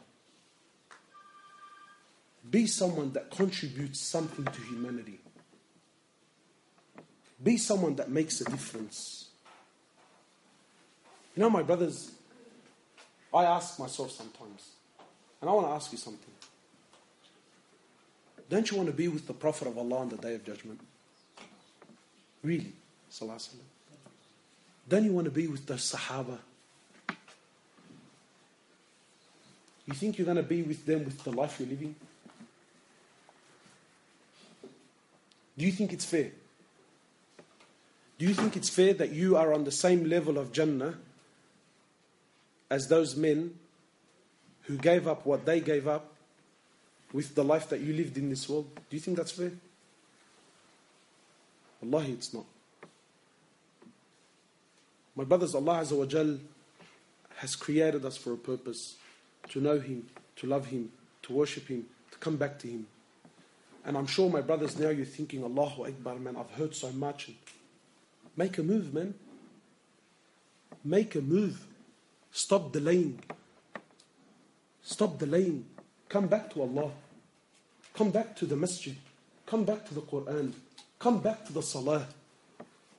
Be 2.50 2.68
someone 2.68 3.12
that 3.14 3.30
contributes 3.30 4.00
something 4.00 4.46
to 4.46 4.62
humanity. 4.62 5.20
Be 7.44 7.58
someone 7.58 7.96
that 7.96 8.10
makes 8.10 8.40
a 8.42 8.46
difference. 8.46 9.26
You 11.36 11.42
know, 11.42 11.50
my 11.50 11.64
brothers, 11.64 12.12
I 13.34 13.44
ask 13.46 13.80
myself 13.80 14.12
sometimes, 14.12 14.70
and 15.42 15.50
I 15.50 15.54
want 15.54 15.68
to 15.68 15.74
ask 15.74 15.92
you 15.92 15.98
something. 15.98 16.34
Don't 18.50 18.70
you 18.70 18.78
want 18.78 18.88
to 18.88 18.96
be 18.96 19.08
with 19.08 19.26
the 19.28 19.34
Prophet 19.34 19.68
of 19.68 19.78
Allah 19.78 19.98
on 19.98 20.10
the 20.10 20.18
day 20.18 20.36
of 20.36 20.46
judgment? 20.46 20.80
Really? 22.44 22.74
Sallallahu 23.12 23.50
Don't 24.88 25.04
you 25.04 25.12
want 25.12 25.26
to 25.26 25.32
be 25.32 25.48
with 25.48 25.66
the 25.66 25.76
Sahaba? 25.76 26.38
You 29.86 29.94
think 29.94 30.18
you're 30.18 30.26
going 30.26 30.38
to 30.38 30.44
be 30.44 30.62
with 30.62 30.86
them 30.86 31.04
with 31.04 31.24
the 31.24 31.32
life 31.32 31.60
you're 31.60 31.70
living? 31.70 31.96
Do 35.58 35.66
you 35.66 35.72
think 35.72 35.94
it's 35.94 36.06
fair? 36.06 36.32
Do 38.18 38.26
you 38.26 38.34
think 38.34 38.56
it's 38.56 38.70
fair 38.70 38.94
that 38.94 39.12
you 39.12 39.38
are 39.38 39.54
on 39.54 39.64
the 39.64 39.72
same 39.72 40.06
level 40.06 40.38
of 40.38 40.52
Jannah 40.52 40.96
as 42.70 42.88
those 42.88 43.16
men 43.16 43.56
who 44.64 44.78
gave 44.78 45.08
up 45.08 45.26
what 45.26 45.46
they 45.46 45.60
gave 45.60 45.88
up 45.88 46.14
with 47.12 47.36
the 47.36 47.44
life 47.44 47.70
that 47.70 47.82
you 47.82 47.94
lived 47.94 48.18
in 48.18 48.30
this 48.30 48.48
world? 48.48 48.68
Do 48.76 48.96
you 48.96 49.00
think 49.00 49.18
that's 49.18 49.32
fair? 49.32 49.52
Allah, 51.82 52.06
it's 52.08 52.34
not. 52.34 52.46
My 55.16 55.24
brothers, 55.24 55.54
Allah 55.54 55.82
Azza 55.82 56.40
has 57.38 57.56
created 57.56 58.06
us 58.06 58.18
for 58.18 58.34
a 58.34 58.38
purpose 58.38 58.96
to 59.50 59.60
know 59.60 59.80
Him, 59.80 60.08
to 60.38 60.48
love 60.48 60.68
Him, 60.68 60.92
to 61.24 61.34
worship 61.34 61.68
Him, 61.68 61.86
to 62.12 62.18
come 62.18 62.38
back 62.38 62.58
to 62.60 62.68
Him. 62.68 62.88
And 63.86 63.98
I'm 63.98 64.08
sure, 64.08 64.30
my 64.30 64.42
brothers, 64.42 64.80
now 64.80 64.90
you're 64.90 65.06
thinking, 65.06 65.44
Allahu 65.44 65.86
Akbar, 65.86 66.16
man, 66.16 66.38
I've 66.38 66.52
heard 66.52 66.74
so 66.74 66.92
much. 66.92 67.32
Make 68.36 68.58
a 68.58 68.64
move, 68.64 68.94
man. 68.94 69.14
Make 70.84 71.16
a 71.16 71.22
move. 71.22 71.66
Stop 72.32 72.72
delaying. 72.72 73.20
Stop 74.82 75.20
delaying. 75.20 75.66
Come 76.10 76.28
back 76.28 76.54
to 76.54 76.62
Allah. 76.62 76.92
Come 77.94 78.10
back 78.10 78.36
to 78.38 78.46
the 78.46 78.56
masjid. 78.56 78.96
Come 79.46 79.64
back 79.64 79.86
to 79.86 79.94
the 79.94 80.02
Quran. 80.02 80.54
Come 81.00 81.20
back 81.20 81.46
to 81.46 81.54
the 81.54 81.62
salah. 81.62 82.08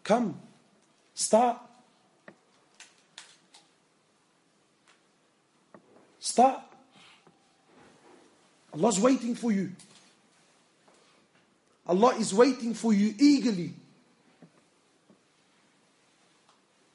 Come. 0.03 0.41
Start. 1.15 1.59
Start. 6.21 6.61
Allah's 8.73 9.01
waiting 9.01 9.35
for 9.35 9.53
you. 9.53 9.73
Allah 11.87 12.15
is 12.19 12.33
waiting 12.33 12.75
for 12.75 12.93
you 12.93 13.15
eagerly. 13.19 13.75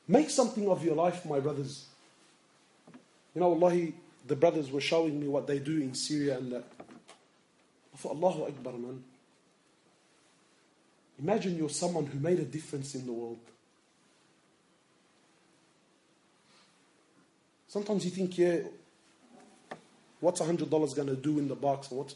Make 0.10 0.32
something 0.32 0.68
of 0.68 0.84
your 0.84 0.96
life, 0.96 1.24
my 1.24 1.40
brothers. 1.40 1.86
You 3.36 3.42
know, 3.42 3.50
Wallahi, 3.50 3.94
the 4.28 4.36
brothers 4.36 4.72
were 4.72 4.82
showing 4.82 5.20
me 5.20 5.28
what 5.28 5.46
they 5.46 5.60
do 5.60 5.80
in 5.80 5.94
Syria 5.94 6.40
and 6.40 6.52
that. 6.52 6.64
I 7.94 7.98
thought, 7.98 8.16
Allahu 8.16 8.46
Akbar, 8.46 8.74
man. 8.74 9.04
Imagine 11.20 11.60
you're 11.60 11.70
someone 11.70 12.08
who 12.08 12.20
made 12.20 12.40
a 12.40 12.44
difference 12.44 12.96
in 12.96 13.06
the 13.06 13.12
world. 13.14 13.38
Sometimes 17.68 18.04
you 18.04 18.10
think, 18.10 18.36
yeah, 18.36 18.62
what's 20.22 20.42
a 20.42 20.46
hundred 20.46 20.72
dollars 20.72 20.96
gonna 20.96 21.16
do 21.16 21.38
in 21.38 21.48
the 21.48 21.56
box? 21.56 21.92
Or 21.92 22.00
What? 22.00 22.16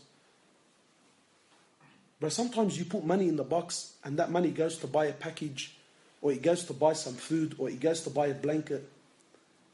But 2.19 2.33
sometimes 2.33 2.79
you 2.79 2.85
put 2.85 3.05
money 3.05 3.27
in 3.27 3.35
the 3.35 3.43
box 3.43 3.93
and 4.03 4.17
that 4.17 4.31
money 4.31 4.49
goes 4.49 4.79
to 4.79 4.87
buy 4.87 5.05
a 5.05 5.13
package 5.13 5.75
or 6.23 6.31
he 6.31 6.37
goes 6.37 6.63
to 6.63 6.73
buy 6.73 6.93
some 6.93 7.15
food 7.15 7.53
or 7.57 7.67
he 7.67 7.75
goes 7.75 8.01
to 8.03 8.09
buy 8.09 8.27
a 8.27 8.33
blanket. 8.33 8.89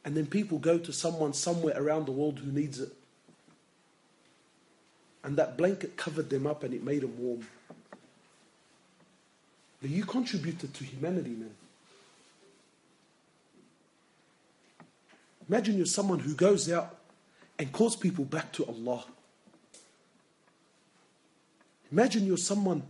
And 0.04 0.18
then 0.18 0.26
people 0.26 0.58
go 0.58 0.80
to 0.80 0.91
someone 0.91 1.32
somewhere 1.34 1.80
around 1.80 2.08
the 2.08 2.12
world 2.12 2.39
who 2.39 2.52
needs 2.52 2.80
it. 2.80 2.91
And 5.24 5.38
that 5.38 5.58
blanket 5.58 5.95
covered 5.95 6.32
them 6.32 6.47
up 6.47 6.64
and 6.64 6.74
it 6.74 6.84
made 6.84 7.02
them 7.02 7.16
warm. 7.20 7.45
But 9.80 9.91
you 9.91 10.04
contributed 10.06 10.74
to 10.74 10.84
humanity, 10.84 11.30
man. 11.30 11.52
Imagine 15.47 15.78
you're 15.78 15.86
someone 15.86 16.18
who 16.18 16.34
goes 16.34 16.72
out 16.72 16.97
and 17.60 17.72
calls 17.72 17.95
people 17.95 18.26
back 18.26 18.52
to 18.54 18.66
Allah. 18.66 19.06
Imagine 21.91 22.26
you're 22.26 22.38
someone 22.38 22.82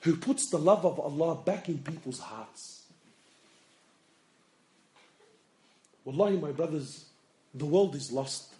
who 0.00 0.16
puts 0.16 0.50
the 0.50 0.58
love 0.58 0.84
of 0.84 1.00
Allah 1.00 1.36
back 1.36 1.70
in 1.70 1.78
people's 1.78 2.20
hearts. 2.20 2.75
Wallahi, 6.06 6.36
my 6.36 6.52
brothers, 6.52 7.04
the 7.52 7.66
world 7.66 7.96
is 7.96 8.12
lost. 8.12 8.54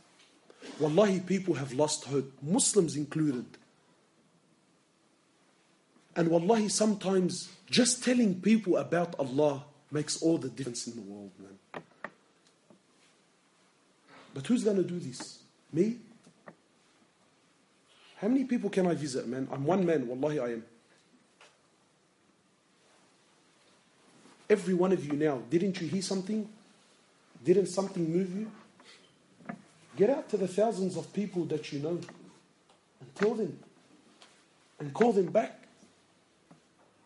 Wallahi, 0.80 1.20
people 1.20 1.54
have 1.54 1.72
lost 1.72 2.04
hope, 2.04 2.30
Muslims 2.42 2.96
included. 2.96 3.46
And 6.16 6.28
wallahi, 6.28 6.68
sometimes 6.68 7.48
just 7.70 8.02
telling 8.02 8.40
people 8.40 8.78
about 8.78 9.14
Allah 9.18 9.64
makes 9.92 10.20
all 10.22 10.38
the 10.38 10.48
difference 10.48 10.88
in 10.88 10.96
the 10.96 11.02
world, 11.02 11.30
man. 11.38 11.82
But 14.34 14.46
who's 14.46 14.64
going 14.64 14.78
to 14.78 14.82
do 14.82 14.98
this? 14.98 15.38
Me? 15.72 15.98
How 18.16 18.28
many 18.28 18.44
people 18.44 18.70
can 18.70 18.88
I 18.88 18.94
visit, 18.94 19.28
man? 19.28 19.46
I'm 19.52 19.64
one 19.64 19.86
man, 19.86 20.08
wallahi 20.08 20.40
I 20.40 20.48
am. 20.54 20.64
Every 24.50 24.74
one 24.74 24.92
of 24.92 25.04
you 25.04 25.12
now, 25.12 25.42
didn't 25.48 25.80
you 25.80 25.86
hear 25.86 26.02
something? 26.02 26.48
Didn't 27.46 27.66
something 27.66 28.12
move 28.12 28.36
you? 28.36 28.50
Get 29.96 30.10
out 30.10 30.28
to 30.30 30.36
the 30.36 30.48
thousands 30.48 30.96
of 30.96 31.12
people 31.12 31.44
that 31.44 31.72
you 31.72 31.78
know 31.78 32.00
and 33.00 33.14
tell 33.14 33.34
them 33.34 33.56
and 34.80 34.92
call 34.92 35.12
them 35.12 35.26
back. 35.26 35.62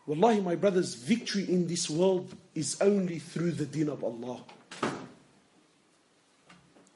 Wallahi, 0.07 0.41
my 0.41 0.55
brothers, 0.55 0.95
victory 0.95 1.43
in 1.47 1.67
this 1.67 1.91
world 1.91 2.33
is 2.55 2.81
only 2.81 3.19
through 3.19 3.51
the 3.51 3.67
deen 3.67 3.87
of 3.87 4.03
Allah. 4.03 4.41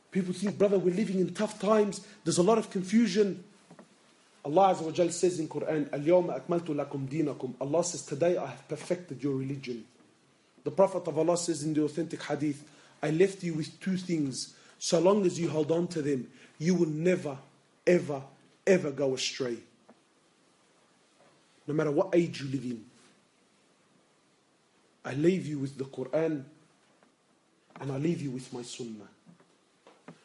People 0.10 0.34
think, 0.34 0.58
brother, 0.58 0.80
we're 0.80 0.96
living 0.96 1.20
in 1.20 1.32
tough 1.32 1.60
times. 1.62 2.02
There's 2.24 2.39
a 2.39 2.43
lot 2.43 2.58
of 2.58 2.72
confusion. 2.72 3.43
Allah 4.43 4.74
Azza 4.74 4.82
wa 4.82 5.10
says 5.12 5.39
in 5.39 5.48
Quran, 5.48 5.93
Al-Yawma 5.93 6.41
lakum. 6.48 7.54
Allah 7.62 7.84
says, 7.84 8.02
today 8.02 8.38
I 8.38 8.48
have 8.48 8.68
perfected 8.68 9.22
your 9.22 9.36
religion. 9.36 9.86
The 10.64 10.72
Prophet 10.72 11.08
of 11.08 11.20
Allah 11.20 11.38
says 11.38 11.64
in 11.64 11.76
the 11.76 11.84
authentic 11.84 12.24
hadith, 12.24 12.64
I 13.06 13.12
left 13.12 13.43
you 13.43 13.53
with 13.53 13.80
two 13.80 13.97
things. 13.97 14.56
So 14.80 14.99
long 14.99 15.28
as 15.28 15.39
you 15.39 15.47
hold 15.47 15.72
on 15.72 15.88
to 15.89 16.01
them, 16.01 16.28
you 16.58 16.74
will 16.74 16.88
never, 16.88 17.38
ever, 17.86 18.24
ever 18.66 18.89
go 18.89 19.14
astray. 19.14 19.58
No 21.68 21.76
matter 21.76 21.91
what 21.91 22.16
age 22.16 22.41
you 22.41 22.49
live 22.49 22.64
in. 22.64 22.84
I 25.06 25.14
leave 25.14 25.45
you 25.45 25.60
with 25.60 25.78
the 25.78 25.84
Quran 25.84 26.45
and 27.80 27.91
I 27.91 27.97
leave 27.97 28.24
you 28.24 28.32
with 28.32 28.51
my 28.51 28.64
Sunnah. 28.64 29.08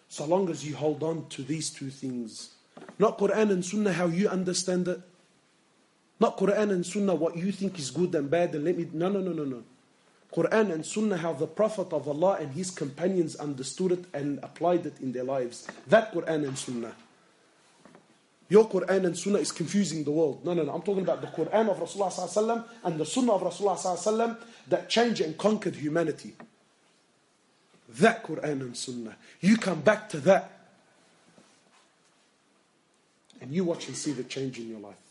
So 0.09 0.25
long 0.25 0.49
as 0.49 0.67
you 0.67 0.75
hold 0.75 1.03
on 1.03 1.29
to 1.29 1.43
these 1.43 1.69
two 1.69 1.91
things, 1.91 2.55
not 2.99 3.19
Quran 3.19 3.51
and 3.51 3.63
Sunnah 3.63 3.93
how 3.93 4.07
you 4.07 4.27
understand 4.31 4.89
it. 4.89 5.03
Not 6.19 6.39
Quran 6.39 6.71
and 6.71 6.87
Sunnah 6.87 7.15
what 7.15 7.37
you 7.37 7.53
think 7.53 7.79
is 7.79 7.91
good 7.91 8.15
and 8.15 8.31
bad 8.31 8.55
and 8.55 8.65
let 8.65 8.79
me. 8.79 8.89
No, 8.91 9.11
no, 9.11 9.21
no, 9.21 9.33
no, 9.33 9.45
no. 9.45 9.65
Quran 10.33 10.73
and 10.73 10.87
Sunnah 10.87 11.17
how 11.17 11.33
the 11.33 11.47
Prophet 11.47 11.93
of 11.93 12.09
Allah 12.09 12.39
and 12.41 12.53
his 12.53 12.71
companions 12.71 13.35
understood 13.37 13.93
it 13.93 14.05
and 14.15 14.39
applied 14.43 14.87
it 14.87 15.01
in 15.01 15.13
their 15.13 15.25
lives. 15.25 15.67
That 15.89 16.13
Quran 16.13 16.47
and 16.47 16.57
Sunnah. 16.57 16.95
Your 18.49 18.69
Quran 18.69 19.07
and 19.07 19.17
Sunnah 19.17 19.39
is 19.39 19.53
confusing 19.53 20.05
the 20.05 20.11
world. 20.11 20.45
No, 20.45 20.55
no, 20.55 20.63
no. 20.65 20.73
I'm 20.73 20.83
talking 20.83 21.03
about 21.03 21.21
the 21.21 21.29
Quran 21.29 21.69
of 21.69 21.79
Rasulullah 21.79 22.65
and 22.85 22.99
the 22.99 23.07
Sunnah 23.07 23.33
of 23.33 23.43
Rasulullah 23.43 24.37
that 24.69 24.89
changed 24.89 25.21
and 25.21 25.37
conquered 25.37 25.77
humanity. 25.77 26.35
That 27.89 28.23
Quran 28.25 28.61
and 28.61 28.77
Sunnah. 28.77 29.17
You 29.41 29.57
come 29.57 29.81
back 29.81 30.09
to 30.11 30.21
that 30.21 30.53
and 33.41 33.53
you 33.53 33.65
watch 33.65 33.89
and 33.89 33.97
see 33.97 34.13
the 34.13 34.25
change 34.25 34.59
in 34.59 34.69
your 34.69 34.81
life. 34.81 35.10